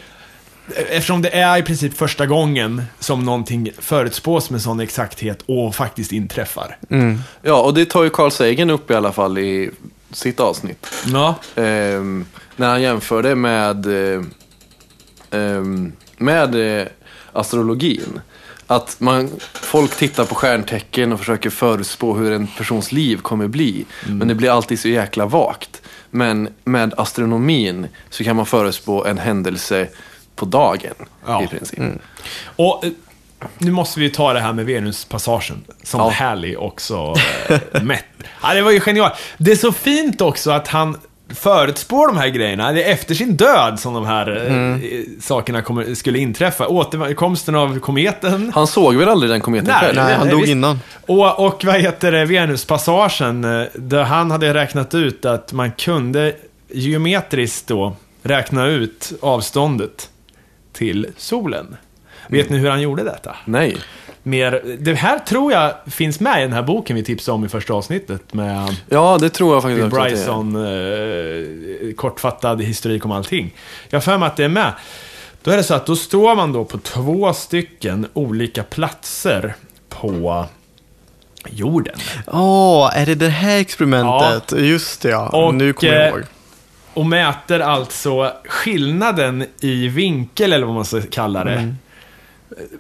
Eftersom 0.75 1.21
det 1.21 1.29
är 1.29 1.57
i 1.57 1.63
princip 1.63 1.97
första 1.97 2.25
gången 2.25 2.83
som 2.99 3.25
någonting 3.25 3.71
förutspås 3.79 4.49
med 4.49 4.61
sån 4.61 4.79
exakthet 4.79 5.43
och 5.45 5.75
faktiskt 5.75 6.11
inträffar. 6.11 6.77
Mm. 6.89 7.19
Ja, 7.41 7.61
och 7.61 7.73
det 7.73 7.85
tar 7.85 8.03
ju 8.03 8.09
Carl 8.09 8.31
Sagan 8.31 8.69
upp 8.69 8.91
i 8.91 8.93
alla 8.93 9.11
fall 9.11 9.37
i 9.37 9.71
sitt 10.11 10.39
avsnitt. 10.39 10.87
Ja. 11.05 11.35
Ehm, 11.55 12.25
när 12.55 12.67
han 12.67 12.81
jämför 12.81 13.23
det 13.23 13.35
med, 13.35 13.85
eh, 13.85 14.21
ehm, 15.31 15.91
med 16.17 16.79
eh, 16.79 16.87
astrologin. 17.33 18.21
Att 18.67 18.95
man, 18.99 19.29
folk 19.53 19.95
tittar 19.95 20.25
på 20.25 20.35
stjärntecken 20.35 21.13
och 21.13 21.19
försöker 21.19 21.49
förutspå 21.49 22.15
hur 22.15 22.31
en 22.31 22.47
persons 22.47 22.91
liv 22.91 23.17
kommer 23.17 23.47
bli. 23.47 23.85
Men 24.05 24.27
det 24.27 24.35
blir 24.35 24.49
alltid 24.49 24.79
så 24.79 24.87
jäkla 24.87 25.25
vagt. 25.25 25.81
Men 26.09 26.49
med 26.63 26.93
astronomin 26.97 27.87
så 28.09 28.23
kan 28.23 28.35
man 28.35 28.45
förutspå 28.45 29.05
en 29.05 29.17
händelse 29.17 29.87
på 30.37 30.45
dagen 30.45 30.93
Ja. 31.27 31.43
i 31.43 31.47
princip. 31.47 31.79
Och 32.55 32.85
eh, 32.85 32.91
nu 33.57 33.71
måste 33.71 33.99
vi 33.99 34.05
ju 34.05 34.11
ta 34.11 34.33
det 34.33 34.39
här 34.39 34.53
med 34.53 34.65
Venuspassagen, 34.65 35.63
som 35.83 35.99
Ja. 35.99 36.09
Halley 36.09 36.55
också 36.55 37.15
eh, 37.49 37.83
mätt. 37.83 38.03
Ja, 38.41 38.53
det 38.53 38.61
var 38.61 38.71
ju 38.71 38.79
genialt. 38.79 39.13
Det 39.37 39.51
är 39.51 39.55
så 39.55 39.71
fint 39.71 40.21
också 40.21 40.51
att 40.51 40.67
han 40.67 40.97
förutspår 41.29 42.07
de 42.07 42.17
här 42.17 42.27
grejerna. 42.27 42.71
Det 42.71 42.83
är 42.83 42.91
efter 42.93 43.15
sin 43.15 43.35
död 43.37 43.79
som 43.79 43.93
de 43.93 44.05
här 44.05 44.47
eh, 44.51 45.01
sakerna 45.21 45.61
kommer, 45.61 45.95
skulle 45.95 46.19
inträffa. 46.19 46.67
Återkomsten 46.67 47.55
av 47.55 47.79
kometen. 47.79 48.51
Han 48.55 48.67
såg 48.67 48.95
väl 48.95 49.09
aldrig 49.09 49.31
den 49.31 49.41
kometen 49.41 49.67
Nej, 49.67 49.79
själv? 49.79 49.95
Nej, 49.95 50.15
han 50.15 50.29
dog 50.29 50.39
visst. 50.39 50.51
innan. 50.51 50.79
Och, 51.05 51.45
och 51.45 51.65
vad 51.65 51.75
heter 51.75 52.11
det, 52.11 52.25
Venuspassagen, 52.25 53.41
där 53.75 54.03
han 54.03 54.31
hade 54.31 54.53
räknat 54.53 54.93
ut 54.95 55.25
att 55.25 55.53
man 55.53 55.71
kunde 55.71 56.35
geometriskt 56.69 57.67
då 57.67 57.95
räkna 58.23 58.65
ut 58.67 59.11
avståndet 59.21 60.09
till 60.77 61.07
solen. 61.17 61.77
Vet 62.27 62.49
ni 62.49 62.57
hur 62.57 62.69
han 62.69 62.81
gjorde 62.81 63.03
detta? 63.03 63.35
Nej. 63.45 63.77
Mer, 64.23 64.77
det 64.79 64.93
här 64.93 65.19
tror 65.19 65.51
jag 65.51 65.73
finns 65.87 66.19
med 66.19 66.39
i 66.39 66.41
den 66.41 66.53
här 66.53 66.63
boken 66.63 66.95
vi 66.95 67.03
tipsade 67.03 67.35
om 67.35 67.45
i 67.45 67.49
första 67.49 67.73
avsnittet 67.73 68.33
med 68.33 68.75
Ja, 68.89 69.17
det 69.21 69.29
tror 69.29 69.53
jag 69.53 69.63
faktiskt 69.63 69.81
Bill. 69.81 69.99
Bryson, 69.99 70.55
eh, 70.55 71.93
kortfattad 71.95 72.61
historik 72.61 73.05
om 73.05 73.11
allting. 73.11 73.53
Jag 73.89 73.95
har 73.97 74.01
för 74.01 74.17
mig 74.17 74.27
att 74.27 74.37
det 74.37 74.43
är 74.43 74.49
med. 74.49 74.73
Då 75.43 75.51
är 75.51 75.57
det 75.57 75.63
så 75.63 75.73
att 75.73 75.85
då 75.85 75.95
står 75.95 76.35
man 76.35 76.53
då 76.53 76.65
på 76.65 76.77
två 76.77 77.33
stycken 77.33 78.07
olika 78.13 78.63
platser 78.63 79.55
på 79.89 80.45
jorden. 81.49 81.95
Åh, 82.27 82.91
är 82.93 83.05
det 83.05 83.15
det 83.15 83.29
här 83.29 83.57
experimentet? 83.59 84.59
Just 84.59 85.01
det, 85.01 85.09
ja. 85.09 85.29
Och, 85.29 85.55
nu 85.55 85.73
kommer 85.73 85.93
jag 85.93 86.03
eh, 86.03 86.09
ihåg. 86.09 86.23
Och 86.97 87.05
mäter 87.05 87.59
alltså 87.59 88.31
skillnaden 88.49 89.45
i 89.61 89.87
vinkel, 89.87 90.53
eller 90.53 90.65
vad 90.65 90.75
man 90.75 90.85
ska 90.85 91.01
kalla 91.11 91.43
det. 91.43 91.51
Mm. 91.53 91.75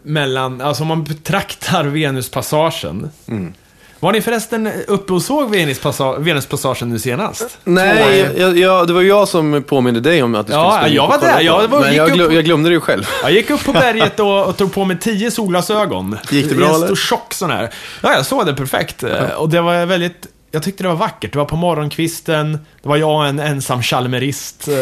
Mellan, 0.03 0.61
alltså 0.61 0.83
om 0.83 0.87
man 0.87 1.03
betraktar 1.03 1.83
Venuspassagen. 1.83 3.09
Mm. 3.27 3.53
Var 3.99 4.11
ni 4.11 4.21
förresten 4.21 4.69
uppe 4.87 5.13
och 5.13 5.21
såg 5.21 5.55
Venuspassa- 5.55 6.19
Venuspassagen 6.19 6.89
nu 6.89 6.99
senast? 6.99 7.57
Nej, 7.63 8.31
jag, 8.37 8.57
jag, 8.57 8.87
det 8.87 8.93
var 8.93 9.01
jag 9.01 9.27
som 9.27 9.63
påminde 9.67 9.99
dig 9.99 10.23
om 10.23 10.35
att 10.35 10.47
du 10.47 10.53
Ja, 10.53 10.71
skulle 10.71 10.81
springa 10.83 10.95
jag 10.95 11.07
var 11.07 11.19
där. 11.19 11.41
Jag 11.41 11.67
var- 11.67 11.81
Men 11.81 11.95
jag, 11.95 12.19
upp- 12.19 12.33
jag 12.33 12.45
glömde 12.45 12.69
det 12.69 12.73
ju 12.73 12.81
själv. 12.81 13.07
Jag 13.21 13.31
gick 13.31 13.49
upp 13.49 13.63
på 13.65 13.73
berget 13.73 14.19
och, 14.19 14.45
och 14.45 14.57
tog 14.57 14.73
på 14.73 14.85
mig 14.85 14.97
tio 14.99 15.31
solglasögon. 15.31 16.17
Gick 16.29 16.49
det 16.49 16.55
bra, 16.55 16.65
I 16.65 16.69
en 16.69 16.75
eller? 16.75 16.85
stor 16.85 16.95
tjock 16.95 17.33
sån 17.33 17.51
här. 17.51 17.69
Ja, 18.03 18.13
jag 18.13 18.25
såg 18.25 18.45
det 18.45 18.53
perfekt. 18.53 19.03
Och 19.37 19.49
det 19.49 19.61
var 19.61 19.85
väldigt, 19.85 20.27
jag 20.51 20.63
tyckte 20.63 20.83
det 20.83 20.89
var 20.89 20.95
vackert. 20.95 21.33
Det 21.33 21.37
var 21.37 21.45
på 21.45 21.55
morgonkvisten, 21.55 22.51
det 22.81 22.89
var 22.89 22.97
jag 22.97 23.15
och 23.15 23.25
en 23.25 23.39
ensam 23.39 23.81
chalmerist. 23.81 24.67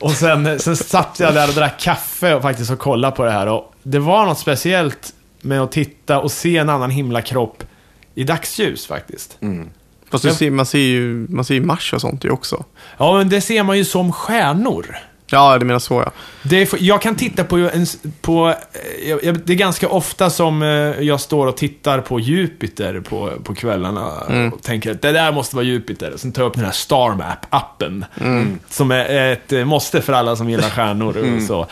Och 0.00 0.12
sen, 0.12 0.58
sen 0.58 0.76
satt 0.76 1.20
jag 1.20 1.34
där 1.34 1.48
och 1.48 1.54
drack 1.54 1.80
kaffe 1.80 2.34
och 2.34 2.42
faktiskt 2.42 2.70
och 2.70 2.78
kollade 2.78 3.16
på 3.16 3.24
det 3.24 3.30
här. 3.30 3.46
Och 3.46 3.74
det 3.82 3.98
var 3.98 4.26
något 4.26 4.38
speciellt 4.38 5.14
med 5.40 5.60
att 5.60 5.72
titta 5.72 6.20
och 6.20 6.32
se 6.32 6.56
en 6.56 6.68
annan 6.68 6.90
himlakropp 6.90 7.64
i 8.14 8.24
dagsljus 8.24 8.86
faktiskt. 8.86 9.38
Fast 10.10 10.24
du 10.24 10.30
ser, 10.30 10.50
man 10.50 10.66
ser 10.66 10.78
ju 10.78 11.26
man 11.30 11.44
ser 11.44 11.54
ju 11.54 11.60
Mars 11.60 11.92
och 11.92 12.00
sånt 12.00 12.24
ju 12.24 12.30
också. 12.30 12.64
Ja, 12.98 13.18
men 13.18 13.28
det 13.28 13.40
ser 13.40 13.62
man 13.62 13.78
ju 13.78 13.84
som 13.84 14.12
stjärnor. 14.12 14.96
Ja, 15.30 15.58
det 15.58 15.64
menar 15.64 15.78
så 15.78 15.94
ja. 15.94 16.10
Det 16.42 16.62
är, 16.62 16.68
jag 16.80 17.02
kan 17.02 17.16
titta 17.16 17.44
på, 17.44 17.56
en, 17.56 17.86
på 18.20 18.48
eh, 18.48 19.10
jag, 19.22 19.38
det 19.44 19.52
är 19.52 19.56
ganska 19.56 19.88
ofta 19.88 20.30
som 20.30 20.62
eh, 20.62 20.68
jag 21.00 21.20
står 21.20 21.46
och 21.46 21.56
tittar 21.56 22.00
på 22.00 22.20
Jupiter 22.20 23.00
på, 23.00 23.32
på 23.44 23.54
kvällarna 23.54 24.06
och 24.52 24.62
tänker 24.62 24.90
att 24.90 25.02
det 25.02 25.12
där 25.12 25.32
måste 25.32 25.56
vara 25.56 25.66
Jupiter. 25.66 26.12
Sen 26.16 26.32
tar 26.32 26.42
jag 26.42 26.48
upp 26.48 26.54
den 26.54 26.64
här 26.64 26.72
Star 26.72 27.10
Map-appen. 27.10 28.04
Som 28.70 28.90
är 28.90 29.32
ett 29.32 29.52
eh, 29.52 29.64
måste 29.64 30.02
för 30.02 30.12
alla 30.12 30.36
som 30.36 30.50
gillar 30.50 30.70
stjärnor 30.70 31.16
och 31.36 31.42
så. 31.42 31.66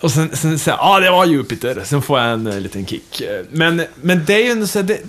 Och 0.00 0.10
sen, 0.10 0.36
sen 0.36 0.58
säger 0.58 0.78
jag, 0.78 0.86
ja 0.86 1.00
det 1.00 1.10
var 1.10 1.24
Jupiter. 1.24 1.82
Sen 1.84 2.02
får 2.02 2.20
jag 2.20 2.32
en 2.32 2.62
liten 2.62 2.86
kick. 2.86 3.22
Men, 3.50 3.82
men 3.94 4.24
det 4.24 4.34
är 4.34 4.44
ju 4.44 4.50
en 4.50 4.68
så 4.68 4.82
det 4.82 5.00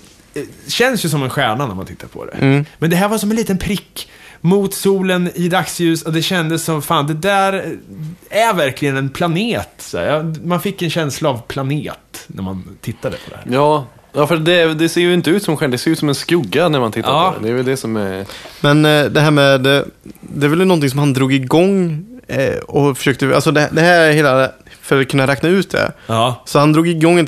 känns 0.68 1.06
ju 1.06 1.10
som 1.10 1.24
en 1.24 1.30
stjärna 1.30 1.68
när 1.68 1.76
man 1.76 1.86
tittar 1.86 2.08
på 2.08 2.26
det. 2.26 2.66
Men 2.78 2.90
det 2.90 2.96
här 2.96 3.08
var 3.10 3.18
som 3.18 3.30
en 3.30 3.36
liten 3.36 3.58
prick 3.58 4.10
mot 4.42 4.74
solen 4.74 5.30
i 5.36 5.50
dagsljus 5.50 6.04
och 6.04 6.14
det 6.14 6.22
kändes 6.22 6.64
som, 6.64 6.82
fan 6.82 7.08
det 7.08 7.14
där 7.14 7.78
är 8.30 8.54
verkligen 8.54 8.98
en 8.98 9.10
planet. 9.10 9.70
Så 9.78 9.98
här. 9.98 10.06
Jag- 10.06 10.46
Man 10.46 10.62
fick 10.62 10.82
en 10.82 10.90
känsla 10.90 11.30
av 11.30 11.42
planet 11.48 12.24
när 12.28 12.44
man 12.44 12.64
tittade 12.82 13.18
på 13.26 13.30
det 13.30 13.36
här. 13.36 13.46
Ja, 13.56 13.86
ja 14.14 14.28
för 14.28 14.38
det, 14.38 14.74
det 14.74 14.90
ser 14.90 15.02
ju 15.02 15.14
inte 15.14 15.30
ut 15.30 15.44
som 15.44 15.52
en 15.52 15.58
stjärna, 15.58 15.72
det 15.72 15.78
ser 15.78 15.92
ut 15.92 16.00
som 16.00 16.10
en 16.10 16.16
skugga 16.16 16.70
när 16.70 16.80
man 16.80 16.92
tittar 16.92 17.10
Ja. 17.10 17.32
på 17.38 17.40
det. 17.40 17.46
Det 17.48 17.52
är 17.54 17.56
väl 17.56 17.66
det 17.66 17.78
som 17.78 17.98
är... 17.98 18.26
Men 18.62 18.86
eh, 18.86 19.06
det 19.06 19.22
här 19.22 19.32
med, 19.32 19.62
det 20.22 20.46
är 20.46 20.48
väl 20.50 20.60
någonting 20.68 20.90
som 20.90 21.00
han 21.00 21.14
drog 21.14 21.34
igång 21.34 22.06
eh, 22.28 22.58
och 22.58 22.98
försökte, 22.98 23.36
alltså 23.36 23.52
det, 23.52 23.70
det 23.72 23.82
här 23.82 24.00
är 24.00 24.12
hela, 24.12 24.52
för 24.90 25.02
att 25.02 25.08
kunna 25.08 25.28
räkna 25.28 25.50
ut 25.50 25.70
det. 25.72 25.92
Ja. 26.08 26.42
Så 26.46 26.60
han 26.60 26.74
drog 26.74 26.88
igång 26.88 27.20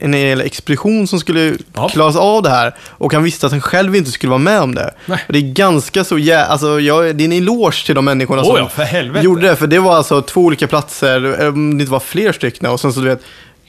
en 0.00 0.12
hel 0.12 0.40
expedition 0.40 1.06
som 1.06 1.20
skulle 1.20 1.54
Ja. 1.74 1.88
klaras 1.88 2.16
av 2.16 2.42
det 2.42 2.50
här. 2.50 2.74
Och 2.88 3.12
han 3.12 3.22
visste 3.22 3.46
att 3.46 3.52
han 3.52 3.60
själv 3.60 3.96
inte 3.96 4.10
skulle 4.10 4.30
vara 4.30 4.38
med 4.38 4.60
om 4.60 4.74
det. 4.74 4.94
Nej. 5.06 5.18
Och 5.26 5.32
det 5.32 5.38
är 5.38 5.52
ganska 5.52 6.04
så, 6.04 6.18
jä- 6.18 6.46
alltså 6.46 6.80
jag, 6.80 7.16
det 7.16 7.24
är 7.24 7.26
en 7.26 7.32
eloge 7.32 7.86
till 7.86 7.94
de 7.94 8.04
människorna 8.04 8.42
Åh 8.42 8.46
som 8.48 8.56
ja, 8.56 8.68
för 8.68 8.82
helvete. 8.82 9.24
gjorde 9.24 9.48
det. 9.48 9.56
För 9.56 9.66
det 9.66 9.78
var 9.78 9.96
alltså 9.96 10.22
två 10.22 10.40
olika 10.40 10.66
platser, 10.66 11.48
om 11.48 11.78
det 11.78 11.82
inte 11.82 11.92
var 11.92 12.00
fler 12.00 12.32
stycken. 12.32 12.70
Och 12.70 12.80
sen 12.80 12.92
så 12.92 13.00
du 13.00 13.06
vet, 13.08 13.20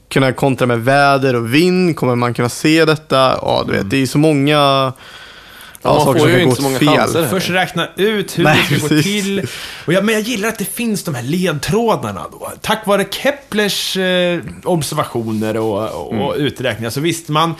kunna 0.09 0.31
kontra 0.31 0.67
med 0.67 0.79
väder 0.85 1.35
och 1.35 1.53
vind, 1.53 1.95
kommer 1.95 2.15
man 2.15 2.33
kunna 2.33 2.49
se 2.49 2.85
detta? 2.85 3.17
Ja, 3.41 3.63
du 3.67 3.71
vet, 3.73 3.89
det 3.89 3.97
är 4.01 4.05
så 4.05 4.17
många 4.17 4.93
ja, 5.85 6.05
man 6.05 6.19
får 6.19 6.29
ju 6.29 6.35
gå 6.35 6.41
inte 6.41 6.55
så 6.55 6.61
många 6.61 6.79
fel. 6.79 6.87
chanser. 6.87 7.27
Först 7.27 7.49
räkna 7.49 7.87
ut 7.95 8.39
hur 8.39 8.43
Nej, 8.43 8.65
det 8.69 8.75
ska 8.79 8.87
gå 8.87 8.89
precis. 8.89 9.23
till. 9.23 9.47
Och 9.85 9.93
jag, 9.93 10.05
men 10.05 10.15
jag 10.15 10.21
gillar 10.21 10.49
att 10.49 10.57
det 10.57 10.73
finns 10.73 11.03
de 11.03 11.15
här 11.15 11.23
ledtrådarna 11.23 12.25
då. 12.31 12.51
Tack 12.61 12.87
vare 12.87 13.05
Keplers 13.11 13.97
eh, 13.97 14.41
observationer 14.63 15.57
och, 15.57 16.11
och 16.25 16.35
uträkningar 16.37 16.89
så 16.89 17.01
visste 17.01 17.31
man, 17.31 17.55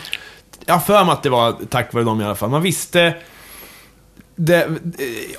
jag 0.66 0.86
för 0.86 1.04
mig 1.04 1.12
att 1.12 1.22
det 1.22 1.30
var 1.30 1.56
tack 1.70 1.94
vare 1.94 2.04
dem 2.04 2.20
i 2.20 2.24
alla 2.24 2.34
fall, 2.34 2.50
man 2.50 2.62
visste 2.62 3.14
det, 4.36 4.64
eh, 4.64 4.70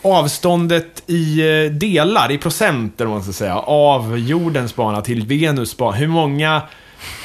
avståndet 0.02 1.04
i 1.08 1.40
eh, 1.40 1.72
delar, 1.72 2.32
i 2.32 2.38
procent 2.38 3.02
eller 3.02 3.10
vad 3.10 3.16
man 3.16 3.24
ska 3.24 3.34
säga, 3.34 3.58
av 3.60 4.18
jordens 4.18 4.76
bana 4.76 5.02
till 5.02 5.26
Venus 5.26 5.78
bana. 5.78 5.98
Hur 5.98 6.08
många 6.08 6.62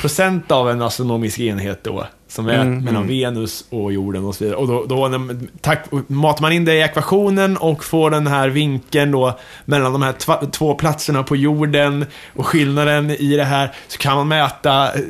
procent 0.01 0.51
av 0.51 0.71
en 0.71 0.83
astronomisk 0.83 1.39
enhet 1.39 1.85
då, 1.85 2.07
som 2.33 2.49
är 2.49 2.65
mellan 2.65 3.07
Venus 3.07 3.65
och 3.71 3.93
jorden 3.93 4.25
och 4.25 4.35
så 4.35 4.45
vidare. 4.45 4.59
Och 4.59 4.69
då, 4.69 4.85
då 4.87 5.29
tack, 5.61 5.85
matar 6.07 6.43
man 6.43 6.53
in 6.53 6.65
det 6.65 6.75
i 6.75 6.81
ekvationen 6.81 7.57
och 7.57 7.85
får 7.85 8.11
den 8.11 8.27
här 8.27 8.49
vinkeln 8.49 9.11
då 9.11 9.39
mellan 9.65 9.93
de 9.93 10.03
här 10.03 10.13
tva, 10.13 10.47
två 10.47 10.75
platserna 10.75 11.23
på 11.23 11.37
jorden 11.37 12.07
och 12.37 12.47
skillnaden 12.47 13.11
i 13.11 13.37
det 13.37 13.45
här, 13.45 13.75
så 13.89 13.99
kan 13.99 14.17
man 14.17 14.29
mäta 14.29 14.95
eh, 14.95 15.01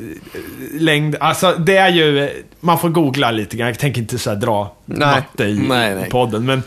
längd. 0.79 1.15
Alltså 1.19 1.55
det 1.59 1.77
är 1.77 1.89
ju, 1.89 2.29
man 2.59 2.79
får 2.79 2.89
googla 2.89 3.31
lite 3.31 3.57
grann, 3.57 3.67
jag 3.67 3.79
tänker 3.79 4.01
inte 4.01 4.17
så 4.17 4.29
här 4.29 4.37
dra 4.37 4.75
Nej. 4.85 4.99
matte 4.99 5.43
i 5.43 5.59
Nej, 5.67 5.95
nej. 5.95 6.09
podden, 6.09 6.45
men 6.45 6.63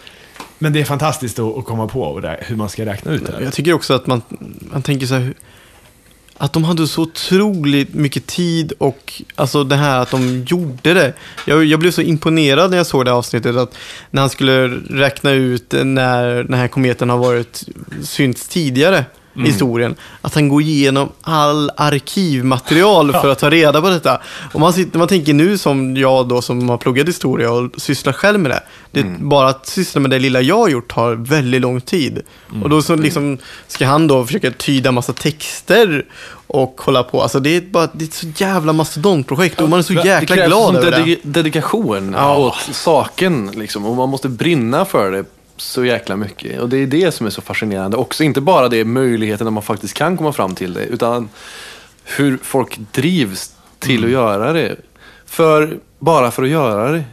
men 0.58 0.72
det 0.72 0.80
är 0.80 0.84
fantastiskt 0.84 1.38
att, 1.38 1.58
att 1.58 1.64
komma 1.64 1.88
på 1.88 2.20
hur 2.40 2.56
man 2.56 2.68
ska 2.68 2.86
räkna 2.86 3.12
ut 3.12 3.26
det 3.26 3.32
här. 3.32 3.40
Jag 3.40 3.52
tycker 3.52 3.72
också 3.72 3.94
att 3.94 4.06
man, 4.06 4.22
man 4.72 4.82
tänker 4.82 5.06
så 5.06 5.14
här, 5.14 5.34
att 6.38 6.52
de 6.52 6.64
hade 6.64 6.86
så 6.86 7.02
otroligt 7.02 7.94
mycket 7.94 8.26
tid 8.26 8.72
och 8.78 9.22
alltså 9.34 9.64
det 9.64 9.76
här 9.76 10.00
att 10.00 10.10
de 10.10 10.44
gjorde 10.46 10.94
det. 10.94 11.12
Jag, 11.46 11.64
jag 11.64 11.80
blev 11.80 11.90
så 11.90 12.02
imponerad 12.02 12.70
när 12.70 12.76
jag 12.76 12.86
såg 12.86 13.04
det 13.04 13.10
här 13.10 13.18
avsnittet 13.18 13.56
att 13.56 13.74
när 14.10 14.20
han 14.20 14.30
skulle 14.30 14.68
räkna 14.90 15.30
ut 15.30 15.74
när 15.84 16.44
den 16.44 16.54
här 16.54 16.68
kometen 16.68 17.10
har 17.10 17.18
varit 17.18 17.64
synts 18.02 18.48
tidigare 18.48 19.04
i 19.38 19.42
historien. 19.42 19.94
Att 20.20 20.34
han 20.34 20.48
går 20.48 20.62
igenom 20.62 21.08
all 21.22 21.70
arkivmaterial 21.76 23.12
för 23.12 23.28
att 23.32 23.38
ta 23.38 23.50
reda 23.50 23.80
på 23.80 23.88
detta. 23.88 24.20
Och 24.52 24.60
man, 24.60 24.72
sitter, 24.72 24.98
man 24.98 25.08
tänker 25.08 25.34
nu 25.34 25.58
som 25.58 25.96
jag 25.96 26.28
då 26.28 26.42
som 26.42 26.68
har 26.68 26.76
pluggat 26.78 27.08
historia 27.08 27.52
och 27.52 27.70
sysslar 27.76 28.12
själv 28.12 28.40
med 28.40 28.50
det. 28.50 28.60
det 28.90 29.06
Bara 29.18 29.48
att 29.48 29.66
syssla 29.66 30.00
med 30.00 30.10
det 30.10 30.18
lilla 30.18 30.40
jag 30.40 30.56
har 30.58 30.68
gjort 30.68 30.92
tar 30.94 31.12
väldigt 31.14 31.60
lång 31.60 31.80
tid. 31.80 32.22
Och 32.62 32.70
då 32.70 32.82
så 32.82 32.96
liksom 32.96 33.38
ska 33.68 33.86
han 33.86 34.06
då 34.06 34.26
försöka 34.26 34.50
tyda 34.50 34.92
massa 34.92 35.12
texter 35.12 36.04
och 36.46 36.80
hålla 36.84 37.02
på. 37.02 37.22
Alltså 37.22 37.40
det 37.40 37.56
är, 37.56 37.60
bara, 37.60 37.88
det 37.92 38.04
är 38.04 38.08
ett 38.08 38.14
så 38.14 38.26
jävla 38.36 38.72
mastodontprojekt 38.72 39.60
och 39.60 39.68
man 39.68 39.78
är 39.78 39.82
så 39.82 39.92
det 39.92 40.06
jäkla 40.06 40.20
det 40.20 40.26
krävs 40.42 40.46
glad 40.48 40.76
över 40.76 40.90
det. 40.90 40.96
dedi- 40.96 41.18
dedikation 41.22 42.14
Ja. 42.18 42.36
åt 42.36 42.54
saken. 42.72 43.50
Liksom, 43.54 43.86
och 43.86 43.96
man 43.96 44.08
måste 44.08 44.28
brinna 44.28 44.84
för 44.84 45.10
det 45.12 45.24
så 45.56 45.84
jäkla 45.84 46.16
mycket. 46.16 46.60
Och 46.60 46.68
det 46.68 46.76
är 46.76 46.86
det 46.86 47.12
som 47.12 47.26
är 47.26 47.30
så 47.30 47.42
fascinerande 47.42 47.96
också. 47.96 48.24
Inte 48.24 48.40
bara 48.40 48.68
det 48.68 48.84
möjligheten 48.84 49.44
när 49.44 49.52
man 49.52 49.62
faktiskt 49.62 49.94
kan 49.94 50.16
komma 50.16 50.32
fram 50.32 50.54
till 50.54 50.74
det, 50.74 50.84
utan 50.84 51.28
hur 52.04 52.38
folk 52.42 52.78
drivs 52.92 53.52
till 53.78 54.04
att 54.04 54.10
göra 54.10 54.52
det. 54.52 54.76
För, 55.26 55.78
bara 55.98 56.30
för 56.30 56.42
att 56.42 56.48
göra 56.48 56.92
det. 56.92 57.04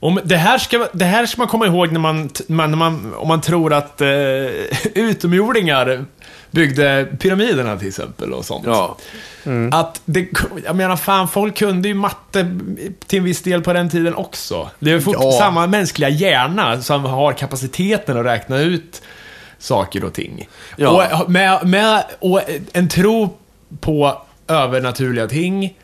Om 0.00 0.20
det, 0.24 0.36
här 0.36 0.58
ska, 0.58 0.88
det 0.92 1.04
här 1.04 1.26
ska 1.26 1.40
man 1.40 1.48
komma 1.48 1.66
ihåg 1.66 1.92
när 1.92 2.00
man, 2.00 2.30
när 2.46 2.68
man, 2.68 3.14
om 3.14 3.28
man 3.28 3.40
tror 3.40 3.72
att 3.72 4.00
eh, 4.00 4.08
utomjordingar 4.94 6.04
byggde 6.50 7.06
pyramiderna 7.18 7.76
till 7.76 7.88
exempel 7.88 8.32
och 8.32 8.44
sånt. 8.44 8.66
Ja. 8.66 8.96
Att 9.72 10.00
det, 10.04 10.28
jag 10.64 10.76
menar 10.76 10.96
fan, 10.96 11.28
folk 11.28 11.56
kunde 11.56 11.88
ju 11.88 11.94
matte 11.94 12.58
till 13.06 13.18
en 13.18 13.24
viss 13.24 13.42
del 13.42 13.62
på 13.62 13.72
den 13.72 13.90
tiden 13.90 14.14
också. 14.14 14.70
Det 14.78 14.92
är 14.92 15.00
fort, 15.00 15.16
Ja. 15.20 15.32
samma 15.38 15.66
mänskliga 15.66 16.08
hjärna 16.08 16.82
som 16.82 17.04
har 17.04 17.32
kapaciteten 17.32 18.16
att 18.18 18.24
räkna 18.26 18.58
ut 18.58 19.02
saker 19.58 20.04
och 20.04 20.12
ting. 20.12 20.48
Ja. 20.76 21.20
Och, 21.22 21.30
med, 21.30 21.66
med, 21.66 22.04
och 22.18 22.40
en 22.72 22.88
tro 22.88 23.36
på 23.80 24.22
övernaturliga 24.48 25.28
ting 25.28 25.74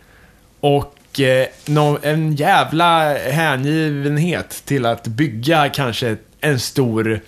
och 0.60 1.20
eh, 1.20 1.46
nå- 1.66 1.98
en 2.02 2.34
jävla 2.36 3.14
hängivenhet 3.18 4.62
till 4.64 4.86
att 4.86 5.06
bygga 5.06 5.68
kanske 5.68 6.16
en 6.40 6.60
stor 6.60 7.20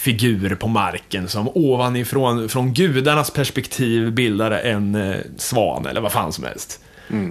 figur 0.00 0.54
på 0.54 0.68
marken 0.68 1.28
som 1.28 1.48
ovanifrån, 1.54 2.48
från 2.48 2.72
gudarnas 2.72 3.30
perspektiv 3.30 4.12
bildar 4.12 4.50
en 4.50 4.94
eh, 4.94 5.16
svan 5.36 5.86
eller 5.86 6.00
vad 6.00 6.12
fan 6.12 6.32
som 6.32 6.44
helst. 6.44 6.80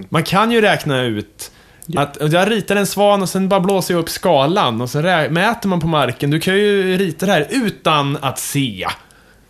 Man 0.08 0.22
kan 0.22 0.50
ju 0.50 0.60
räkna 0.60 1.02
ut 1.02 1.50
att 1.96 2.32
jag 2.32 2.50
ritar 2.50 2.76
en 2.76 2.86
svan 2.86 3.22
och 3.22 3.28
sen 3.28 3.48
bara 3.48 3.60
blåser 3.60 3.94
jag 3.94 4.00
upp 4.00 4.08
skalan 4.10 4.80
och 4.80 4.90
sen 4.90 5.02
rä- 5.02 5.30
mäter 5.30 5.68
man 5.68 5.80
på 5.80 5.86
marken. 5.86 6.30
Du 6.30 6.40
kan 6.40 6.54
ju 6.56 6.96
rita 6.96 7.26
det 7.26 7.32
här 7.32 7.46
utan 7.50 8.16
att 8.20 8.38
se 8.38 8.86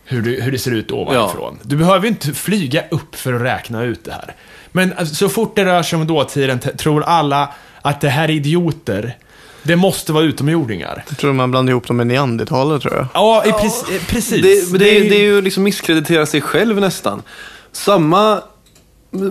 hur 0.05 0.21
det, 0.21 0.41
hur 0.43 0.51
det 0.51 0.57
ser 0.59 0.71
ut 0.71 0.91
ovanifrån. 0.91 1.59
Du 1.63 1.75
behöver 1.77 2.01
ju 2.01 2.07
inte 2.07 2.33
flyga 2.33 2.83
upp 2.91 3.15
för 3.15 3.33
att 3.33 3.41
räkna 3.41 3.83
ut 3.83 4.05
det 4.05 4.11
här. 4.11 4.35
Men 4.71 4.93
alltså, 4.97 5.15
så 5.15 5.29
fort 5.29 5.55
det 5.55 5.65
rör 5.65 5.83
sig 5.83 5.99
om 5.99 6.07
dåtiden 6.07 6.59
tror 6.59 7.03
alla 7.03 7.49
att 7.81 8.01
det 8.01 8.09
här 8.09 8.23
är 8.23 8.33
idioter. 8.33 9.17
Det 9.63 9.75
måste 9.75 10.13
vara 10.13 10.23
utomjordingar. 10.23 11.03
Jag 11.09 11.17
tror 11.17 11.33
man 11.33 11.51
blandar 11.51 11.71
ihop 11.71 11.87
dem 11.87 11.97
med 11.97 12.07
neandertalare 12.07 12.79
tror 12.79 12.93
jag. 12.95 13.07
Ja, 13.13 13.43
i 13.45 13.49
prec- 13.51 13.95
eh, 13.95 14.01
precis. 14.07 14.69
Det, 14.71 14.77
det, 14.79 14.97
är- 14.97 15.09
det 15.09 15.15
är 15.15 15.23
ju 15.23 15.41
liksom 15.41 15.63
misskreditera 15.63 16.25
sig 16.25 16.41
själv 16.41 16.79
nästan. 16.79 17.21
Samma 17.71 18.41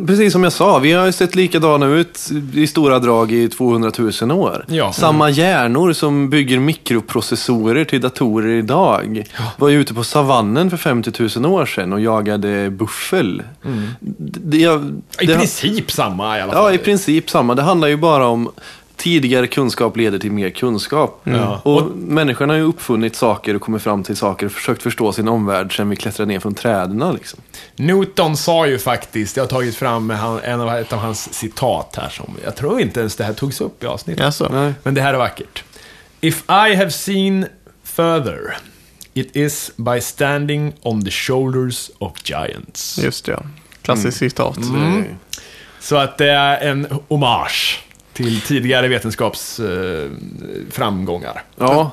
Precis 0.06 0.32
som 0.32 0.42
jag 0.44 0.52
sa, 0.52 0.78
vi 0.78 0.92
har 0.92 1.06
ju 1.06 1.12
sett 1.12 1.34
likadana 1.34 1.86
ut 1.86 2.28
i 2.54 2.66
stora 2.66 2.98
drag 2.98 3.32
i 3.32 3.48
200 3.48 3.92
000 4.22 4.30
år. 4.32 4.64
Ja. 4.68 4.92
Samma 4.92 5.30
hjärnor 5.30 5.92
som 5.92 6.30
bygger 6.30 6.58
mikroprocessorer 6.58 7.84
till 7.84 8.00
datorer 8.00 8.48
idag 8.58 9.24
var 9.56 9.68
ju 9.68 9.80
ute 9.80 9.94
på 9.94 10.04
savannen 10.04 10.70
för 10.70 10.76
50 10.76 11.38
000 11.40 11.46
år 11.52 11.66
sedan 11.66 11.92
och 11.92 12.00
jagade 12.00 12.70
buffel. 12.70 13.42
Det, 14.18 14.58
jag- 14.58 15.00
I 15.20 15.26
det- 15.26 15.34
princip 15.36 15.90
samma 15.92 16.38
i 16.38 16.40
alla 16.40 16.52
fall. 16.52 16.62
Ja, 16.64 16.72
i 16.74 16.78
princip 16.78 17.30
samma. 17.30 17.54
Det 17.54 17.62
handlar 17.62 17.88
ju 17.88 17.96
bara 17.96 18.26
om 18.26 18.50
tidigare 19.00 19.46
kunskap 19.46 19.96
leder 19.96 20.18
till 20.18 20.32
mer 20.32 20.50
kunskap. 20.50 21.20
Ja. 21.24 21.60
Och, 21.64 21.90
människorna 21.96 22.52
har 22.52 22.58
ju 22.58 22.64
uppfunnit 22.64 23.16
saker 23.16 23.54
och 23.54 23.62
kommit 23.62 23.82
fram 23.82 24.02
till 24.02 24.16
saker 24.16 24.46
och 24.46 24.52
försökt 24.52 24.82
förstå 24.82 25.12
sin 25.12 25.28
omvärld 25.28 25.76
sedan 25.76 25.88
vi 25.88 25.96
klättrade 25.96 26.32
ner 26.32 26.40
från 26.40 26.54
träden. 26.54 27.14
Liksom. 27.14 27.40
Newton 27.76 28.36
sa 28.36 28.66
ju 28.66 28.78
faktiskt, 28.78 29.36
jag 29.36 29.44
har 29.44 29.48
tagit 29.48 29.76
fram 29.76 30.10
en 30.44 30.60
av, 30.60 30.68
ett 30.68 30.92
av 30.92 30.98
hans 30.98 31.34
citat 31.34 31.96
här 31.96 32.08
som, 32.08 32.34
jag 32.44 32.56
tror 32.56 32.80
inte 32.80 33.00
ens 33.00 33.16
det 33.16 33.24
här 33.24 33.32
togs 33.32 33.60
upp 33.60 33.82
i 33.84 33.86
avsnittet. 33.86 34.40
Nej. 34.50 34.74
Men 34.82 34.94
det 34.94 35.02
här 35.02 35.14
är 35.14 35.18
vackert. 35.18 35.64
If 36.20 36.44
I 36.48 36.74
have 36.74 36.90
seen 36.90 37.46
further, 37.84 38.56
it 39.14 39.36
is 39.36 39.70
by 39.76 40.00
standing 40.00 40.72
on 40.82 41.04
the 41.04 41.10
shoulders 41.10 41.90
of 41.98 42.12
giants. 42.24 42.98
Just 42.98 43.24
det, 43.24 43.32
ja. 43.32 43.42
Klassiskt 43.82 44.18
citat. 44.18 44.56
Mm. 44.56 45.04
Så 45.80 45.96
att 45.96 46.18
det 46.18 46.30
är 46.30 46.70
en 46.70 46.86
hommage 47.08 47.84
till 48.24 48.40
tidigare 48.40 48.88
vetenskapsframgångar. 48.88 51.30
eh. 51.30 51.42
Ja, 51.58 51.92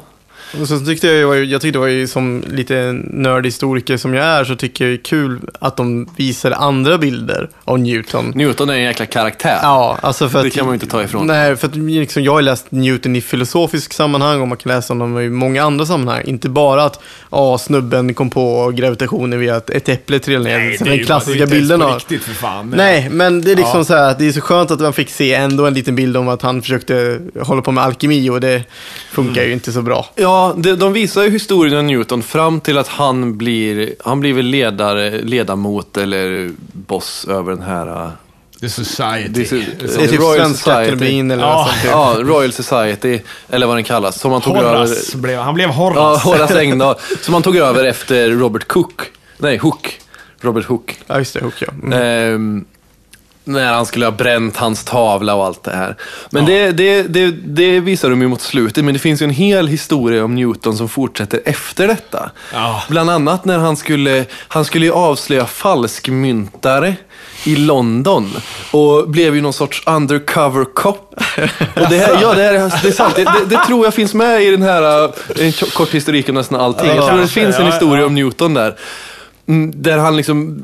och 0.61 0.67
så 0.67 0.79
tyckte 0.79 1.07
jag, 1.07 1.45
jag 1.45 1.61
tyckte 1.61 1.75
det 1.75 1.79
var 1.79 1.87
ju 1.87 2.07
som 2.07 2.43
lite 2.47 2.99
nördhistoriker 3.03 3.97
som 3.97 4.13
jag 4.13 4.25
är, 4.25 4.43
så 4.43 4.55
tycker 4.55 4.85
jag 4.85 4.91
det 4.93 4.99
är 5.01 5.03
kul 5.03 5.39
att 5.59 5.77
de 5.77 6.09
visar 6.17 6.51
andra 6.51 6.97
bilder 6.97 7.49
av 7.63 7.79
Newton. 7.79 8.31
Newton 8.35 8.69
är 8.69 8.73
en 8.73 8.83
jäkla 8.83 9.05
karaktär. 9.05 9.59
Ja, 9.61 9.97
alltså 10.01 10.29
för 10.29 10.41
Det 10.41 10.47
att, 10.47 10.53
kan 10.53 10.65
man 10.65 10.73
ju 10.73 10.75
inte 10.75 10.87
ta 10.87 11.03
ifrån. 11.03 11.27
Nej, 11.27 11.55
för 11.55 11.67
att 11.67 11.75
liksom, 11.75 12.23
jag 12.23 12.33
har 12.33 12.41
läst 12.41 12.65
Newton 12.71 13.15
i 13.15 13.21
filosofisk 13.21 13.93
sammanhang 13.93 14.41
och 14.41 14.47
man 14.47 14.57
kan 14.57 14.71
läsa 14.71 14.93
om 14.93 14.99
dem 14.99 15.19
i 15.19 15.29
många 15.29 15.63
andra 15.63 15.85
sammanhang. 15.85 16.23
Inte 16.25 16.49
bara 16.49 16.83
att 16.83 16.99
ja, 17.31 17.57
snubben 17.57 18.13
kom 18.13 18.29
på 18.29 18.71
gravitationen 18.75 19.39
via 19.39 19.55
att 19.55 19.69
ett 19.69 19.89
äpple 19.89 20.19
trillade 20.19 20.49
ner. 20.49 20.59
Nej, 20.59 20.77
det 20.79 20.85
är 20.89 20.97
den 20.97 21.05
klassiska 21.05 21.39
bara, 21.39 21.45
det 21.45 21.51
bilden 21.51 21.81
av... 21.81 21.93
riktigt 21.93 22.23
för 22.23 22.33
fan. 22.33 22.73
Nej, 22.77 23.09
men 23.09 23.41
det 23.41 23.51
är 23.51 23.55
liksom 23.55 23.77
Ja. 23.79 23.83
så 23.83 23.93
här 23.95 24.09
att 24.11 24.19
det 24.19 24.27
är 24.27 24.31
så 24.31 24.41
skönt 24.41 24.71
att 24.71 24.79
man 24.79 24.93
fick 24.93 25.09
se 25.09 25.33
ändå 25.33 25.65
en 25.65 25.73
liten 25.73 25.95
bild 25.95 26.17
om 26.17 26.27
att 26.27 26.41
han 26.41 26.61
försökte 26.61 27.19
hålla 27.41 27.61
på 27.61 27.71
med 27.71 27.83
alkemi 27.83 28.29
och 28.29 28.41
det 28.41 28.63
funkar 29.11 29.41
Mm. 29.41 29.47
ju 29.47 29.53
inte 29.53 29.71
så 29.71 29.81
bra. 29.81 30.05
Ja, 30.15 30.36
det, 30.57 30.75
de 30.75 30.93
visar 30.93 31.23
ju 31.23 31.29
historien 31.29 31.77
om 31.79 31.87
Newton 31.87 32.23
fram 32.23 32.59
till 32.61 32.77
att 32.77 32.87
han 32.87 33.37
blir, 33.37 33.95
han 34.05 34.19
blir 34.19 34.33
väl 34.33 34.45
ledare, 34.45 35.21
ledamot 35.21 35.97
eller 35.97 36.51
boss 36.73 37.25
över 37.29 37.51
den 37.51 37.61
här... 37.61 37.87
uh, 38.05 38.09
The 38.61 38.69
Society. 38.69 39.29
Det 39.29 39.51
är, 39.51 40.03
är 40.03 40.07
typ 40.07 40.19
Royal 40.19 40.35
Svenska 40.35 40.71
Society. 40.71 40.91
Akademin 40.91 41.31
eller 41.31 41.43
Ja. 41.43 41.57
något 41.57 41.67
sånt. 41.69 41.83
Ja, 41.85 42.15
Royal 42.33 42.51
Society, 42.53 43.19
eller 43.49 43.67
vad 43.67 43.77
den 43.77 43.83
kallas. 43.83 44.19
Som 44.19 44.31
man 44.31 44.41
tog 44.41 44.57
över... 44.57 44.73
Horace 44.77 45.17
blev, 45.17 45.39
han 45.39 45.53
blev 45.53 45.69
Ja, 45.69 45.73
Horace. 45.75 46.27
Horace 46.27 46.59
Engdahl. 46.61 46.95
Som 47.21 47.31
man 47.31 47.41
tog 47.41 47.55
över 47.55 47.85
efter 47.85 48.29
Robert 48.29 48.67
Cook. 48.67 49.01
Nej, 49.37 49.57
Hook. 49.57 49.99
Robert 50.41 50.65
Hook. 50.65 50.99
Ja, 51.07 51.17
just 51.17 51.33
det. 51.33 51.39
Hook, 51.43 51.53
ja. 51.59 51.67
Mm. 51.83 51.93
Ehm, 51.93 52.65
när 53.47 53.73
han 53.73 53.85
skulle 53.85 54.05
ha 54.05 54.11
bränt 54.11 54.57
hans 54.57 54.83
tavla 54.83 55.35
och 55.35 55.45
allt 55.45 55.63
det 55.63 55.75
här. 55.75 55.95
Men 56.29 56.45
det, 56.45 56.71
det, 56.71 57.03
det, 57.03 57.31
det 57.31 57.79
visar 57.79 58.09
de 58.09 58.21
ju 58.21 58.27
mot 58.27 58.41
slutet, 58.41 58.85
men 58.85 58.93
det 58.93 58.99
finns 58.99 59.21
ju 59.21 59.23
en 59.23 59.29
hel 59.29 59.67
historia 59.67 60.23
om 60.25 60.35
Newton 60.35 60.77
som 60.77 60.89
fortsätter 60.89 61.41
efter 61.45 61.87
detta. 61.87 62.29
Ja. 62.53 62.83
Bland 62.89 63.09
annat 63.09 63.45
när 63.45 63.57
han 63.57 63.77
skulle, 63.77 64.25
han 64.47 64.65
skulle 64.65 64.85
ju 64.85 64.91
avslöja 64.91 65.45
falskmyntare 65.45 66.95
i 67.43 67.55
London 67.55 68.33
och 68.71 69.09
blev 69.09 69.35
ju 69.35 69.41
någon 69.41 69.53
sorts 69.53 69.83
undercover 69.87 70.65
cop. 70.65 71.13
Och 71.75 71.89
det, 71.89 71.97
här, 71.97 72.17
ja, 72.21 72.33
det, 72.33 72.41
här, 72.43 72.53
är- 72.53 72.81
det 72.83 72.87
är 72.87 72.91
sant. 72.91 73.15
Det, 73.15 73.23
det, 73.23 73.45
det 73.55 73.65
tror 73.67 73.85
jag 73.85 73.93
finns 73.93 74.13
med 74.13 74.43
i 74.43 74.51
den 74.51 74.61
här, 74.61 75.03
uh, 75.03 75.11
en 75.39 75.51
kort 75.51 75.89
historik 75.89 76.29
om 76.29 76.35
nästan 76.35 76.61
allting. 76.61 76.87
Jag 76.95 77.07
tror 77.07 77.17
det 77.21 77.27
finns 77.27 77.55
en 77.59 77.65
Ja, 77.65 77.71
historia 77.71 78.01
ja. 78.01 78.05
om 78.07 78.15
Newton 78.15 78.53
där. 78.53 78.75
Mm, 79.47 79.71
Där 79.81 79.97
han 79.97 80.17
liksom 80.17 80.63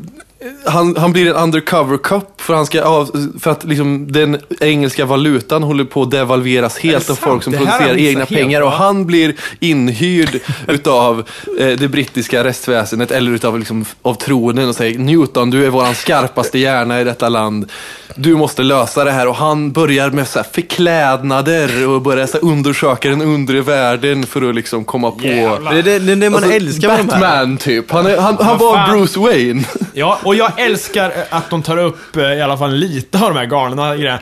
han, 0.66 0.96
han 0.98 1.14
blir 1.14 1.30
en 1.30 1.36
undercover 1.36 1.98
cop 1.98 2.42
för, 2.42 2.54
han 2.54 2.66
ska 2.66 3.08
för 3.40 3.52
att 3.52 3.64
liksom 3.64 4.12
den 4.12 4.38
engelska 4.60 5.06
valutan 5.06 5.64
håller 5.64 5.84
på 5.84 6.02
att 6.02 6.12
devalveras 6.12 6.78
helt 6.78 7.10
av 7.10 7.16
folk 7.16 7.44
som 7.44 7.54
producerar 7.54 7.98
egna 7.98 8.20
helt, 8.20 8.30
pengar. 8.30 8.62
Och 8.62 8.72
va? 8.72 8.78
han 8.78 9.06
blir 9.06 9.36
inhyrd 9.60 10.40
utav 10.68 11.24
eh, 11.60 11.68
det 11.68 11.88
brittiska 11.88 12.44
rättsväsendet 12.44 13.12
eller 13.12 13.32
utav 13.32 13.60
liksom, 13.60 13.86
av 14.02 14.14
tronen 14.14 14.70
och 14.70 14.76
säger 14.76 15.00
Newton, 15.00 15.50
du 15.50 15.66
är 15.66 15.70
våran 15.70 15.96
skarpaste 15.96 16.60
hjärna 16.60 17.02
i 17.02 17.04
detta 17.04 17.30
land. 17.30 17.72
Du 18.16 18.36
måste 18.36 18.64
lösa 18.64 19.04
det 19.04 19.12
här. 19.12 19.28
Och 19.28 19.36
han 19.36 19.72
börjar 19.72 20.10
med 20.10 20.28
så 20.28 20.40
här 20.40 20.46
förklädnader 20.52 21.88
och 21.88 22.02
börjar 22.02 22.28
så 22.28 22.34
här 22.34 22.46
undersöka 22.46 23.10
den 23.10 23.22
undre 23.22 23.62
världen 23.62 24.26
för 24.26 24.50
att 24.50 24.56
liksom 24.56 24.86
komma 24.86 25.12
på 25.12 25.24
Jävlar. 25.24 25.74
Det 25.74 25.80
är 25.80 25.84
det, 25.84 26.00
det, 26.00 26.16
det 26.16 26.30
man 26.30 26.44
Alltså, 26.44 26.58
älskar 26.58 26.88
med 26.88 26.98
de 26.98 27.14
här. 27.14 27.20
Batman 27.20 27.58
typ. 27.58 27.92
Han, 27.92 28.06
är, 28.06 28.18
han, 28.18 28.38
han 28.42 28.58
var 28.58 28.76
fan? 28.76 28.92
Bruce 28.92 29.20
Wayne. 29.20 29.64
Ja, 29.94 30.20
och 30.34 30.40
jag 30.40 30.60
älskar 30.60 31.10
eh, 31.10 31.24
att 31.38 31.50
de 31.50 31.64
tar 31.64 31.78
upp 31.78 32.16
eh, 32.18 32.24
i 32.24 32.42
alla 32.42 32.58
fall 32.58 32.74
lite 32.76 33.20
av 33.20 33.34
de 33.34 33.38
här 33.40 33.46
galna 33.46 33.96
grejerna. 33.96 34.20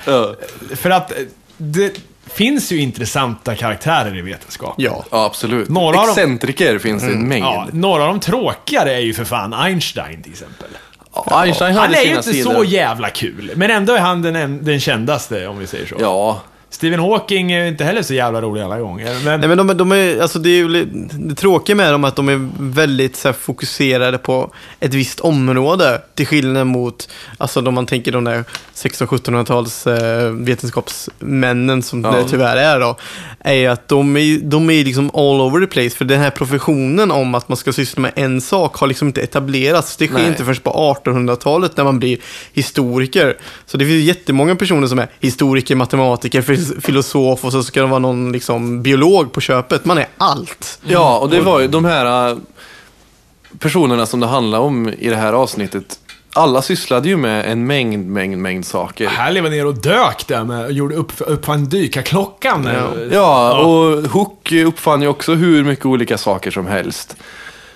För 0.76 0.90
att 0.90 1.12
eh, 1.12 1.18
det 1.58 1.92
finns 2.34 2.72
ju 2.72 2.78
intressanta 2.78 3.56
karaktärer 3.56 4.18
i 4.18 4.22
vetenskap. 4.22 4.74
Ja. 4.78 5.06
Ja, 5.12 5.26
absolut. 5.26 5.70
Några 5.70 5.88
av 6.00 6.08
dem- 6.08 6.10
Excentriker 6.10 6.80
finns 6.80 7.04
det 7.04 7.12
en 7.12 7.28
mängd. 7.28 7.46
Ja, 7.46 7.68
några 7.72 8.04
av 8.04 8.08
de 8.10 8.20
tråkigare 8.20 8.94
är 8.94 9.00
ju 9.00 9.14
för 9.14 9.26
fan 9.26 9.54
Einstein 9.54 10.24
till 10.24 10.32
exempel. 10.32 10.68
Ja, 11.16 11.26
Einstein 11.42 11.74
Han 11.76 11.86
hade 11.86 11.98
är 11.98 12.04
ju 12.04 12.10
inte 12.10 12.24
sidor. 12.24 12.54
så 12.54 12.64
jävla 12.64 13.10
kul, 13.10 13.52
men 13.56 13.72
ändå 13.72 13.94
är 13.94 14.00
han 14.00 14.22
den, 14.22 14.36
en- 14.36 14.64
den 14.66 14.80
kändaste 14.80 15.48
om 15.48 15.60
vi 15.60 15.68
säger 15.68 15.86
så. 15.86 15.96
Ja, 16.00 16.42
Stephen 16.72 17.00
Hawking 17.00 17.52
är 17.52 17.66
inte 17.66 17.84
heller 17.84 18.02
så 18.02 18.14
jävla 18.14 18.42
rolig 18.42 18.62
alla 18.62 18.80
gånger. 18.80 19.26
Men, 19.26 19.40
Nej 19.40 19.50
men 19.50 19.58
de, 19.68 19.78
de 19.78 19.92
är, 19.92 20.22
alltså 20.22 20.40
det 20.40 20.50
är 20.50 20.56
ju 20.56 20.86
det 21.14 21.36
tråkiga 21.36 21.76
med 21.76 21.94
dem 21.94 22.04
är 22.04 22.08
att 22.08 22.16
de 22.16 22.30
är 22.30 22.50
väldigt 22.60 23.16
så 23.16 23.28
här, 23.28 23.34
fokuserade 23.34 24.18
på 24.18 24.54
ett 24.80 24.94
visst 24.94 25.20
område. 25.20 26.02
Till 26.16 26.28
skillnad 26.28 26.68
mot, 26.68 27.10
alltså 27.38 27.60
om 27.68 27.74
man 27.74 27.86
tänker 27.86 28.12
de 28.12 28.24
där 28.24 28.44
1600-1700-tals 28.76 29.88
eh, 29.88 30.32
vetenskapsmännen 30.32 31.82
som 31.84 32.04
Ja. 32.04 32.12
det 32.12 32.30
tyvärr 32.30 32.58
är 32.58 32.80
då. 32.80 32.98
Är 33.40 33.70
att 33.70 33.88
de 33.88 34.18
är, 34.18 34.40
de 34.40 34.70
är 34.70 34.84
liksom 34.84 35.12
all 35.14 35.42
over 35.42 35.60
the 35.60 35.68
place. 35.68 35.90
För 35.96 36.06
den 36.06 36.20
här 36.20 36.30
professionen 36.30 37.12
om 37.12 37.36
att 37.36 37.50
man 37.50 37.58
ska 37.58 37.74
syssla 37.74 38.02
med 38.02 38.12
en 38.16 38.42
sak 38.42 38.76
har 38.76 38.88
liksom 38.88 39.08
inte 39.08 39.22
etablerats. 39.22 39.98
Det 39.98 40.08
sker 40.08 40.18
Nej. 40.18 40.28
inte 40.28 40.46
först 40.46 40.64
på 40.64 40.96
1800-talet 41.04 41.78
när 41.78 41.84
man 41.84 42.00
blir 42.00 42.18
historiker. 42.54 43.38
Så 43.66 43.78
det 43.78 43.86
finns 43.86 44.04
jättemånga 44.04 44.56
personer 44.56 44.88
som 44.88 45.00
är 45.00 45.08
historiker, 45.20 45.76
matematiker, 45.76 46.42
filosof 46.82 47.46
och 47.46 47.52
så 47.52 47.64
ska 47.64 47.82
det 47.82 47.88
vara 47.88 48.00
någon 48.00 48.32
liksom 48.32 48.82
biolog 48.82 49.32
på 49.32 49.42
köpet. 49.42 49.86
Man 49.86 49.98
är 49.98 50.08
allt. 50.18 50.80
ja 50.84 51.18
och 51.18 51.30
det 51.30 51.42
var 51.42 51.60
ju 51.60 51.68
de 51.68 51.86
här 51.86 52.30
äh, 52.30 52.38
personerna 53.60 54.06
som 54.06 54.20
det 54.20 54.28
handlar 54.28 54.60
om 54.60 54.90
i 54.90 55.10
det 55.10 55.16
här 55.16 55.34
avsnittet. 55.34 56.00
Alla 56.34 56.62
sysslade 56.62 57.10
ju 57.10 57.18
med 57.18 57.52
en 57.52 57.68
mängd, 57.68 58.08
mängd, 58.08 58.38
mängd 58.38 58.66
saker. 58.66 59.08
här 59.08 59.32
lever 59.32 59.50
ner 59.50 59.66
och 59.66 59.76
dök 59.76 60.28
där 60.28 60.44
med, 60.44 60.66
och 60.66 60.72
gjorde 60.72 60.96
upp, 60.96 61.12
uppfann 61.20 61.66
dykarklockan. 61.66 62.70
Ja. 62.74 62.90
Ja, 63.12 63.60
och 63.60 64.10
Hook 64.10 64.52
uppfann 64.52 65.02
ju 65.02 65.08
också 65.08 65.34
hur 65.34 65.64
mycket 65.64 65.86
olika 65.86 66.18
saker 66.18 66.52
som 66.52 66.68
helst. 66.68 67.18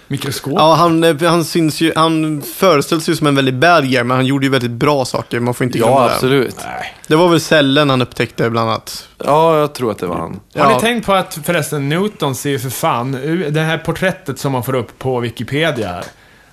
Mikroskop. 0.07 0.53
Ja, 0.55 0.73
han, 0.73 1.03
eh, 1.03 1.15
han 1.23 1.45
syns 1.45 1.81
ju, 1.81 1.91
han 1.95 2.41
föreställs 2.55 3.09
ju 3.09 3.15
som 3.15 3.27
en 3.27 3.35
väldigt 3.35 3.53
bad 3.55 3.89
guy, 3.89 4.03
men 4.03 4.17
han 4.17 4.25
gjorde 4.25 4.45
ju 4.45 4.51
väldigt 4.51 4.71
bra 4.71 5.05
saker. 5.05 5.39
Man 5.39 5.53
får 5.53 5.65
inte 5.65 5.77
glömma 5.77 5.95
Ja, 5.95 6.07
det. 6.07 6.13
absolut. 6.13 6.55
Nej. 6.65 6.93
Det 7.07 7.15
var 7.15 7.27
väl 7.27 7.39
cellen 7.41 7.89
han 7.89 8.01
upptäckte 8.01 8.49
bland 8.49 8.69
annat. 8.69 9.07
Ja, 9.25 9.59
jag 9.59 9.73
tror 9.73 9.91
att 9.91 9.99
det 9.99 10.07
var 10.07 10.15
han. 10.17 10.39
Har 10.55 10.61
Ja. 10.71 10.75
ni 10.75 10.81
tänkt 10.81 11.05
på 11.05 11.13
att 11.13 11.39
förresten 11.43 11.89
Newton 11.89 12.35
ser 12.35 12.49
ju 12.49 12.59
för 12.59 12.69
fan 12.69 13.15
ut- 13.15 13.53
det 13.53 13.61
här 13.61 13.77
porträttet 13.77 14.39
som 14.39 14.51
man 14.51 14.63
får 14.63 14.75
upp 14.75 14.99
på 14.99 15.19
Wikipedia 15.19 15.87
här. 15.87 16.03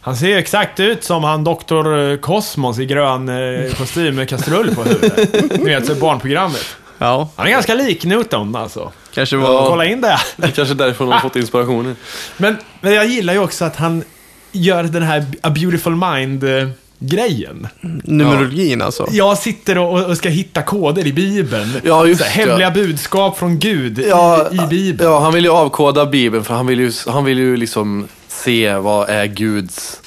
Han 0.01 0.17
ser 0.17 0.27
ju 0.29 0.37
exakt 0.39 0.81
ut 0.81 1.05
som 1.05 1.25
han 1.25 1.45
Dr. 1.45 2.17
Cosmos 2.17 2.79
i 2.79 2.87
grön 2.87 3.29
eh, 3.29 3.73
kostym 3.75 4.15
med 4.17 4.29
kastrull 4.29 4.75
på 4.75 4.83
huvudet. 4.83 5.35
Ni 5.59 5.65
vet, 5.65 5.87
så 5.87 5.95
barnprogrammet. 5.95 6.67
Ja, 6.99 7.29
Han 7.37 7.47
är 7.47 7.51
ganska 7.51 7.75
lik 7.75 8.05
Newton 8.05 8.57
alltså. 8.57 8.93
Kanske 9.15 9.37
var... 9.37 9.69
Kolla 9.69 9.85
in 9.85 10.01
det. 10.01 10.19
Det 10.37 10.47
är 10.47 10.51
kanske 10.51 10.75
därifrån 10.75 11.09
de 11.09 11.13
har 11.13 11.21
fått 11.21 11.37
inspirationen. 11.37 11.97
Men, 12.37 12.57
men 12.81 12.93
jag 12.93 13.07
gillar 13.07 13.33
ju 13.33 13.39
också 13.39 13.65
att 13.65 13.77
han 13.77 14.05
gör 14.53 14.83
den 14.83 15.03
här 15.03 15.25
A 15.41 15.51
Beautiful 15.51 15.97
Mind-grejen. 15.97 17.69
Numerologin 18.05 18.83
alltså. 18.83 19.07
Jag 19.11 19.39
sitter 19.39 19.79
och, 19.79 20.05
och 20.05 20.17
ska 20.17 20.29
hitta 20.29 20.63
koder 20.63 21.07
i 21.07 21.13
Bibeln. 21.13 21.81
Ja, 21.85 22.07
just 22.07 22.21
Så 22.21 22.27
här. 22.27 22.47
Hemliga 22.47 22.71
budskap 22.71 23.39
från 23.39 23.59
Gud 23.59 24.05
Ja, 24.09 24.49
i, 24.53 24.55
i 24.55 24.67
Bibeln. 24.71 25.11
Ja, 25.11 25.21
han 25.21 25.33
vill 25.35 25.45
ju 25.45 25.51
avkoda 25.51 26.07
Bibeln 26.07 26.45
för 26.45 26.55
han 26.55 26.67
vill 26.67 26.81
ju, 26.81 26.93
han 27.07 27.25
vill 27.25 27.39
ju 27.39 27.57
liksom 27.57 28.09
se 28.29 28.75
vad 28.75 29.09
är 29.11 29.27
Guds 29.27 30.02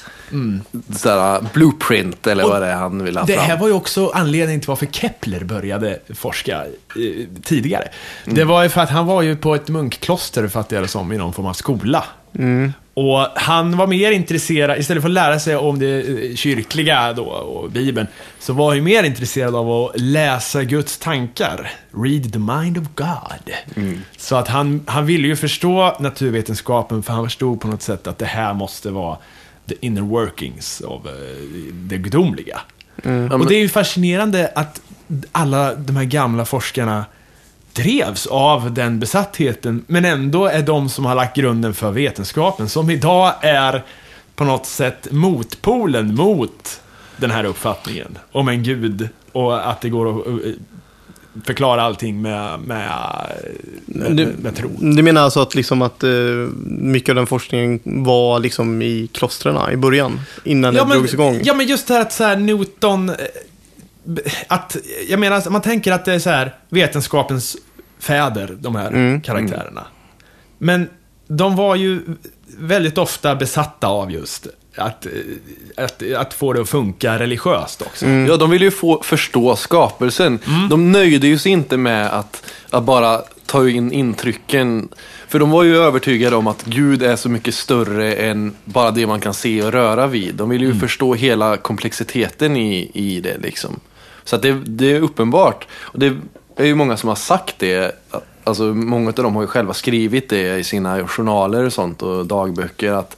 såhär, 0.96 1.44
blueprint 1.54 2.26
eller 2.26 2.44
Och 2.44 2.50
vad 2.50 2.62
det 2.62 2.68
är 2.68 2.74
han 2.74 3.04
vill 3.04 3.16
ha 3.16 3.24
Det 3.24 3.32
fram. 3.34 3.44
här 3.44 3.58
var 3.58 3.66
ju 3.68 3.74
också 3.74 4.10
anledningen 4.14 4.60
till 4.60 4.68
varför 4.68 4.86
Kepler 4.86 5.44
började 5.44 5.98
forska 6.14 6.64
eh, 6.64 7.26
tidigare. 7.42 7.88
Mm. 8.24 8.34
Det 8.36 8.44
var 8.44 8.62
ju 8.62 8.68
för 8.68 8.80
att 8.80 8.90
han 8.90 9.06
var 9.06 9.22
ju 9.22 9.36
på 9.36 9.54
ett 9.54 9.68
munkkloster, 9.68 10.48
fattar 10.48 10.76
jag 10.76 10.84
det 10.84 10.88
som, 10.88 11.12
i 11.12 11.18
någon 11.18 11.32
form 11.32 11.46
av 11.46 11.52
skola. 11.52 12.04
Och 12.94 13.18
han 13.34 13.76
var 13.76 13.86
mer 13.86 14.10
intresserad, 14.12 14.78
istället 14.78 15.02
för 15.02 15.08
att 15.08 15.14
lära 15.14 15.38
sig 15.38 15.56
om 15.56 15.78
det 15.78 16.00
eh, 16.00 16.34
kyrkliga 16.36 17.12
då, 17.12 17.24
och 17.24 17.70
Bibeln, 17.70 18.06
så 18.38 18.52
var 18.52 18.74
han 18.74 18.84
mer 18.84 19.02
intresserad 19.02 19.54
av 19.54 19.70
att 19.70 20.00
läsa 20.00 20.62
Guds 20.64 20.98
tankar. 20.98 21.70
Read 22.04 22.32
the 22.32 22.38
mind 22.38 22.78
of 22.78 22.84
God. 22.94 23.54
Så 24.16 24.36
att 24.36 24.48
han, 24.48 24.82
han 24.86 25.06
ville 25.06 25.28
ju 25.28 25.36
förstå 25.36 25.96
naturvetenskapen, 26.00 27.02
för 27.02 27.12
han 27.12 27.24
förstod 27.24 27.60
på 27.60 27.68
något 27.68 27.82
sätt 27.82 28.06
att 28.06 28.18
det 28.18 28.26
här 28.26 28.54
måste 28.54 28.90
vara 28.90 29.18
the 29.66 29.74
inner 29.80 30.02
workings 30.02 30.80
av 30.80 31.06
eh, 31.06 31.12
det 31.72 31.98
gudomliga. 31.98 32.60
Och 33.32 33.46
det 33.46 33.54
är 33.54 33.60
ju 33.60 33.68
fascinerande 33.68 34.52
att 34.54 34.80
alla 35.32 35.74
de 35.74 35.96
här 35.96 36.04
gamla 36.04 36.44
forskarna 36.44 37.04
drevs 37.72 38.26
av 38.26 38.74
den 38.74 39.00
besattheten, 39.00 39.84
men 39.86 40.04
ändå 40.04 40.46
är 40.46 40.62
de 40.62 40.88
som 40.88 41.04
har 41.04 41.14
lagt 41.14 41.36
grunden 41.36 41.74
för 41.74 41.90
vetenskapen, 41.90 42.68
som 42.68 42.90
idag 42.90 43.34
är 43.40 43.82
på 44.34 44.44
något 44.44 44.66
sätt 44.66 45.08
motpolen 45.10 46.14
mot 46.14 46.80
den 47.16 47.30
här 47.30 47.44
uppfattningen 47.44 48.18
om 48.32 48.48
en 48.48 48.62
gud 48.62 49.08
och 49.32 49.70
att 49.70 49.80
det 49.80 49.88
går 49.88 50.20
att 50.20 50.26
eh, 50.26 50.52
förklara 51.44 51.82
allting 51.82 52.22
med, 52.22 52.60
med, 52.60 52.90
med, 53.86 54.16
Du, 54.16 54.34
med, 54.42 54.56
tro. 54.56 54.70
du 54.80 55.02
menar 55.02 55.20
alltså 55.22 55.40
att, 55.40 55.54
liksom 55.54 55.82
att 55.82 56.02
eh, 56.04 56.10
mycket 56.66 57.08
av 57.08 57.14
den 57.16 57.26
forskningen 57.26 57.80
var 57.84 58.38
liksom 58.38 58.82
i 58.82 59.08
klostren 59.12 59.72
i 59.72 59.76
början? 59.76 60.20
Innan 60.44 60.74
det 60.74 60.84
drogs 60.84 61.12
igång? 61.14 61.40
ja, 61.44 61.54
men 61.54 61.66
just 61.66 61.88
det 61.88 61.94
här 61.94 62.00
att 62.00 62.12
så 62.12 62.24
här, 62.24 62.36
Newton... 62.36 63.08
eh, 63.08 63.14
Att, 64.48 64.76
jag 65.08 65.20
menar, 65.20 65.50
man 65.50 65.62
tänker 65.62 65.92
att 65.92 66.04
det 66.04 66.12
är 66.14 66.18
så 66.18 66.30
här 66.30 66.54
vetenskapens 66.68 67.56
fäder, 67.98 68.56
de 68.60 68.76
här 68.76 68.88
Mm, 68.88 69.20
karaktärerna. 69.20 69.86
Men 70.58 70.88
de 71.28 71.56
var 71.56 71.74
ju 71.76 72.00
väldigt 72.58 72.98
ofta 72.98 73.34
besatta 73.34 73.86
av 73.86 74.12
just 74.12 74.46
att, 74.76 75.06
att, 75.76 76.02
att 76.16 76.34
få 76.34 76.52
det 76.52 76.60
att 76.60 76.68
funka 76.68 77.18
religiöst 77.18 77.82
också. 77.82 78.06
Ja, 78.06 78.36
de 78.36 78.50
ville 78.50 78.64
ju 78.64 78.70
få 78.70 79.02
förstå 79.02 79.56
skapelsen. 79.56 80.38
De 80.70 80.92
nöjde 80.92 81.26
ju 81.26 81.38
sig 81.38 81.52
inte 81.52 81.76
med 81.76 82.06
att, 82.06 82.42
att 82.70 82.84
bara 82.84 83.22
ta 83.46 83.68
in 83.68 83.92
intrycken. 83.92 84.88
För 85.28 85.38
de 85.38 85.50
var 85.50 85.62
ju 85.62 85.76
övertygade 85.76 86.36
om 86.36 86.46
att 86.46 86.64
Gud 86.64 87.02
är 87.02 87.16
så 87.16 87.28
mycket 87.28 87.54
större 87.54 88.14
än 88.14 88.54
bara 88.64 88.90
det 88.90 89.06
man 89.06 89.20
kan 89.20 89.34
se 89.34 89.62
och 89.62 89.72
röra 89.72 90.06
vid. 90.06 90.34
De 90.34 90.48
ville 90.48 90.64
ju 90.64 90.74
förstå 90.74 91.14
hela 91.14 91.56
komplexiteten 91.56 92.56
i, 92.56 92.90
i 92.94 93.20
det 93.20 93.38
liksom. 93.38 93.80
Så 94.24 94.36
att 94.36 94.42
det, 94.42 94.52
det 94.66 94.92
är 94.92 95.00
uppenbart. 95.00 95.66
Och 95.78 95.98
det 95.98 96.16
är 96.56 96.64
ju 96.64 96.74
många 96.74 96.96
som 96.96 97.08
har 97.08 97.16
sagt 97.16 97.54
det. 97.58 98.04
Alltså 98.44 98.62
många 98.64 99.08
av 99.08 99.14
dem 99.14 99.34
har 99.34 99.42
ju 99.42 99.48
själva 99.48 99.74
skrivit 99.74 100.28
det 100.28 100.58
i 100.58 100.64
sina 100.64 101.06
journaler 101.06 101.64
och 101.64 101.72
sånt 101.72 102.02
och 102.02 102.26
dagböcker. 102.26 102.92
att 102.92 103.16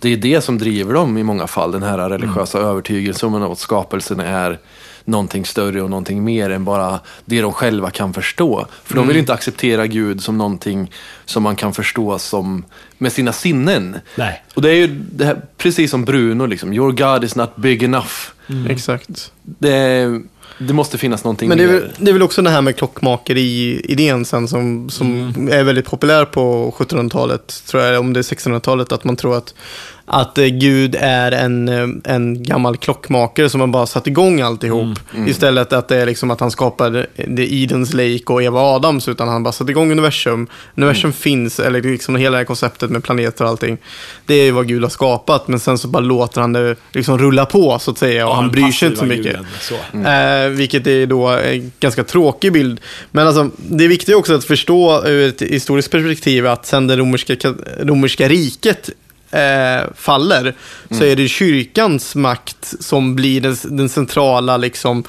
det 0.00 0.12
är 0.12 0.16
det 0.16 0.40
som 0.40 0.58
driver 0.58 0.94
dem 0.94 1.18
i 1.18 1.22
många 1.22 1.46
fall, 1.46 1.72
den 1.72 1.82
här 1.82 2.10
religiösa 2.10 2.58
övertygelsen 2.58 3.34
om 3.34 3.52
att 3.52 3.58
skapelsen 3.58 4.20
är 4.20 4.58
någonting 5.04 5.44
större 5.44 5.82
och 5.82 5.90
någonting 5.90 6.24
mer 6.24 6.50
än 6.50 6.64
bara 6.64 7.00
det 7.24 7.40
de 7.40 7.52
själva 7.52 7.90
kan 7.90 8.12
förstå. 8.12 8.66
För 8.84 8.94
de 8.94 9.06
vill 9.06 9.16
ju 9.16 9.20
inte 9.20 9.32
acceptera 9.32 9.86
Gud 9.86 10.22
som 10.22 10.38
någonting 10.38 10.92
som 11.24 11.42
man 11.42 11.56
kan 11.56 11.74
förstå 11.74 12.18
som, 12.18 12.64
med 12.98 13.12
sina 13.12 13.32
sinnen. 13.32 13.96
Nej. 14.14 14.44
Och 14.54 14.62
det 14.62 14.70
är 14.70 14.74
ju 14.74 14.86
det 15.12 15.24
här, 15.24 15.42
precis 15.56 15.90
som 15.90 16.04
Bruno, 16.04 16.46
liksom, 16.46 16.72
your 16.72 16.92
God 16.92 17.24
is 17.24 17.36
not 17.36 17.56
big 17.56 17.82
enough. 17.82 18.12
Exakt. 18.68 19.32
Det, 19.42 20.20
det 20.58 20.72
måste 20.72 20.98
finnas 20.98 21.24
någonting 21.24 21.48
Men 21.48 21.58
det 21.58 21.64
är, 21.64 21.68
väl, 21.68 21.82
det 21.98 22.10
är 22.10 22.12
väl 22.12 22.22
också 22.22 22.42
det 22.42 22.50
här 22.50 22.62
med 22.62 22.76
klockmakeri-idén 22.76 24.24
sen 24.24 24.48
som, 24.48 24.90
som 24.90 25.32
är 25.52 25.64
väldigt 25.64 25.86
populär 25.86 26.24
på 26.24 26.74
1700-talet, 26.78 27.62
tror 27.66 27.82
jag, 27.82 28.00
om 28.00 28.12
det 28.12 28.20
är 28.20 28.22
1600-talet, 28.22 28.92
att 28.92 29.04
man 29.04 29.16
tror 29.16 29.36
att, 29.36 29.54
att 30.04 30.38
eh, 30.38 30.44
Gud 30.46 30.96
är 31.00 31.32
en, 31.32 31.68
eh, 31.68 32.14
en 32.14 32.42
gammal 32.42 32.76
klockmakare 32.76 33.50
som 33.50 33.60
har 33.60 33.68
bara 33.68 33.86
satt 33.86 34.06
igång 34.06 34.40
alltihop. 34.40 34.98
Istället 35.26 35.72
att 35.72 35.88
det 35.88 35.96
är 35.96 36.06
liksom 36.06 36.30
att 36.30 36.40
han 36.40 36.50
skapade 36.50 37.06
det 37.28 37.46
Idens 37.46 37.94
Lake 37.94 38.24
och 38.26 38.42
Eva 38.42 38.60
och 38.60 38.66
Adams, 38.66 39.08
utan 39.08 39.28
han 39.28 39.42
bara 39.42 39.52
satt 39.52 39.68
igång 39.68 39.92
universum. 39.92 40.46
Universum 40.76 41.12
finns, 41.12 41.60
eller 41.60 41.82
liksom 41.82 42.16
hela 42.16 42.30
det 42.30 42.36
här 42.36 42.44
konceptet 42.44 42.90
med 42.90 43.04
planeter 43.04 43.44
och 43.44 43.50
allting. 43.50 43.78
Det 44.26 44.34
är 44.34 44.44
ju 44.44 44.50
vad 44.50 44.68
Gud 44.68 44.82
har 44.82 44.90
skapat, 44.90 45.48
men 45.48 45.60
sen 45.60 45.78
så 45.78 45.88
bara 45.88 46.00
låter 46.02 46.40
han 46.40 46.52
det 46.52 46.76
liksom 46.92 47.18
rulla 47.18 47.46
på, 47.46 47.78
så 47.78 47.90
att 47.90 47.98
säga, 47.98 48.26
och 48.26 48.30
Ja, 48.32 48.34
han 48.34 48.44
den 48.44 48.52
bryr 48.52 48.72
sig 48.72 48.88
inte 48.88 48.98
så 49.00 49.06
mycket. 49.06 49.24
guden, 49.24 49.46
så. 49.60 49.74
Eh, 49.74 50.39
vilket 50.48 50.86
är 50.86 51.06
då 51.06 51.28
en 51.28 51.72
ganska 51.80 52.04
tråkig 52.04 52.52
bild. 52.52 52.80
Men 53.10 53.26
alltså, 53.26 53.50
det 53.56 53.84
är 53.84 53.88
viktigt 53.88 54.14
också 54.14 54.34
att 54.34 54.44
förstå 54.44 55.06
ur 55.06 55.28
ett 55.28 55.42
historiskt 55.42 55.90
perspektiv 55.90 56.46
att 56.46 56.66
sen 56.66 56.86
det 56.86 56.96
romerska, 56.96 57.36
romerska 57.80 58.28
riket 58.28 58.90
eh, 59.30 59.88
faller 59.96 60.54
så 60.90 61.04
är 61.04 61.16
det 61.16 61.28
kyrkans 61.28 62.14
makt 62.14 62.74
som 62.80 63.16
blir 63.16 63.40
den, 63.40 63.56
den 63.64 63.88
centrala, 63.88 64.56
liksom, 64.56 65.04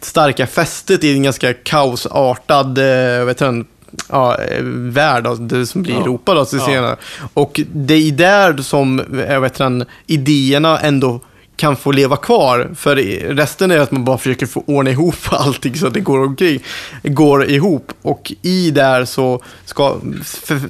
starka 0.00 0.46
fästet 0.46 1.04
i 1.04 1.12
en 1.12 1.22
ganska 1.22 1.54
kaosartad 1.54 2.78
eh, 2.78 3.24
vet 3.24 3.38
du, 3.38 3.64
ja, 4.08 4.38
eh, 4.42 4.62
värld, 4.64 5.24
då, 5.24 5.34
det 5.34 5.66
som 5.66 5.82
blir 5.82 5.94
Ja. 5.94 6.00
Europa 6.00 6.34
då, 6.34 6.44
till 6.44 6.58
Ja. 6.58 6.66
senare. 6.66 6.96
Och 7.34 7.60
det 7.74 7.94
är 7.94 8.12
där 8.12 8.62
som 8.62 9.00
eh, 9.28 9.40
vet 9.40 9.54
du, 9.54 9.84
idéerna 10.06 10.78
ändå 10.78 11.20
kan 11.60 11.76
få 11.76 11.92
leva 11.92 12.16
kvar. 12.16 12.70
För 12.74 12.96
resten 13.34 13.70
är 13.70 13.78
att 13.78 13.90
man 13.90 14.04
bara 14.04 14.18
försöker 14.18 14.46
få 14.46 14.64
ordna 14.66 14.90
ihop 14.90 15.14
allting 15.30 15.76
så 15.76 15.86
att 15.86 15.94
det 15.94 16.00
går 16.00 16.18
omkring, 16.18 16.62
går 17.02 17.50
ihop. 17.50 17.92
Och 18.02 18.32
i 18.42 18.70
där 18.70 19.04
så 19.04 19.42
ska, 19.64 19.96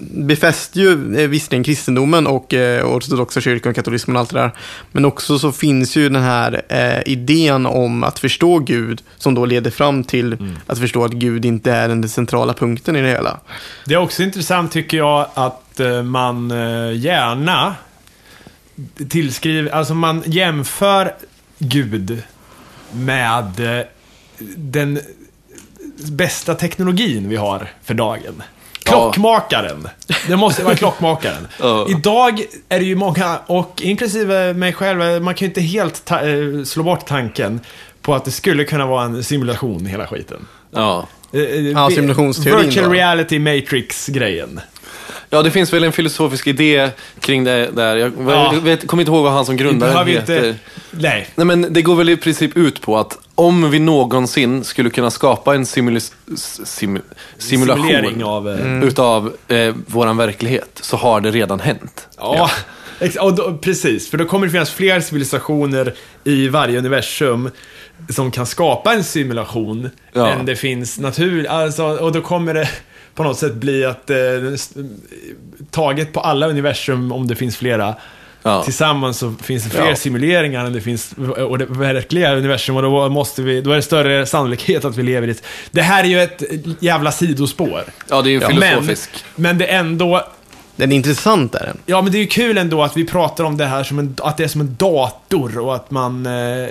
befäster 0.00 0.80
ju 0.80 1.20
eh, 1.20 1.28
visserligen 1.28 1.64
kristendomen 1.64 2.26
och 2.26 2.54
eh, 2.54 2.86
ortodoxa 2.86 3.40
kyrkan 3.40 3.74
katolismen 3.74 4.16
och 4.16 4.20
allt 4.20 4.30
det 4.30 4.38
där. 4.38 4.50
Men 4.92 5.04
också 5.04 5.38
så 5.38 5.52
finns 5.52 5.96
ju 5.96 6.08
den 6.08 6.22
här 6.22 6.62
eh, 6.68 7.12
idén 7.12 7.66
om 7.66 8.04
att 8.04 8.18
förstå 8.18 8.58
Gud 8.58 9.02
som 9.18 9.34
då 9.34 9.44
leder 9.44 9.70
fram 9.70 10.04
till 10.04 10.36
att 10.66 10.78
förstå 10.78 11.04
att 11.04 11.12
Gud 11.12 11.44
inte 11.44 11.72
är 11.72 11.88
den 11.88 12.08
centrala 12.08 12.52
punkten 12.52 12.96
i 12.96 13.02
det 13.02 13.08
hela. 13.08 13.40
Det 13.84 13.94
är 13.94 13.98
också 13.98 14.22
intressant 14.22 14.72
tycker 14.72 14.96
jag 14.96 15.26
att 15.34 15.80
eh, 15.80 16.02
man 16.02 16.50
eh, 16.50 16.92
gärna 16.96 17.74
tillskriver, 19.08 19.70
alltså 19.70 19.94
man 19.94 20.22
jämför 20.26 21.14
Gud 21.58 22.22
med 22.92 23.78
eh, 23.78 23.84
den 24.56 25.00
bästa 26.10 26.54
teknologin 26.54 27.28
vi 27.28 27.36
har 27.36 27.68
för 27.82 27.94
dagen. 27.94 28.42
Klockmakaren. 28.82 29.88
Det 30.28 30.36
måste 30.36 30.64
vara 30.64 30.74
klockmakaren. 30.74 31.48
Idag 31.88 32.40
är 32.68 32.78
det 32.78 32.84
ju 32.84 32.94
många, 32.96 33.38
och 33.46 33.82
inklusive 33.82 34.54
mig 34.54 34.72
själv, 34.72 35.22
man 35.22 35.34
kan 35.34 35.46
ju 35.46 35.48
inte 35.48 35.60
helt 35.60 36.10
eh, 36.10 36.18
slå 36.64 36.82
bort 36.82 37.06
tanken 37.06 37.60
på 38.02 38.14
att 38.14 38.24
det 38.24 38.30
skulle 38.30 38.64
kunna 38.64 38.86
vara 38.86 39.04
en 39.04 39.24
simulation, 39.24 39.86
hela 39.86 40.06
skiten. 40.06 40.46
Ja. 40.70 41.06
Eh, 41.32 41.40
eh, 41.40 41.56
Ja, 41.68 41.90
simulationsteorin 41.90 42.66
Virtual 42.66 42.86
då. 42.86 42.92
reality 42.92 43.38
matrix-grejen. 43.38 44.60
Ja, 45.30 45.42
det 45.42 45.50
finns 45.50 45.72
väl 45.72 45.84
en 45.84 45.92
filosofisk 45.92 46.46
idé 46.46 46.90
kring 47.20 47.44
det 47.44 47.70
där. 47.76 47.96
Jag, 47.96 48.12
Ja. 48.28 48.54
vet, 48.62 48.86
kommer 48.86 49.00
inte 49.02 49.12
ihåg 49.12 49.22
vad 49.24 49.32
han 49.32 49.44
som 49.46 49.56
grundade 49.56 49.92
Behöver 49.92 50.10
den 50.12 50.20
inte... 50.20 50.32
heter. 50.34 50.54
Nej. 50.90 51.28
Nej, 51.34 51.46
men 51.46 51.66
det 51.72 51.82
går 51.82 51.94
väl 51.96 52.08
i 52.08 52.16
princip 52.16 52.56
ut 52.56 52.80
på 52.80 52.98
att 52.98 53.18
om 53.34 53.70
vi 53.70 53.78
någonsin 53.78 54.64
skulle 54.64 54.90
kunna 54.90 55.10
skapa 55.10 55.54
en 55.54 55.64
simul- 55.66 56.00
sim- 56.36 57.00
simulation 57.38 57.86
Simulering 57.86 58.24
av... 58.24 58.48
eh, 58.48 58.82
utav 58.84 59.32
eh, 59.48 59.74
våran 59.86 60.16
verklighet 60.16 60.78
så 60.82 60.96
har 60.96 61.20
det 61.20 61.30
redan 61.30 61.60
hänt. 61.60 62.08
Ja, 62.18 62.50
och 63.20 63.34
då, 63.34 63.58
precis. 63.62 64.10
För 64.10 64.18
då 64.18 64.24
kommer 64.24 64.46
det 64.46 64.52
finnas 64.52 64.70
fler 64.70 65.00
civilisationer 65.00 65.94
i 66.24 66.48
varje 66.48 66.78
universum 66.78 67.50
som 68.08 68.30
kan 68.30 68.46
skapa 68.46 68.92
en 68.94 69.04
simulation 69.04 69.90
Ja. 70.12 70.28
än 70.30 70.46
det 70.46 70.56
finns 70.56 70.98
natur. 70.98 71.46
Alltså, 71.46 71.84
och 71.84 72.12
då 72.12 72.20
kommer 72.20 72.54
det 72.54 72.68
på 73.20 73.24
något 73.24 73.38
sätt 73.38 73.54
bli 73.54 73.84
att 73.84 74.10
eh, 74.10 74.16
taget 75.70 76.12
på 76.12 76.20
alla 76.20 76.48
universum, 76.48 77.12
om 77.12 77.26
det 77.26 77.36
finns 77.36 77.56
flera, 77.56 77.94
Ja. 78.42 78.62
tillsammans 78.64 79.18
så 79.18 79.34
finns 79.42 79.64
det 79.64 79.70
fler 79.70 79.88
Ja. 79.88 79.96
simuleringar 79.96 80.64
än 80.64 80.72
det 80.72 80.80
finns 80.80 81.14
och 81.48 81.58
det 81.58 81.66
verkliga 81.66 82.34
universum 82.36 82.76
och 82.76 82.82
då 82.82 83.08
måste 83.08 83.42
vi, 83.42 83.60
då 83.60 83.70
är 83.70 83.76
det 83.76 83.82
större 83.82 84.26
sannolikhet 84.26 84.84
att 84.84 84.96
vi 84.96 85.02
lever 85.02 85.28
i 85.28 85.30
ett... 85.30 85.42
Det 85.70 85.82
här 85.82 86.04
är 86.04 86.08
ju 86.08 86.20
ett 86.22 86.42
jävla 86.80 87.12
sidospår. 87.12 87.84
Ja, 88.08 88.22
det 88.22 88.28
är 88.28 88.32
ju 88.32 88.40
Men, 88.40 88.50
filosofisk. 88.50 89.10
men 89.36 89.58
det 89.58 89.66
är 89.66 89.78
ändå 89.78 90.26
Den 90.76 90.92
är 90.92 90.96
intressant 90.96 91.54
är 91.54 91.66
den. 91.66 91.76
Ja, 91.86 92.02
men 92.02 92.12
det 92.12 92.18
är 92.18 92.20
ju 92.20 92.26
kul 92.26 92.58
ändå 92.58 92.82
att 92.82 92.96
vi 92.96 93.04
pratar 93.06 93.44
om 93.44 93.56
det 93.56 93.66
här 93.66 93.84
som 93.84 93.98
en, 93.98 94.16
att 94.22 94.36
det 94.36 94.44
är 94.44 94.48
som 94.48 94.60
en 94.60 94.76
dator 94.78 95.58
och 95.58 95.74
att 95.74 95.90
man... 95.90 96.26
Eh, 96.26 96.68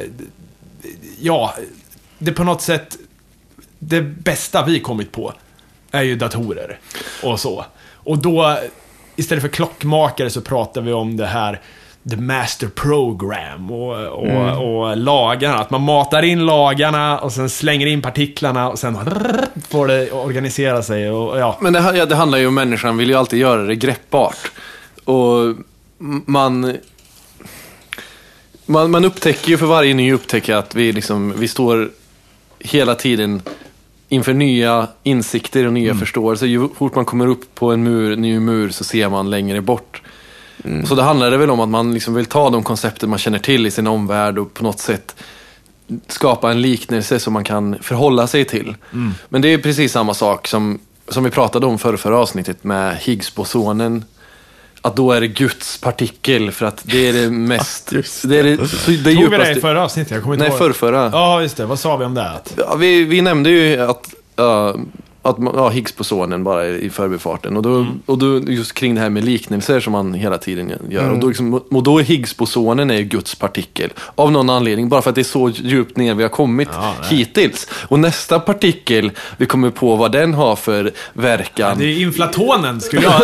ja, 1.19 1.53
det 2.17 2.31
är 2.31 2.35
på 2.35 2.43
något 2.43 2.61
sätt... 2.61 2.97
Det 3.79 4.01
bästa 4.01 4.65
vi 4.65 4.79
kommit 4.79 5.11
på 5.11 5.33
är 5.91 6.01
ju 6.03 6.15
datorer 6.15 6.79
och 7.23 7.39
så. 7.39 7.65
Och 7.93 8.17
då, 8.17 8.57
istället 9.15 9.41
för 9.41 9.49
klockmakare 9.49 10.29
så 10.29 10.41
pratar 10.41 10.81
vi 10.81 10.93
om 10.93 11.17
det 11.17 11.25
här 11.25 11.61
The 12.09 12.17
Master 12.17 12.67
Program 12.67 13.71
och, 13.71 13.95
och, 14.07 14.79
och 14.87 14.97
lagarna. 14.97 15.57
Att 15.57 15.69
man 15.69 15.81
matar 15.81 16.23
in 16.23 16.45
lagarna 16.45 17.19
och 17.19 17.31
sen 17.31 17.49
slänger 17.49 17.87
in 17.87 18.01
partiklarna 18.01 18.69
och 18.69 18.79
sen 18.79 18.97
får 19.69 19.87
det 19.87 20.11
organisera 20.11 20.83
sig 20.83 21.09
och 21.11 21.39
ja. 21.39 21.57
Men 21.61 21.73
det, 21.73 21.79
här- 21.79 22.05
det 22.05 22.15
handlar 22.15 22.37
ju 22.37 22.47
om 22.47 22.55
människan 22.55 22.97
vill 22.97 23.09
ju 23.09 23.15
alltid 23.15 23.39
göra 23.39 23.63
det 23.63 23.75
greppbart. 23.75 24.51
Och 25.05 25.55
man, 26.25 26.77
man, 28.65 28.91
man 28.91 29.05
upptäcker 29.05 29.49
ju 29.49 29.57
för 29.57 29.65
varje 29.65 29.93
ny 29.93 30.13
upptäckt 30.13 30.49
att 30.49 30.75
vi, 30.75 30.91
liksom, 30.91 31.33
vi 31.37 31.47
står 31.47 31.89
hela 32.59 32.95
tiden 32.95 33.41
inför 34.09 34.33
nya 34.33 34.87
insikter 35.03 35.67
och 35.67 35.73
nya 35.73 35.95
förståelser. 35.95 36.47
Ju 36.47 36.69
fort 36.77 36.95
man 36.95 37.05
kommer 37.05 37.27
upp 37.27 37.55
på 37.55 37.71
en 37.71 37.83
mur, 37.83 38.15
ny 38.15 38.39
mur 38.39 38.69
så 38.69 38.83
ser 38.83 39.09
man 39.09 39.29
längre 39.29 39.61
bort. 39.61 40.01
Så 40.85 40.95
det 40.95 41.03
handlar 41.03 41.31
det 41.31 41.37
väl 41.37 41.49
om 41.49 41.59
att 41.59 41.69
man 41.69 41.93
liksom 41.93 42.13
vill 42.13 42.25
ta 42.25 42.49
de 42.49 42.63
koncepter 42.63 43.07
man 43.07 43.19
känner 43.19 43.39
till 43.39 43.65
i 43.65 43.71
sin 43.71 43.87
omvärld 43.87 44.37
och 44.37 44.53
på 44.53 44.63
något 44.63 44.79
sätt 44.79 45.15
skapa 46.07 46.51
en 46.51 46.61
liknelse 46.61 47.19
som 47.19 47.33
man 47.33 47.43
kan 47.43 47.75
förhålla 47.81 48.27
sig 48.27 48.45
till. 48.45 48.75
Men 49.29 49.41
det 49.41 49.53
är 49.53 49.57
precis 49.57 49.91
samma 49.91 50.13
sak 50.13 50.47
som, 50.47 50.79
som 51.07 51.23
vi 51.23 51.29
pratade 51.29 51.65
om 51.65 51.79
förra, 51.79 51.97
förra 51.97 52.17
avsnittet 52.17 52.63
med 52.63 52.97
Higgsbosonen. 52.97 54.03
Att 54.81 54.95
då 54.95 55.11
är 55.11 55.21
det 55.21 55.27
Guds 55.27 55.77
partikel 55.81 56.51
för 56.51 56.65
att 56.65 56.81
det 56.83 57.09
är 57.09 57.13
det 57.13 57.29
mest... 57.31 57.91
just 57.91 58.29
det 58.29 58.39
är 58.39 58.43
det, 58.43 58.67
så 58.67 58.91
det 58.91 59.13
Tog 59.15 59.31
vi 59.31 59.37
det 59.37 59.51
i 59.51 59.61
förra 59.61 59.83
avsnittet? 59.83 60.11
Jag 60.11 60.21
kommer 60.23 60.35
inte 60.35 60.43
Nej, 60.43 60.49
ihåg. 60.49 60.57
förrförra. 60.57 61.09
Ja, 61.13 61.41
just 61.41 61.57
det. 61.57 61.65
Vad 61.65 61.79
sa 61.79 61.97
vi 61.97 62.05
om 62.05 62.13
det? 62.13 62.39
Ja, 62.57 62.75
vi, 62.75 63.03
vi 63.03 63.21
nämnde 63.21 63.49
ju 63.49 63.81
att, 63.81 64.13
uh, 64.39 64.75
att 65.29 65.37
man- 65.37 65.53
ja, 65.57 65.69
Higgsbosonen 65.69 66.43
bara 66.43 66.67
i 66.67 66.89
förbifarten. 66.89 67.57
Och 67.57 67.63
då, 67.63 67.75
Mm. 67.75 67.99
och 68.05 68.17
då 68.17 68.39
just 68.39 68.73
kring 68.73 68.95
det 68.95 69.01
här 69.01 69.09
med 69.09 69.25
liknelser 69.25 69.79
som 69.79 69.91
man 69.93 70.13
hela 70.13 70.37
tiden 70.37 70.71
gör. 70.89 71.01
Mm. 71.01 71.13
Och, 71.13 71.19
då 71.19 71.27
liksom, 71.27 71.53
och 71.53 71.83
då 71.83 71.99
är 71.99 72.03
Higgsbosonen 72.03 72.91
är 72.91 72.95
ju 72.95 73.03
Guds 73.03 73.35
partikel. 73.35 73.89
Av 74.15 74.31
någon 74.31 74.49
anledning, 74.49 74.89
bara 74.89 75.01
för 75.01 75.09
att 75.09 75.15
det 75.15 75.21
är 75.21 75.23
så 75.23 75.49
djupt 75.49 75.97
ner 75.97 76.13
vi 76.15 76.23
har 76.23 76.29
kommit 76.29 76.69
Ja, 76.73 76.93
hittills. 77.09 77.67
Och 77.87 77.99
nästa 77.99 78.39
partikel, 78.39 79.11
vi 79.37 79.45
kommer 79.45 79.69
på 79.69 79.95
vad 79.95 80.11
den 80.11 80.33
har 80.33 80.55
för 80.55 80.91
verkan. 81.13 81.77
Det 81.79 81.85
är 81.85 82.01
inflatonen, 82.01 82.81
skulle 82.81 83.01
jag... 83.03 83.21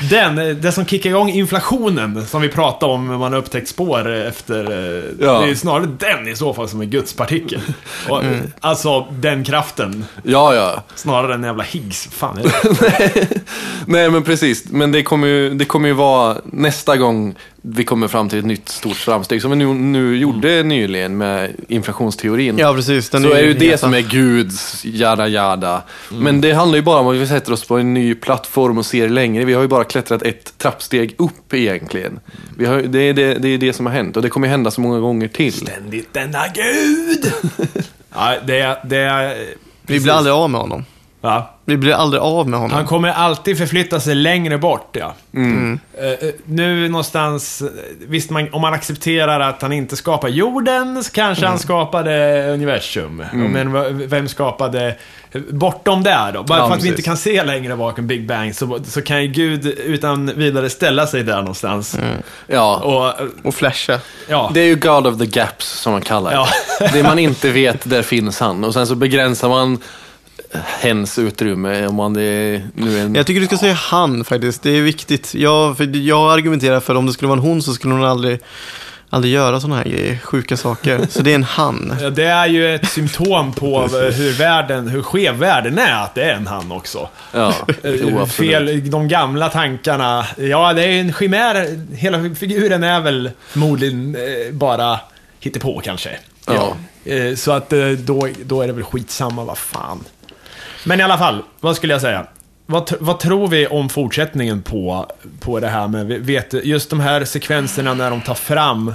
Den, 0.10 0.60
det 0.60 0.72
som 0.72 0.86
kickar 0.86 1.10
igång 1.10 1.30
inflationen, 1.30 2.26
som 2.26 2.42
vi 2.42 2.48
pratade 2.48 2.92
om 2.92 3.08
när 3.08 3.18
man 3.18 3.34
upptäckt 3.34 3.68
spår 3.68 4.12
efter... 4.12 4.64
eh, 4.70 5.04
Ja. 5.20 5.40
Det 5.40 5.50
är 5.50 5.54
snarare 5.54 5.88
den 5.98 6.28
i 6.28 6.36
så 6.36 6.54
fall 6.54 6.68
som 6.68 6.80
är 6.80 6.84
Guds 6.84 7.12
partikel. 7.12 7.60
Och, 8.08 8.22
Alltså, 8.60 9.06
den 9.10 9.44
kraften. 9.44 10.04
Ja, 10.22 10.54
ja. 10.54 10.82
Snarare 11.12 11.34
än 11.34 11.42
jävla 11.42 11.62
Higgs. 11.62 12.08
Fan 12.10 12.38
är 12.38 12.42
det? 12.42 13.40
Nej, 13.86 14.10
men 14.10 14.22
precis. 14.22 14.64
Men 14.70 14.92
det 14.92 15.02
kommer 15.02 15.26
ju, 15.28 15.50
det 15.54 15.64
kommer 15.64 15.88
ju 15.88 15.94
vara 15.94 16.36
nästa 16.44 16.96
gång 16.96 17.34
vi 17.62 17.84
kommer 17.84 18.08
fram 18.08 18.28
till 18.28 18.38
ett 18.38 18.44
nytt 18.44 18.68
stort 18.68 18.96
framsteg. 18.96 19.42
Som 19.42 19.50
vi 19.50 19.56
nu, 19.56 19.74
nu 19.74 20.16
gjorde 20.16 20.62
nyligen 20.62 21.16
med 21.16 21.50
inflationsteorin. 21.68 22.58
Ja, 22.58 22.74
precis. 22.74 23.10
Den 23.10 23.22
så 23.22 23.32
är 23.32 23.42
ju 23.42 23.54
det 23.54 23.64
heta. 23.64 23.78
som 23.78 23.94
är 23.94 24.00
Guds 24.00 24.84
jada 24.84 25.28
jada. 25.28 25.82
Men 26.10 26.40
det 26.40 26.52
handlar 26.52 26.76
ju 26.76 26.82
bara 26.82 27.00
om 27.00 27.08
att 27.08 27.16
vi 27.16 27.26
sätter 27.26 27.52
oss 27.52 27.64
på 27.64 27.78
en 27.78 27.94
ny 27.94 28.14
plattform 28.14 28.78
och 28.78 28.86
ser 28.86 29.08
längre. 29.08 29.44
Vi 29.44 29.54
har 29.54 29.62
ju 29.62 29.68
bara 29.68 29.84
klättrat 29.84 30.22
ett 30.22 30.58
trappsteg 30.58 31.14
upp 31.18 31.54
egentligen. 31.54 32.20
Vi 32.56 32.66
har, 32.66 32.82
det, 32.82 32.98
är 32.98 33.14
det, 33.14 33.34
det 33.34 33.48
är 33.48 33.58
det 33.58 33.72
som 33.72 33.86
har 33.86 33.92
hänt 33.92 34.16
och 34.16 34.22
det 34.22 34.28
kommer 34.28 34.48
hända 34.48 34.70
så 34.70 34.80
många 34.80 34.98
gånger 34.98 35.28
till. 35.28 35.52
Ständigt 35.52 36.08
denna 36.12 36.44
Gud! 36.54 37.32
ja, 38.14 38.34
det 38.46 38.58
är... 38.60 38.76
Det 38.84 38.98
är 38.98 39.46
Vi 39.82 40.00
blir 40.00 40.12
aldrig 40.12 40.34
av 40.34 40.50
med 40.50 40.60
honom. 40.60 40.84
Va? 41.22 41.48
Vi 41.64 41.76
blir 41.76 41.94
aldrig 41.94 42.22
av 42.22 42.48
med 42.48 42.60
honom. 42.60 42.76
Han 42.76 42.86
kommer 42.86 43.08
alltid 43.08 43.58
förflytta 43.58 44.00
sig 44.00 44.14
längre 44.14 44.58
bort, 44.58 44.88
ja. 44.92 45.14
Mm. 45.34 45.78
Eh, 45.98 46.28
nu 46.44 46.88
någonstans, 46.88 47.62
eh, 47.62 47.68
visst 48.08 48.30
man, 48.30 48.48
om 48.52 48.60
man 48.60 48.74
accepterar 48.74 49.40
att 49.40 49.62
han 49.62 49.72
inte 49.72 49.96
skapar 49.96 50.28
jorden, 50.28 51.04
så 51.04 51.10
kanske 51.12 51.42
Mm. 51.44 51.50
han 51.50 51.58
skapade 51.58 52.44
universum. 52.52 53.24
Men 53.32 53.72
v- 53.72 54.06
vem 54.06 54.28
skapade 54.28 54.96
bortom 55.50 56.02
där 56.02 56.32
då? 56.32 56.42
Bara 56.42 56.58
Ja, 56.58 56.68
för 56.68 56.74
att 56.76 56.82
vi 56.84 56.88
inte 56.88 57.02
kan 57.02 57.16
se 57.16 57.44
längre 57.44 57.76
bakom 57.76 58.06
Big 58.06 58.26
Bang 58.26 58.54
så, 58.54 58.80
så 58.84 59.02
kan 59.02 59.22
ju 59.22 59.28
Gud 59.28 59.66
utan 59.66 60.26
vidare 60.36 60.70
ställa 60.70 61.06
sig 61.06 61.22
där 61.22 61.36
någonstans. 61.36 61.98
Ja, 62.46 62.76
Och, 62.76 63.28
Och 63.46 63.54
flasha. 63.54 63.98
ja. 64.28 64.50
det 64.54 64.60
är 64.60 64.64
ju 64.66 64.74
God 64.76 65.06
of 65.06 65.18
the 65.18 65.26
Gaps 65.26 65.66
som 65.68 65.92
man 65.92 66.02
kallar 66.02 66.30
det. 66.30 66.36
Ja. 66.80 66.88
det 66.92 67.02
man 67.02 67.18
inte 67.18 67.50
vet, 67.50 67.90
där 67.90 68.02
finns 68.02 68.40
han. 68.40 68.64
Och 68.64 68.74
sen 68.74 68.86
så 68.86 68.94
begränsar 68.94 69.48
man 69.48 69.78
hens 70.80 71.18
utrymme 71.18 71.86
om 71.86 71.94
man 71.94 72.16
är 72.16 72.66
nu 72.74 72.98
är 72.98 73.02
en... 73.04 73.14
Jag 73.14 73.26
tycker 73.26 73.40
du 73.40 73.46
ska 73.46 73.58
säga 73.58 73.74
han 73.74 74.24
faktiskt. 74.24 74.62
Det 74.62 74.70
är 74.70 74.82
viktigt. 74.82 75.34
Jag, 75.34 75.76
för 75.76 75.96
jag 75.96 76.32
argumenterar 76.32 76.80
för 76.80 76.94
att 76.94 76.98
om 76.98 77.06
det 77.06 77.12
skulle 77.12 77.28
vara 77.28 77.38
en 77.38 77.44
hon 77.46 77.62
så 77.62 77.72
skulle 77.74 77.94
hon 77.94 78.04
aldrig, 78.04 78.40
aldrig 79.10 79.34
göra 79.34 79.60
sådana 79.60 79.76
här 79.76 79.84
grejer, 79.84 80.18
sjuka 80.18 80.56
saker. 80.56 81.06
Så 81.08 81.22
det 81.22 81.30
är 81.30 81.34
en 81.34 81.44
han. 81.44 81.92
Ja, 82.02 82.10
Det 82.10 82.24
är 82.24 82.46
ju 82.46 82.74
ett 82.74 82.88
symptom 82.88 83.52
på 83.52 83.80
hur 84.16 84.32
världen, 84.38 84.88
hur 84.88 85.02
skev 85.02 85.34
världen 85.34 85.78
är, 85.78 86.02
att 86.04 86.14
det 86.14 86.22
är 86.22 86.34
en 86.34 86.46
han 86.46 86.72
också. 86.72 87.08
Ja, 87.32 87.54
Eh, 87.82 87.90
jo. 87.94 88.26
Fel, 88.26 88.90
de 88.90 89.08
gamla 89.08 89.48
tankarna. 89.48 90.26
Ja, 90.36 90.72
det 90.72 90.84
är 90.84 91.00
en 91.00 91.12
chimär. 91.12 91.80
Hela 91.96 92.34
figuren 92.34 92.82
är 92.84 93.00
väl 93.00 93.30
förmodligen 93.48 94.16
eh, 94.16 94.52
bara 94.52 95.00
hittepå 95.40 95.80
kanske. 95.84 96.10
Ja. 96.46 96.76
Eh, 97.04 97.34
så 97.34 97.52
att 97.52 97.72
då, 97.98 98.28
då 98.44 98.62
är 98.62 98.66
det 98.66 98.72
väl 98.72 98.84
skitsamma, 98.84 99.44
vad 99.44 99.58
fan. 99.58 100.04
Men 100.84 101.00
i 101.00 101.02
alla 101.02 101.18
fall, 101.18 101.42
vad 101.60 101.76
skulle 101.76 101.92
jag 101.92 102.00
säga? 102.00 102.26
Vad, 102.66 102.92
vad 103.00 103.18
tror 103.18 103.48
vi 103.48 103.66
om 103.66 103.88
fortsättningen 103.88 104.62
på, 104.62 105.06
på 105.40 105.60
det 105.60 105.68
här 105.68 105.88
med 105.88 106.06
vet, 106.06 106.52
just 106.64 106.90
de 106.90 107.00
här 107.00 107.24
sekvenserna 107.24 107.94
när 107.94 108.10
de 108.10 108.20
tar 108.20 108.34
fram 108.34 108.94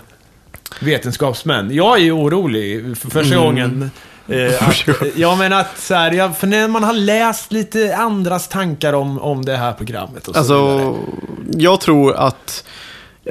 vetenskapsmän? 0.79 1.75
Jag 1.75 1.97
är 1.97 2.03
ju 2.03 2.11
orolig 2.11 2.97
för 2.97 3.09
första 3.09 3.35
gången. 3.35 3.91
Eh, 4.27 4.69
att, 4.69 4.85
ja 5.15 5.35
men 5.35 5.53
att 5.53 5.77
så 5.79 5.93
här, 5.93 6.11
ja, 6.11 6.33
för 6.33 6.47
när 6.47 6.67
man 6.67 6.83
har 6.83 6.93
läst 6.93 7.51
lite 7.51 7.95
andras 7.95 8.47
tankar 8.47 8.93
om, 8.93 9.19
om 9.19 9.45
det 9.45 9.57
här 9.57 9.73
programmet 9.73 10.27
och 10.27 10.35
så 10.35 10.41
vidare. 10.41 10.85
Alltså, 10.85 10.97
jag 11.57 11.81
tror 11.81 12.15
att... 12.15 12.63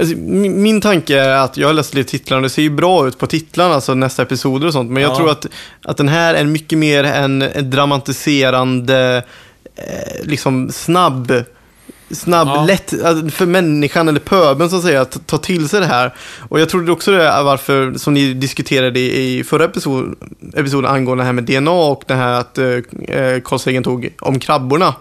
Alltså, 0.00 0.16
min, 0.16 0.62
min 0.62 0.80
tanke 0.80 1.18
är 1.20 1.28
att 1.36 1.56
jag 1.56 1.66
har 1.68 1.72
läst 1.74 1.94
lite 1.94 2.10
titlarna 2.10 2.38
och 2.38 2.42
det 2.42 2.50
ser 2.50 2.62
ju 2.62 2.70
bra 2.70 3.08
ut 3.08 3.18
på 3.18 3.26
titlarna, 3.26 3.74
alltså 3.74 3.94
nästa 3.94 4.22
episoder 4.22 4.66
och 4.66 4.72
sånt. 4.72 4.90
Men 4.90 5.02
jag 5.02 5.12
Ja. 5.12 5.16
tror 5.16 5.30
att, 5.30 5.46
att 5.82 5.96
den 5.96 6.08
här 6.08 6.34
är 6.34 6.44
mycket 6.44 6.78
mer 6.78 7.04
en, 7.04 7.42
en 7.42 7.70
dramatiserande, 7.70 9.22
eh, 9.76 10.26
liksom 10.26 10.72
snabb, 10.72 11.32
snabb, 12.10 12.48
Ja. 12.48 12.64
lätt 12.64 13.02
alltså, 13.04 13.28
för 13.36 13.46
människan 13.46 14.08
eller 14.08 14.20
pöbeln 14.20 14.70
så 14.70 14.76
att 14.76 14.82
säga 14.82 15.00
att 15.00 15.26
ta 15.26 15.38
till 15.38 15.68
sig 15.68 15.80
det 15.80 15.86
här. 15.86 16.14
Och 16.48 16.60
jag 16.60 16.68
trodde 16.68 16.92
också 16.92 17.10
det 17.10 17.24
är 17.24 17.42
varför, 17.42 17.94
som 17.94 18.14
ni 18.14 18.34
diskuterade 18.34 19.00
i, 19.00 19.44
förra 19.44 19.64
episod, 19.64 20.14
episoden 20.54 20.90
angående 20.90 21.22
det 21.22 21.26
här 21.26 21.32
med 21.32 21.44
DNA 21.44 21.70
och 21.70 22.04
det 22.06 22.14
här 22.14 22.40
att 22.40 22.58
eh, 22.58 22.66
eh, 22.66 23.40
Carl 23.44 23.58
Sagan 23.58 23.82
tog 23.82 24.08
om 24.20 24.40
krabborna 24.40 24.94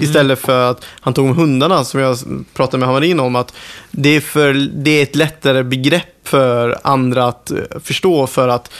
istället 0.00 0.38
för 0.38 0.70
att 0.70 0.84
han 1.00 1.14
tog 1.14 1.26
om 1.26 1.36
hundarna 1.36 1.84
som 1.84 2.00
jag 2.00 2.16
pratade 2.54 2.78
med 2.78 2.86
Hamarin 2.88 3.20
om 3.20 3.36
att 3.36 3.54
det 3.90 4.16
är, 4.16 4.20
för, 4.20 4.52
det 4.74 4.90
är 4.90 5.02
ett 5.02 5.16
lättare 5.16 5.62
begrepp 5.62 6.04
för 6.24 6.78
andra 6.82 7.24
att 7.24 7.50
eh, 7.50 7.58
förstå 7.84 8.26
för 8.26 8.48
att 8.48 8.70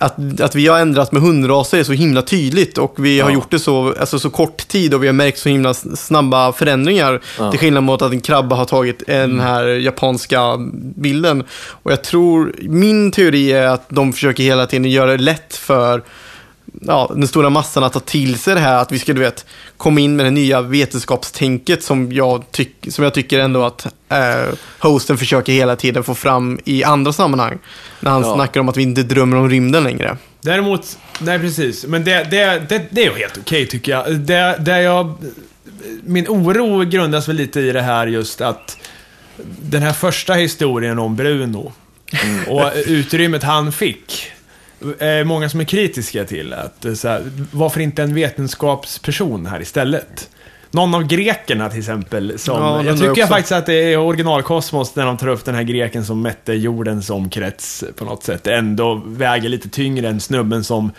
att, 0.00 0.40
att 0.40 0.54
vi 0.54 0.66
har 0.66 0.78
ändrat 0.78 1.12
med 1.12 1.22
hundraser 1.22 1.78
är 1.78 1.84
så 1.84 1.92
himla 1.92 2.22
tydligt 2.22 2.78
och 2.78 2.94
vi 2.98 3.20
har 3.20 3.30
Ja. 3.30 3.34
gjort 3.34 3.50
det 3.50 3.58
så, 3.58 3.94
alltså 4.00 4.18
så 4.18 4.30
kort 4.30 4.68
tid 4.68 4.94
och 4.94 5.02
vi 5.02 5.06
har 5.06 5.12
märkt 5.14 5.38
så 5.38 5.48
himla 5.48 5.74
snabba 5.74 6.52
förändringar. 6.52 7.20
Ja. 7.38 7.50
Till 7.50 7.60
skillnad 7.60 7.82
mot 7.82 8.02
att 8.02 8.12
en 8.12 8.20
krabba 8.20 8.56
har 8.56 8.64
tagit 8.64 9.02
den 9.06 9.40
här 9.40 9.64
japanska 9.66 10.40
bilden. 10.96 11.44
Och 11.68 11.92
jag 11.92 12.04
tror, 12.04 12.54
min 12.60 13.10
teori 13.12 13.52
är 13.52 13.66
att 13.66 13.84
de 13.88 14.12
försöker 14.12 14.42
hela 14.44 14.66
tiden 14.66 14.90
göra 14.90 15.10
det 15.10 15.22
lätt 15.22 15.56
för 15.56 16.02
ja, 16.80 17.10
den 17.14 17.28
stora 17.28 17.50
massan 17.50 17.84
att 17.84 17.92
ta 17.92 18.00
till 18.00 18.38
sig 18.38 18.54
det 18.54 18.60
här, 18.60 18.74
att 18.78 18.92
vi 18.92 18.98
ska 18.98 19.12
du 19.12 19.20
vet, 19.20 19.46
komma 19.76 20.00
in 20.00 20.16
med 20.16 20.26
det 20.26 20.30
nya 20.30 20.60
vetenskapstänket 20.62 21.82
som 21.82 22.12
jag, 22.12 22.44
tyck, 22.50 22.74
som 22.88 23.04
jag 23.04 23.14
tycker 23.14 23.38
ändå 23.38 23.62
att 23.64 23.86
eh, 24.08 24.54
hosten 24.78 25.18
försöker 25.18 25.52
hela 25.52 25.76
tiden 25.76 26.04
få 26.04 26.14
fram 26.14 26.60
i 26.64 26.84
andra 26.84 27.12
sammanhang. 27.12 27.58
När 28.00 28.10
han 28.10 28.22
Ja. 28.22 28.34
snackar 28.34 28.60
om 28.60 28.68
att 28.68 28.76
vi 28.76 28.82
inte 28.82 29.02
drömmer 29.02 29.36
om 29.36 29.50
rymden 29.50 29.84
längre. 29.84 30.16
Däremot, 30.40 30.98
nej 31.18 31.38
precis. 31.38 31.84
Men 31.86 32.04
det, 32.04 32.26
det, 32.30 32.62
det, 32.68 32.86
det 32.90 33.00
är 33.06 33.10
ju 33.12 33.18
helt 33.18 33.38
okej 33.38 33.66
tycker 33.66 33.92
jag. 33.92 34.16
Det, 34.20 34.56
det 34.60 34.82
jag. 34.82 35.14
Min 36.04 36.28
oro 36.28 36.84
grundas 36.84 37.28
väl 37.28 37.36
lite 37.36 37.60
i 37.60 37.72
det 37.72 37.82
här 37.82 38.06
just 38.06 38.40
att 38.40 38.76
den 39.62 39.82
här 39.82 39.92
första 39.92 40.34
historien 40.34 40.98
om 40.98 41.16
Bruno 41.16 41.72
och 42.48 42.70
utrymmet 42.86 43.42
han 43.42 43.72
fick. 43.72 44.32
Är 44.98 45.24
många 45.24 45.48
som 45.48 45.60
är 45.60 45.64
kritiska 45.64 46.24
till 46.24 46.52
att 46.52 46.84
eh, 46.84 46.94
så 46.94 47.08
här, 47.08 47.22
varför 47.50 47.80
inte 47.80 48.02
en 48.02 48.14
vetenskapsperson 48.14 49.46
här 49.46 49.62
istället? 49.62 50.30
Någon 50.70 50.94
av 50.94 51.06
grekerna 51.06 51.68
till 51.68 51.78
exempel. 51.78 52.38
Som, 52.38 52.56
Ja, 52.56 52.84
jag 52.84 52.96
tycker 52.98 53.10
också. 53.10 53.26
faktiskt 53.26 53.52
att 53.52 53.66
det 53.66 53.92
är 53.92 53.98
originalkosmos 53.98 54.94
när 54.96 55.06
de 55.06 55.16
tar 55.16 55.28
upp 55.28 55.44
den 55.44 55.54
här 55.54 55.62
greken 55.62 56.04
som 56.04 56.22
mätte 56.22 56.52
jordens 56.52 57.10
omkrets 57.10 57.84
på 57.96 58.04
något 58.04 58.24
sätt. 58.24 58.46
Ändå 58.46 59.02
väger 59.06 59.48
lite 59.48 59.68
tyngre 59.68 60.08
än 60.08 60.20
snubben 60.20 60.64
som 60.64 60.92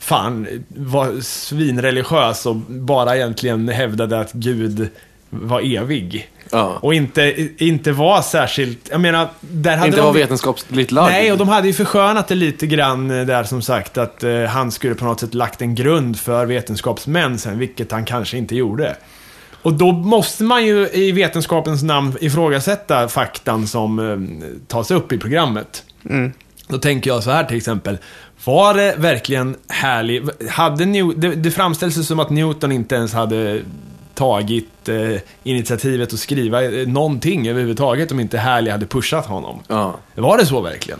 fan 0.00 0.46
var 0.68 1.20
svinreligiös 1.20 2.46
och 2.46 2.56
bara 2.56 3.16
egentligen 3.16 3.68
hävdade 3.68 4.20
att 4.20 4.32
Gud 4.32 4.88
var 5.30 5.76
evig. 5.76 6.28
Ja. 6.52 6.78
Och 6.82 6.94
inte, 6.94 7.48
inte 7.64 7.92
var 7.92 8.22
särskilt, 8.22 8.88
jag 8.90 9.00
menar, 9.00 9.28
där 9.40 9.76
hade 9.76 9.86
Inte 9.86 9.98
de... 9.98 10.02
vara 10.02 10.12
vetenskapligt 10.12 10.90
lagd. 10.90 11.12
Nej, 11.12 11.32
och 11.32 11.38
de 11.38 11.48
hade 11.48 11.66
ju 11.66 11.72
förskönat 11.72 12.28
det 12.28 12.34
lite 12.34 12.66
grann 12.66 13.10
eh, 13.10 13.26
där 13.26 13.44
som 13.44 13.62
sagt 13.62 13.98
att 13.98 14.24
eh, 14.24 14.44
han 14.44 14.70
skulle 14.70 14.94
på 14.94 15.04
något 15.04 15.20
sätt 15.20 15.34
lagt 15.34 15.62
en 15.62 15.74
grund 15.74 16.18
för 16.18 16.46
vetenskapsmän 16.46 17.38
sen, 17.38 17.58
vilket 17.58 17.92
han 17.92 18.04
kanske 18.04 18.36
inte 18.36 18.56
gjorde. 18.56 18.96
Och 19.62 19.72
då 19.72 19.92
måste 19.92 20.44
man 20.44 20.66
ju 20.66 20.88
i 20.92 21.12
vetenskapens 21.12 21.82
namn 21.82 22.16
ifrågasätta 22.20 23.08
faktan 23.08 23.66
som 23.66 23.98
eh, 23.98 24.46
tas 24.68 24.90
upp 24.90 25.12
i 25.12 25.18
programmet. 25.18 25.84
Mm. 26.10 26.32
Då 26.68 26.78
tänker 26.78 27.10
jag 27.10 27.22
så 27.22 27.30
här 27.30 27.44
till 27.44 27.56
exempel. 27.56 27.98
Var 28.44 28.74
det 28.74 28.94
verkligen 28.98 29.56
härlig... 29.68 30.22
Hade 30.50 30.84
New, 30.84 31.20
det, 31.20 31.34
det 31.34 31.50
framställs 31.50 31.98
ju 31.98 32.02
som 32.02 32.20
att 32.20 32.30
Newton 32.30 32.72
inte 32.72 32.94
ens 32.94 33.12
hade 33.12 33.62
tagit 34.14 34.88
eh, 34.88 35.20
initiativet 35.42 36.12
att 36.12 36.18
skriva 36.18 36.64
eh, 36.64 36.88
någonting 36.88 37.48
överhuvudtaget 37.48 38.12
om 38.12 38.20
inte 38.20 38.38
Härlig 38.38 38.70
hade 38.70 38.86
pushat 38.86 39.26
honom. 39.26 39.60
Ja. 39.68 39.94
Var 40.14 40.38
det 40.38 40.46
så 40.46 40.60
verkligen? 40.60 40.98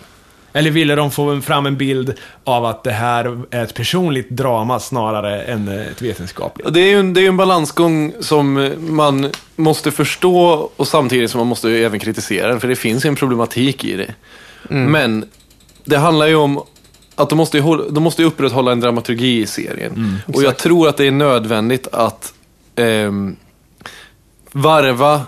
Eller 0.53 0.71
ville 0.71 0.95
de 0.95 1.11
få 1.11 1.41
fram 1.41 1.67
en 1.67 1.77
bild 1.77 2.15
av 2.45 2.65
att 2.65 2.85
det 2.85 2.93
här 2.93 3.43
är 3.51 3.65
ett 3.65 3.75
personligt 3.75 4.31
drama 4.31 4.81
snarare 4.81 5.43
än 5.43 5.69
eh, 5.69 5.87
ett 5.87 6.03
vetenskapligt? 6.03 6.75
Det 6.75 6.81
är 6.81 6.89
ju 6.89 7.01
en, 7.01 7.15
det 7.15 7.21
är 7.21 7.29
en 7.29 7.37
balansgång 7.37 8.13
som 8.21 8.73
man 8.79 9.31
måste 9.57 9.91
förstå 9.91 10.71
och 10.77 10.89
samtidigt 10.89 11.31
som 11.31 11.39
man 11.39 11.47
måste 11.47 11.69
ju 11.69 11.85
även 11.85 12.01
kritisera 12.01 12.49
den, 12.49 12.61
för 12.61 12.69
det 12.69 12.77
finns 12.77 13.05
ju 13.05 13.09
en 13.09 13.17
problematik 13.17 13.85
i 13.85 13.97
det. 13.97 14.15
Men 14.69 15.25
det 15.85 15.97
handlar 15.97 16.27
ju 16.27 16.35
om 16.35 16.63
att 17.15 17.29
de 17.29 17.37
måste, 17.37 17.61
de 17.91 18.03
måste 18.03 18.23
ju 18.23 18.29
upprätthålla 18.29 18.73
en 18.73 18.81
dramaturgi 18.81 19.41
i 19.41 19.47
serien. 19.47 20.19
och 20.35 20.43
jag 20.43 20.57
tror 20.57 20.89
att 20.89 20.97
det 20.97 21.07
är 21.07 21.11
nödvändigt 21.11 21.87
att 21.93 22.35
ehm, 22.77 23.37
varva 24.53 25.23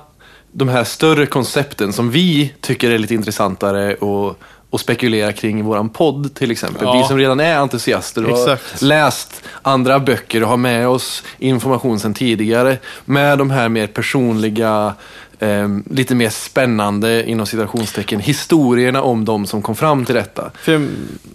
de 0.53 0.69
här 0.69 0.85
större 0.85 1.27
koncepten 1.27 1.93
som 1.93 2.11
vi 2.11 2.55
tycker 2.61 2.91
är 2.91 2.99
lite 2.99 3.15
intressantare 3.15 3.95
och, 3.95 4.39
och 4.71 4.81
spekulera 4.81 5.33
kring 5.33 5.59
i 5.59 5.63
våran 5.63 5.89
podd 5.89 6.35
till 6.35 6.51
exempel. 6.51 6.83
Ja. 6.85 6.99
Vi 6.99 7.05
som 7.09 7.19
redan 7.19 7.41
är 7.41 7.57
entusiaster 7.57 8.25
och 8.25 8.39
Exakt. 8.39 8.81
har 8.81 8.87
läst 8.89 9.43
andra 9.63 10.01
böcker 10.01 10.43
och 10.43 10.49
har 10.49 10.57
med 10.57 10.89
oss 10.89 11.23
information 11.39 12.01
sedan 12.01 12.15
tidigare 12.15 12.79
med 13.05 13.39
de 13.39 13.51
här 13.51 13.69
mer 13.69 13.87
personliga, 13.87 14.95
ehm, 15.45 15.85
lite 15.91 16.15
mer 16.15 16.31
spännande 16.31 17.31
inom 17.31 17.47
citationstecken, 17.47 18.21
historierna 18.21 19.03
om 19.03 19.25
de 19.25 19.47
som 19.47 19.63
kom 19.63 19.77
fram 19.77 20.05
till 20.05 20.15
detta. 20.15 20.51
För, 20.55 20.89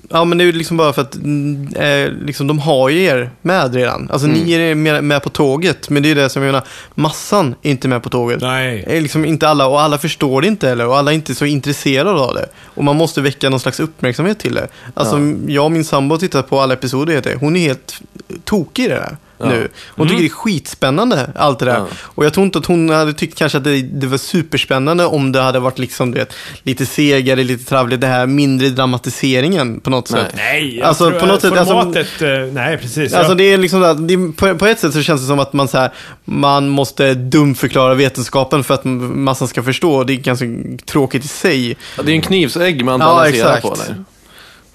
ja, 0.10 0.26
men 0.26 0.38
det 0.38 0.44
är 0.44 0.46
ju 0.46 0.52
liksom 0.52 0.78
bara 0.78 0.94
för 0.94 1.02
att 1.02 1.16
mm, 1.16 1.68
eh, 1.76 2.12
liksom, 2.26 2.48
de 2.48 2.60
har 2.60 2.90
ju 2.90 3.04
er 3.04 3.32
med 3.42 3.74
redan. 3.74 4.10
Alltså 4.12 4.28
ni 4.28 4.54
är 4.54 4.76
med, 4.76 5.04
med 5.04 5.24
på 5.24 5.30
tåget, 5.30 5.90
men 5.90 6.04
det 6.04 6.12
är 6.12 6.16
det 6.16 6.30
som 6.30 6.44
jag 6.44 6.52
menar, 6.52 6.68
massan 6.96 7.56
är 7.62 7.72
inte 7.72 7.88
med 7.88 8.04
på 8.04 8.10
tåget. 8.10 8.42
Nej. 8.42 8.84
Är 8.88 9.02
liksom 9.02 9.26
inte 9.26 9.48
alla, 9.48 9.68
och 9.68 9.82
alla 9.82 9.98
förstår 9.98 10.42
det 10.42 10.48
inte 10.48 10.68
heller, 10.68 10.88
och 10.88 10.98
alla 10.98 11.12
är 11.12 11.16
inte 11.16 11.36
så 11.36 11.46
intresserade 11.46 12.20
av 12.20 12.34
det. 12.34 12.50
Och 12.64 12.84
man 12.84 12.96
måste 12.96 13.22
väcka 13.22 13.50
någon 13.50 13.60
slags 13.60 13.80
uppmärksamhet 13.80 14.40
till 14.40 14.54
det. 14.54 14.68
Alltså, 14.94 15.20
jag 15.48 15.66
och 15.66 15.72
min 15.72 15.86
sambo 15.86 16.16
har 16.16 16.20
tittat 16.20 16.50
på 16.50 16.60
alla 16.60 16.74
episoder, 16.74 17.14
heter 17.14 17.30
det. 17.30 17.36
hon 17.36 17.56
är 17.56 17.60
helt 17.60 18.02
tokig 18.44 18.86
i 18.86 18.88
det 18.88 18.94
där. 18.94 19.18
Nu. 19.48 19.68
Hon 19.88 20.08
tycker 20.08 20.22
det 20.22 20.28
är 20.28 20.30
skitspännande, 20.30 21.30
allt 21.36 21.60
det 21.60 21.66
där. 21.66 21.74
Ja. 21.78 21.88
Och 22.02 22.26
jag 22.26 22.34
tror 22.34 22.46
inte 22.46 22.60
att 22.60 22.66
hon 22.66 22.90
hade 22.90 23.14
tyckt 23.14 23.38
kanske 23.38 23.58
att 23.58 23.64
det, 23.64 23.82
det 23.82 24.08
var 24.08 24.18
superspännande 24.18 25.06
om 25.06 25.32
det 25.32 25.42
hade 25.42 25.60
varit 25.60 25.80
liksom, 25.80 26.12
du 26.12 26.20
vet, 26.20 26.34
lite 26.64 26.86
segare, 26.86 27.44
lite 27.44 27.66
travligt, 27.66 28.02
det 28.02 28.08
här 28.08 28.28
mindre 28.28 28.70
dramatiseringen 28.70 29.80
på 29.80 29.90
något 29.90 30.12
Nej. 30.12 30.22
sätt. 30.24 30.34
Nej, 30.36 30.78
jag 30.78 30.88
Alltså, 30.88 31.10
tror 31.10 31.20
på 31.20 31.26
något 31.26 31.42
sätt, 31.42 31.52
alltså- 31.58 31.74
formatet... 31.82 32.22
eh, 32.22 32.54
nej, 32.54 32.78
precis. 32.78 33.14
Alltså 33.14 33.32
Jag- 33.32 33.38
det 33.38 33.54
är 33.54 33.58
liksom 33.58 33.82
det 34.08 34.14
är, 34.14 34.32
på, 34.32 34.58
på 34.58 34.66
ett 34.66 34.80
sätt 34.80 34.94
så 34.94 35.02
känns 35.02 35.22
det 35.22 35.28
som 35.28 35.40
att 35.40 35.54
man, 35.54 35.68
så 35.68 35.78
här, 35.78 35.92
man 36.26 36.70
måste 36.70 37.14
dumförklara 37.14 37.94
vetenskapen 37.94 38.64
för 38.64 38.74
att 38.74 38.82
massan 38.86 39.48
ska 39.48 39.64
förstå. 39.64 40.04
Det 40.04 40.14
är 40.14 40.18
ganska 40.18 40.46
tråkigt 40.86 41.26
i 41.26 41.28
sig. 41.28 41.78
Ja, 41.98 42.04
Det 42.04 42.12
är 42.12 42.16
en 42.16 42.22
knivsägg 42.22 42.86
man 42.86 43.00
Ja, 43.00 43.06
balanserar 43.08 43.48
exakt. 43.58 43.62
på 43.62 43.76
där. 43.76 44.04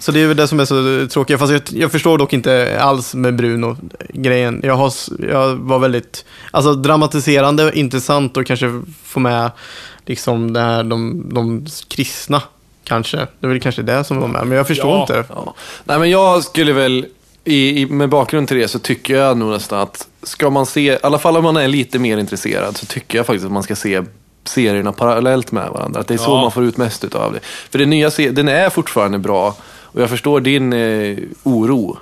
Så 0.04 0.12
det 0.12 0.20
är 0.20 0.26
väl 0.26 0.36
det 0.36 0.48
som 0.48 0.60
är 0.60 0.64
så 0.64 1.08
tråkigt. 1.12 1.38
Fast 1.38 1.52
jag, 1.52 1.62
jag 1.70 1.92
förstår 1.92 2.18
dock 2.18 2.32
inte 2.32 2.78
alls 2.80 3.14
med 3.14 3.34
Bruno-grejen. 3.34 4.60
Jag, 4.64 4.74
har, 4.74 4.92
jag 5.30 5.56
var 5.56 5.78
väldigt, 5.78 6.24
alltså 6.50 6.74
dramatiserande, 6.74 7.78
intressant 7.78 8.36
och 8.36 8.46
kanske 8.46 8.82
få 9.04 9.20
med 9.20 9.50
liksom 10.06 10.52
det 10.52 10.60
här, 10.60 10.84
de, 10.84 11.26
de 11.34 11.66
kristna. 11.88 12.42
Kanske. 12.84 13.16
Det 13.16 13.46
är 13.46 13.48
väl 13.48 13.60
kanske 13.60 13.82
det 13.82 14.04
som 14.04 14.20
var 14.20 14.28
med. 14.28 14.46
Men 14.46 14.58
jag 14.58 14.66
förstår 14.66 14.90
Ja. 14.90 15.00
inte. 15.00 15.24
Ja. 15.28 15.54
Nej, 15.84 15.98
men 15.98 16.10
jag 16.10 16.44
skulle 16.44 16.72
väl, 16.72 17.06
i, 17.44 17.80
i, 17.82 17.86
med 17.86 18.08
bakgrund 18.08 18.48
till 18.48 18.56
det 18.56 18.68
så 18.68 18.78
tycker 18.78 19.14
jag 19.16 19.36
nog 19.38 19.50
nästan 19.50 19.80
att 19.80 20.08
ska 20.22 20.50
man 20.50 20.66
se, 20.66 20.92
i 20.92 20.98
alla 21.02 21.18
fall 21.18 21.36
om 21.36 21.42
man 21.44 21.56
är 21.56 21.68
lite 21.68 21.98
mer 21.98 22.18
intresserad, 22.18 22.76
så 22.76 22.86
tycker 22.86 23.18
jag 23.18 23.26
faktiskt 23.26 23.46
att 23.46 23.52
man 23.52 23.62
ska 23.62 23.76
se 23.76 24.02
serierna 24.44 24.92
parallellt 24.92 25.52
med 25.52 25.68
varandra. 25.70 26.00
Att 26.00 26.08
det 26.08 26.14
är 26.14 26.18
så 26.18 26.30
Ja. 26.30 26.40
man 26.40 26.50
får 26.52 26.64
ut 26.64 26.76
mest 26.76 27.04
utav 27.04 27.32
det. 27.32 27.40
För 27.42 27.78
den 27.78 27.90
nya 27.90 28.10
serien, 28.10 28.34
den 28.34 28.48
är 28.48 28.70
fortfarande 28.70 29.18
bra 29.18 29.56
och 29.94 30.02
jag 30.02 30.10
förstår 30.10 30.40
din 30.40 30.72
eh, 30.72 31.18
oro. 31.42 31.98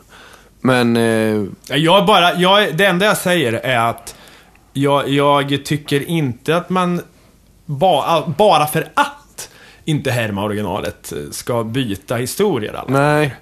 Men 0.60 0.96
eh, 0.96 1.44
Jag 1.78 2.06
bara, 2.06 2.34
jag, 2.34 2.76
det 2.76 2.84
enda 2.84 3.06
jag 3.06 3.16
säger 3.16 3.52
är 3.52 3.78
att 3.78 4.14
jag, 4.72 5.08
jag 5.08 5.60
tycker 5.64 6.08
inte 6.08 6.56
att 6.56 6.70
man 6.70 7.00
ba, 7.66 8.26
bara 8.38 8.66
för 8.66 8.88
att 8.94 9.48
inte 9.84 10.10
härma 10.10 10.44
originalet 10.44 11.12
eh, 11.12 11.18
ska 11.30 11.64
byta 11.64 12.16
historier. 12.16 12.72
Alla. 12.72 13.00
nej, 13.00 13.34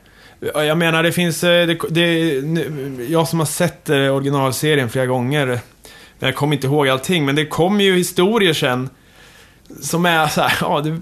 Ja, 0.54 0.64
Jag 0.64 0.78
menar, 0.78 1.02
det 1.02 1.12
finns... 1.12 1.44
eh, 1.44 1.66
Det, 1.66 1.78
det, 1.90 2.24
jag 3.08 3.28
som 3.28 3.38
har 3.38 3.46
sett 3.46 3.90
eh, 3.90 3.96
originalserien 3.96 4.88
flera 4.90 5.06
gånger, 5.06 5.48
eh, 5.50 5.58
jag 6.18 6.34
kommer 6.36 6.54
inte 6.54 6.66
ihåg 6.66 6.88
allting, 6.88 7.24
men 7.24 7.34
det 7.34 7.46
kommer 7.46 7.84
ju 7.84 7.96
historier 7.96 8.52
sen 8.52 8.90
som 9.82 10.06
är 10.06 10.26
så 10.28 10.40
här, 10.40 10.58
ja, 10.60 10.80
det, 10.80 11.00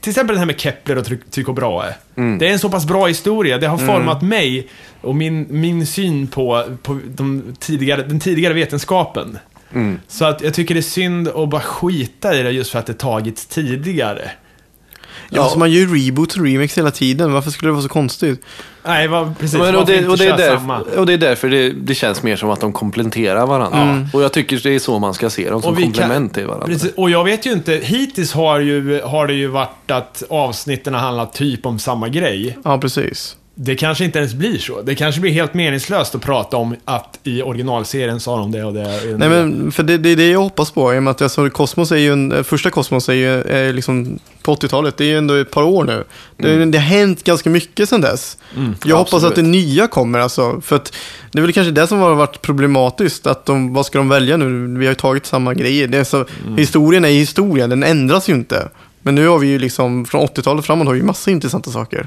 till 0.00 0.10
exempel 0.10 0.34
den 0.34 0.38
här 0.38 0.46
med 0.46 0.60
Kepler 0.60 0.98
och 0.98 1.06
Ty- 1.06 1.16
Tycho 1.30 1.52
Brahe. 1.52 1.94
Det 2.38 2.48
är 2.48 2.52
en 2.52 2.58
så 2.58 2.68
pass 2.70 2.86
bra 2.86 3.06
historia, 3.06 3.58
det 3.58 3.66
har 3.66 3.78
format 3.78 4.22
mig 4.22 4.68
och 5.00 5.14
min, 5.14 5.46
min 5.50 5.86
syn 5.86 6.26
på, 6.26 6.64
på 6.82 7.00
de 7.14 7.42
tidigare, 7.58 8.02
den 8.02 8.20
tidigare 8.20 8.54
vetenskapen. 8.54 9.38
Så 10.08 10.24
att 10.24 10.42
jag 10.42 10.54
tycker 10.54 10.74
det 10.74 10.80
är 10.80 10.82
synd 10.82 11.28
att 11.28 11.48
bara 11.48 11.60
skita 11.60 12.34
i 12.38 12.42
det 12.42 12.50
just 12.50 12.70
för 12.70 12.78
att 12.78 12.86
det 12.86 12.94
tagits 12.98 13.46
tidigare. 13.46 14.30
Ja, 15.34 15.48
så 15.48 15.58
man 15.58 15.70
gör 15.70 15.80
ju 15.80 16.06
reboot 16.06 16.34
och 16.34 16.44
remix 16.44 16.78
hela 16.78 16.90
tiden. 16.90 17.32
Varför 17.32 17.50
skulle 17.50 17.68
det 17.68 17.72
vara 17.72 17.82
så 17.82 17.88
konstigt? 17.88 18.42
Nej, 18.84 19.08
vad, 19.08 19.38
precis. 19.38 19.58
Men, 19.58 19.76
och, 19.76 19.86
det, 19.86 20.08
och, 20.08 20.18
det 20.18 20.26
är 20.26 20.36
därför, 20.36 20.98
och 20.98 21.06
det 21.06 21.12
är 21.12 21.18
därför 21.18 21.48
det, 21.48 21.70
det 21.70 21.94
känns 21.94 22.22
mer 22.22 22.36
som 22.36 22.50
att 22.50 22.60
de 22.60 22.72
kompletterar 22.72 23.46
varandra. 23.46 24.08
Och 24.12 24.22
jag 24.22 24.32
tycker 24.32 24.60
det 24.62 24.70
är 24.74 24.78
så 24.78 24.98
man 24.98 25.14
ska 25.14 25.30
se 25.30 25.50
dem, 25.50 25.62
som 25.62 25.76
komplement 25.76 26.34
till 26.34 26.46
varandra. 26.46 26.66
Precis, 26.66 26.92
och 26.96 27.10
jag 27.10 27.24
vet 27.24 27.46
ju 27.46 27.52
inte, 27.52 27.72
hittills 27.72 28.32
har, 28.32 28.60
ju, 28.60 29.00
har 29.00 29.26
det 29.26 29.34
ju 29.34 29.46
varit 29.46 29.90
att 29.90 30.22
avsnitten 30.30 30.94
har 30.94 31.00
handlat 31.00 31.32
typ 31.32 31.66
om 31.66 31.78
samma 31.78 32.08
grej. 32.08 32.58
Ja, 32.64 32.78
precis. 32.78 33.36
Det 33.54 33.76
kanske 33.76 34.04
inte 34.04 34.18
ens 34.18 34.34
blir 34.34 34.58
så. 34.58 34.82
Det 34.82 34.94
kanske 34.94 35.20
blir 35.20 35.32
helt 35.32 35.54
meningslöst 35.54 36.14
att 36.14 36.22
prata 36.22 36.56
om 36.56 36.76
att 36.84 37.18
i 37.22 37.42
originalserien 37.42 38.20
sa 38.20 38.36
de 38.36 38.52
det 38.52 38.64
och 38.64 38.74
det. 38.74 39.16
Nej, 39.18 39.28
men 39.28 39.72
för 39.72 39.82
det, 39.82 39.98
det 39.98 40.08
är 40.08 40.16
det 40.16 40.30
jag 40.30 40.40
hoppas 40.40 40.70
på. 40.70 40.94
I 40.94 40.98
och 40.98 41.02
med 41.02 41.10
att 41.10 41.22
alltså, 41.22 41.50
Cosmos 41.50 41.92
är 41.92 41.96
ju 41.96 42.12
en, 42.12 42.32
eh, 42.32 42.42
första 42.42 42.70
Cosmos 42.70 43.08
är 43.08 43.12
ju 43.12 43.42
är 43.42 43.72
liksom 43.72 44.18
på 44.42 44.54
80-talet. 44.54 44.96
Det 44.96 45.04
är 45.04 45.08
ju 45.08 45.18
ändå 45.18 45.34
ett 45.34 45.50
par 45.50 45.62
år 45.62 45.84
nu. 45.84 46.04
Det, 46.36 46.64
det 46.64 46.78
har 46.78 46.84
hänt 46.84 47.24
ganska 47.24 47.50
mycket 47.50 47.88
sedan 47.88 48.00
dess. 48.00 48.38
jag 48.84 48.96
hoppas 48.96 49.14
absolut. 49.14 49.30
att 49.30 49.36
det 49.36 49.50
nya 49.50 49.88
kommer 49.88 50.18
alltså. 50.18 50.60
För 50.60 50.76
att 50.76 50.94
det 51.32 51.38
är 51.38 51.42
väl 51.42 51.52
kanske 51.52 51.70
det 51.70 51.86
som 51.86 51.98
har 51.98 52.14
varit 52.14 52.42
problematiskt. 52.42 53.26
Att 53.26 53.46
de, 53.46 53.74
vad 53.74 53.86
ska 53.86 53.98
de 53.98 54.08
välja 54.08 54.36
nu? 54.36 54.78
Vi 54.78 54.86
har 54.86 54.90
ju 54.90 54.96
tagit 54.96 55.26
samma 55.26 55.54
grejer. 55.54 55.88
Det 55.88 55.98
är 55.98 56.04
så, 56.04 56.26
Historien 56.56 57.04
är 57.04 57.08
ju 57.08 57.18
historia, 57.18 57.66
den 57.66 57.82
ändras 57.82 58.28
ju 58.28 58.32
inte. 58.32 58.68
Men 59.02 59.14
nu 59.14 59.26
har 59.26 59.38
vi 59.38 59.46
ju 59.46 59.58
liksom, 59.58 60.04
från 60.04 60.20
80-talet 60.20 60.64
framåt 60.64 60.86
har 60.86 60.94
vi 60.94 61.00
ju 61.00 61.06
massa 61.06 61.30
intressanta 61.30 61.70
saker. 61.70 62.06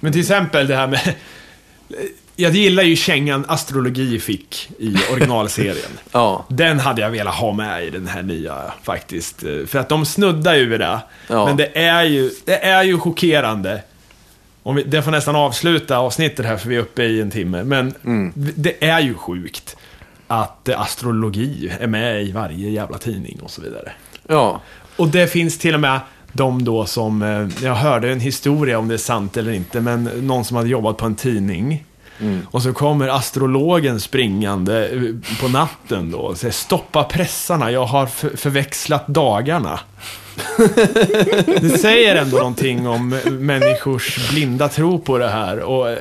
Men 0.00 0.12
till 0.12 0.20
exempel 0.20 0.66
det 0.66 0.76
här 0.76 0.86
med... 0.86 1.14
Jag 2.36 2.52
gillar 2.54 2.82
ju 2.82 2.96
kängan 2.96 3.44
astrologi 3.48 4.20
fick 4.20 4.70
i 4.78 4.96
originalserien. 5.12 5.90
Ja. 6.12 6.44
Den 6.48 6.80
hade 6.80 7.00
jag 7.02 7.10
velat 7.10 7.34
ha 7.34 7.52
med 7.52 7.84
i 7.84 7.90
den 7.90 8.06
här 8.06 8.22
nya 8.22 8.72
faktiskt. 8.82 9.40
För 9.66 9.76
att 9.76 9.88
de 9.88 10.04
snuddar 10.06 10.54
ju 10.54 10.66
vid 10.66 10.80
det. 10.80 10.98
Ja. 11.28 11.46
Men 11.46 11.56
det 11.56 11.78
är 11.78 12.04
ju, 12.04 12.30
det 12.44 12.64
är 12.64 12.82
ju 12.82 12.98
chockerande. 12.98 13.82
Om 14.62 14.76
vi, 14.76 14.82
det 14.82 15.02
får 15.02 15.10
nästan 15.10 15.36
avsluta 15.36 15.98
avsnittet 15.98 16.46
här 16.46 16.56
för 16.56 16.68
vi 16.68 16.76
är 16.76 16.80
uppe 16.80 17.02
i 17.02 17.20
en 17.20 17.30
timme. 17.30 17.64
Men 17.64 17.94
det 18.34 18.84
är 18.84 19.00
ju 19.00 19.14
sjukt 19.14 19.76
att 20.26 20.68
astrologi 20.68 21.72
är 21.80 21.86
med 21.86 22.22
i 22.22 22.32
varje 22.32 22.70
jävla 22.70 22.98
tidning 22.98 23.40
och 23.42 23.50
så 23.50 23.62
vidare. 23.62 23.92
ja. 24.28 24.60
Och 24.96 25.08
det 25.08 25.26
finns 25.26 25.58
till 25.58 25.74
och 25.74 25.80
med 25.80 26.00
de 26.32 26.64
då 26.64 26.86
som, 26.86 27.22
eh, 27.22 27.64
jag 27.66 27.74
hörde 27.74 28.12
en 28.12 28.20
historia 28.20 28.78
om 28.78 28.88
det 28.88 28.94
är 28.94 28.98
sant 28.98 29.36
eller 29.36 29.52
inte, 29.52 29.80
men 29.80 30.04
någon 30.04 30.44
som 30.44 30.56
hade 30.56 30.68
jobbat 30.68 30.96
på 30.96 31.06
en 31.06 31.14
tidning. 31.14 31.84
Och 32.50 32.62
så 32.62 32.72
kommer 32.72 33.08
astrologen 33.08 34.00
springande 34.00 34.88
eh, 34.88 35.00
på 35.40 35.48
natten 35.48 36.10
då 36.10 36.18
och 36.18 36.36
säger 36.36 36.52
stoppa 36.52 37.04
pressarna, 37.04 37.70
jag 37.70 37.84
har 37.86 38.06
för- 38.06 38.36
förväxlat 38.36 39.06
dagarna. 39.06 39.80
det 41.60 41.78
säger 41.80 42.14
ändå 42.16 42.36
någonting 42.36 42.88
om 42.88 43.08
människors 43.30 44.30
blinda 44.30 44.68
tro 44.68 44.98
på 44.98 45.18
det 45.18 45.28
här. 45.28 45.58
Och, 45.60 45.90
eh, 45.90 45.98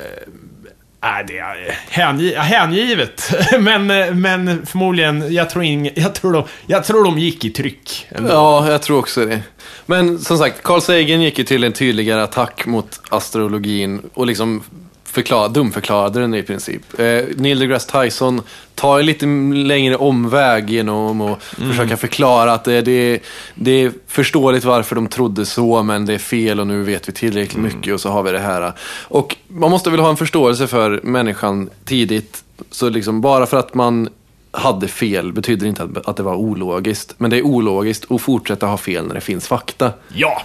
Nej, 1.01 1.25
det 1.27 1.37
är 1.37 1.67
eh, 1.67 1.73
hängi 1.89 2.35
hängivet. 2.35 3.31
men, 3.59 3.91
eh, 3.91 4.13
men 4.13 4.65
förmodligen, 4.65 5.33
jag 5.33 5.49
tror, 5.49 5.63
in, 5.63 5.89
jag, 5.95 6.15
tror 6.15 6.33
de, 6.33 6.43
jag 6.65 6.83
tror 6.83 7.03
de 7.03 7.19
gick 7.19 7.45
i 7.45 7.49
tryck. 7.49 8.07
ändå. 8.09 8.29
Ja, 8.29 8.71
jag 8.71 8.81
tror 8.81 8.99
också 8.99 9.25
det. 9.25 9.41
Men 9.85 10.19
som 10.19 10.37
sagt, 10.37 10.63
Carl 10.63 10.81
Sagan 10.81 11.21
gick 11.21 11.39
ju 11.39 11.43
till 11.45 11.63
en 11.63 11.73
tydligare 11.73 12.23
attack 12.23 12.65
mot 12.65 13.01
astrologin 13.09 14.01
och 14.13 14.27
liksom 14.27 14.63
förklar, 15.11 15.49
dumförklarade 15.49 16.19
den 16.19 16.33
i 16.33 16.43
princip. 16.43 16.99
Eh, 16.99 17.23
Neil 17.35 17.59
deGrasse 17.59 18.03
Tyson 18.03 18.41
tar 18.75 18.99
en 18.99 19.05
lite 19.05 19.25
längre 19.53 19.95
omväg 19.95 20.69
genom 20.69 21.21
att 21.21 21.43
försöka 21.43 21.97
förklara 21.97 22.53
att 22.53 22.63
det, 22.63 22.81
det, 22.81 23.19
det 23.55 23.71
är 23.71 23.91
förståeligt 24.07 24.65
varför 24.65 24.95
de 24.95 25.07
trodde 25.07 25.45
så, 25.45 25.83
men 25.83 26.05
det 26.05 26.13
är 26.13 26.17
fel 26.17 26.59
och 26.59 26.67
nu 26.67 26.83
vet 26.83 27.09
vi 27.09 27.13
tillräckligt 27.13 27.63
mycket 27.63 27.93
och 27.93 28.01
så 28.01 28.09
har 28.09 28.23
vi 28.23 28.31
det 28.31 28.39
här. 28.39 28.73
Och 29.03 29.35
man 29.47 29.71
måste 29.71 29.89
väl 29.89 29.99
ha 29.99 30.09
en 30.09 30.17
förståelse 30.17 30.67
för 30.67 30.99
människan 31.03 31.69
tidigt. 31.85 32.43
Så 32.71 32.89
liksom 32.89 33.21
bara 33.21 33.45
för 33.45 33.57
att 33.57 33.73
man 33.73 34.09
hade 34.51 34.87
fel 34.87 35.33
betyder 35.33 35.67
inte 35.67 35.83
att, 35.83 36.07
att 36.07 36.17
det 36.17 36.23
var 36.23 36.35
ologiskt. 36.35 37.15
Men 37.17 37.29
det 37.29 37.37
är 37.37 37.45
ologiskt 37.45 38.11
att 38.11 38.21
fortsätta 38.21 38.65
ha 38.65 38.77
fel 38.77 39.07
när 39.07 39.15
det 39.15 39.21
finns 39.21 39.47
fakta. 39.47 39.91
Ja! 40.13 40.41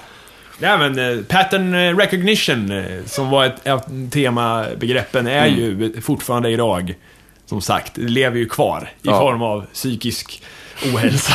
Nej 0.62 0.78
men 0.78 0.98
eh, 1.18 1.24
pattern 1.24 1.74
eh, 1.74 1.96
recognition, 1.96 2.70
eh, 2.70 2.84
som 3.06 3.30
var 3.30 3.44
ett 3.44 3.66
av 3.68 3.82
temabegreppen, 4.10 5.26
är 5.26 5.46
Mm. 5.46 5.58
ju 5.60 6.00
fortfarande 6.00 6.50
idag, 6.50 6.94
som 7.46 7.60
sagt, 7.62 7.96
lever 7.96 8.38
ju 8.38 8.48
kvar 8.48 8.90
i 8.96 8.96
Ja. 9.02 9.20
form 9.20 9.42
av 9.42 9.64
psykisk 9.72 10.42
ohälsa. 10.94 11.34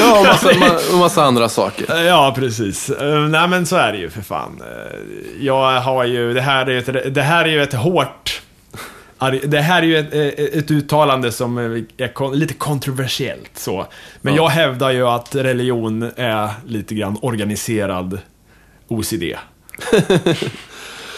Ja, 0.00 0.18
och 0.20 0.26
massa, 0.26 0.50
ma- 0.52 0.92
och 0.92 0.98
massa 0.98 1.22
andra 1.24 1.48
saker. 1.48 2.04
Ja, 2.04 2.32
precis. 2.36 2.90
Nej, 3.30 3.48
men 3.48 3.66
så 3.66 3.76
är 3.76 3.92
det 3.92 3.98
ju 3.98 4.10
för 4.10 4.22
fan. 4.22 4.62
Jag 5.40 5.80
har 5.80 6.04
ju, 6.04 6.34
det 6.34 6.40
här 6.40 6.66
är 6.66 6.70
ju 6.70 6.78
ett, 6.78 7.14
det 7.14 7.22
här 7.22 7.44
är 7.44 7.48
ju 7.48 7.62
ett 7.62 7.72
hårt... 7.74 8.37
Det 9.44 9.60
här 9.60 9.82
är 9.82 9.86
ju 9.86 9.96
ett, 9.98 10.14
eh, 10.14 10.58
ett 10.58 10.70
uttalande 10.70 11.32
som 11.32 11.58
är 11.58 12.12
kon- 12.14 12.38
lite 12.38 12.54
kontroversiellt 12.54 13.50
så. 13.54 13.86
Men 14.20 14.34
Ja. 14.34 14.42
jag 14.42 14.48
hävdar 14.48 14.90
ju 14.90 15.06
att 15.08 15.34
religion 15.34 16.10
är 16.16 16.50
lite 16.66 16.94
grann 16.94 17.18
organiserad 17.22 18.18
OCD. 18.88 19.22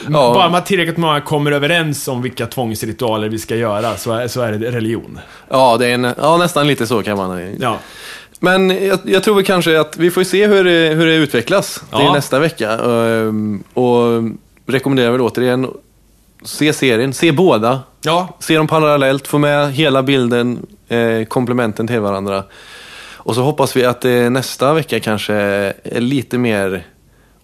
Ja. 0.04 0.10
Bara 0.34 0.48
man 0.48 0.64
tillräckligt 0.64 0.96
många 0.96 1.20
kommer 1.20 1.52
överens 1.52 2.08
om 2.08 2.22
vilka 2.22 2.46
tvångsritualer 2.46 3.28
vi 3.28 3.38
ska 3.38 3.56
göra 3.56 3.96
så 3.96 4.12
är, 4.12 4.28
så 4.28 4.40
är 4.40 4.52
det 4.52 4.70
religion. 4.70 5.18
Ja, 5.48 5.76
det 5.76 5.86
är 5.86 5.94
en, 5.94 6.14
ja, 6.18 6.36
nästan 6.36 6.66
lite 6.66 6.86
så 6.86 7.02
kan 7.02 7.16
man 7.16 7.56
Ja. 7.60 7.78
Men 8.40 8.86
jag, 8.86 8.98
jag 9.04 9.22
tror 9.22 9.34
väl 9.34 9.44
kanske 9.44 9.80
att 9.80 9.96
vi 9.96 10.10
får 10.10 10.24
se 10.24 10.46
hur 10.46 10.64
det, 10.64 10.94
hur 10.94 11.06
det 11.06 11.14
utvecklas. 11.14 11.82
Är 11.92 12.00
Ja. 12.02 12.12
nästa 12.12 12.38
vecka. 12.38 12.70
Ehm, 12.72 13.64
Och 13.74 14.22
rekommenderar 14.66 15.10
väl 15.10 15.20
återigen, 15.20 15.68
se 16.42 16.72
serien, 16.72 17.12
se 17.12 17.32
båda. 17.32 17.80
Ja, 18.02 18.36
Se 18.40 18.56
dem 18.56 18.66
parallellt, 18.66 19.26
få 19.26 19.38
med 19.38 19.72
hela 19.74 20.02
bilden, 20.02 20.66
eh, 20.88 21.24
komplementen 21.24 21.86
till 21.86 22.00
varandra. 22.00 22.44
Och 23.16 23.34
så 23.34 23.42
hoppas 23.42 23.76
vi 23.76 23.84
att 23.84 24.00
det 24.00 24.30
nästa 24.30 24.74
vecka 24.74 25.00
kanske 25.00 25.34
är 25.34 26.00
lite 26.00 26.38
mer 26.38 26.86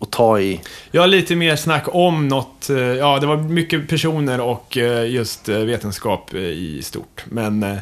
att 0.00 0.10
ta 0.12 0.40
i. 0.40 0.60
Jag 0.90 1.00
har 1.02 1.08
lite 1.08 1.36
mer 1.36 1.56
snack 1.56 1.84
om 1.86 2.28
något, 2.28 2.70
eh, 2.70 2.76
ja 2.78 3.18
det 3.20 3.26
var 3.26 3.36
mycket 3.36 3.88
personer 3.88 4.40
och 4.40 4.76
eh, 4.78 5.10
just 5.10 5.48
eh, 5.48 5.58
vetenskap 5.58 6.34
eh, 6.34 6.40
i 6.40 6.80
stort. 6.82 7.24
Men, 7.24 7.62
eh, 7.62 7.76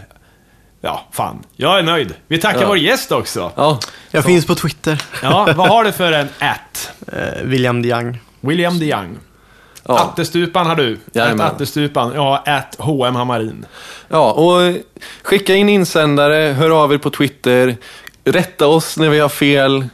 ja, 0.80 1.04
fan. 1.12 1.38
Jag 1.56 1.78
är 1.78 1.82
nöjd. 1.82 2.14
Vi 2.28 2.38
tackar 2.38 2.60
Ja. 2.60 2.68
vår 2.68 2.78
gäst 2.78 3.12
också. 3.12 3.52
Ja, 3.56 3.78
Jag 4.10 4.24
finns 4.24 4.46
på 4.46 4.54
Twitter. 4.54 5.02
Ja, 5.22 5.48
vad 5.56 5.68
har 5.68 5.84
du 5.84 5.92
för 5.92 6.12
en 6.12 6.28
at? 6.38 6.90
Eh, 7.12 7.42
William 7.44 7.82
de 7.82 7.88
Young. 7.88 8.18
William 8.40 8.78
de 8.78 8.86
Young. 8.86 9.16
Ja. 9.88 9.98
Attestupan 9.98 10.66
har 10.66 10.76
du. 10.76 10.92
At 10.92 10.98
Jajamän. 11.12 11.46
Attestupan. 11.46 12.12
Ja, 12.14 12.42
at 12.46 12.76
HM 12.78 13.14
Hammarin. 13.14 13.66
ja, 14.08 14.32
och 14.32 14.74
skicka 15.22 15.54
in 15.54 15.68
insändare, 15.68 16.52
hör 16.52 16.70
av 16.84 16.92
er 16.92 16.98
på 16.98 17.10
Twitter, 17.10 17.76
rätta 18.24 18.66
oss 18.66 18.96
när 18.96 19.08
vi 19.10 19.18
har 19.18 19.28
fel. 19.28 19.86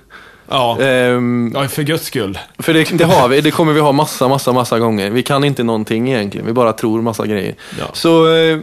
Ja, 0.49 0.78
Ehm, 0.80 1.53
ja 1.55 1.68
för 1.68 1.82
guds 1.82 2.07
skull. 2.07 2.38
För 2.59 2.74
det, 2.74 2.99
det 2.99 3.05
har 3.05 3.28
vi, 3.28 3.41
det 3.41 3.51
kommer 3.51 3.72
vi 3.72 3.80
ha 3.80 3.93
massa, 3.93 4.28
massa, 4.28 4.53
massa 4.53 4.78
gånger. 4.78 5.11
Vi 5.11 5.22
kan 5.22 5.45
inte 5.45 5.62
någonting 5.62 6.12
egentligen, 6.12 6.47
vi 6.47 6.53
bara 6.53 6.72
tror 6.72 7.03
massa 7.03 7.26
grejer. 7.26 7.55
Ja. 7.78 7.84
Så, 7.93 8.34
eh, 8.34 8.59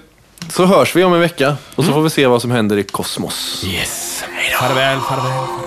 så 0.49 0.65
hörs 0.65 0.95
vi 0.95 1.03
om 1.03 1.13
en 1.13 1.19
vecka 1.19 1.55
och 1.75 1.85
så 1.85 1.93
får 1.93 2.01
vi 2.01 2.09
se 2.09 2.27
vad 2.27 2.41
som 2.41 2.51
händer 2.51 2.77
i 2.77 2.83
kosmos. 2.83 3.63
Yes. 3.67 4.23
Farväl, 4.59 4.99
farväl. 4.99 5.31
farväl. 5.31 5.66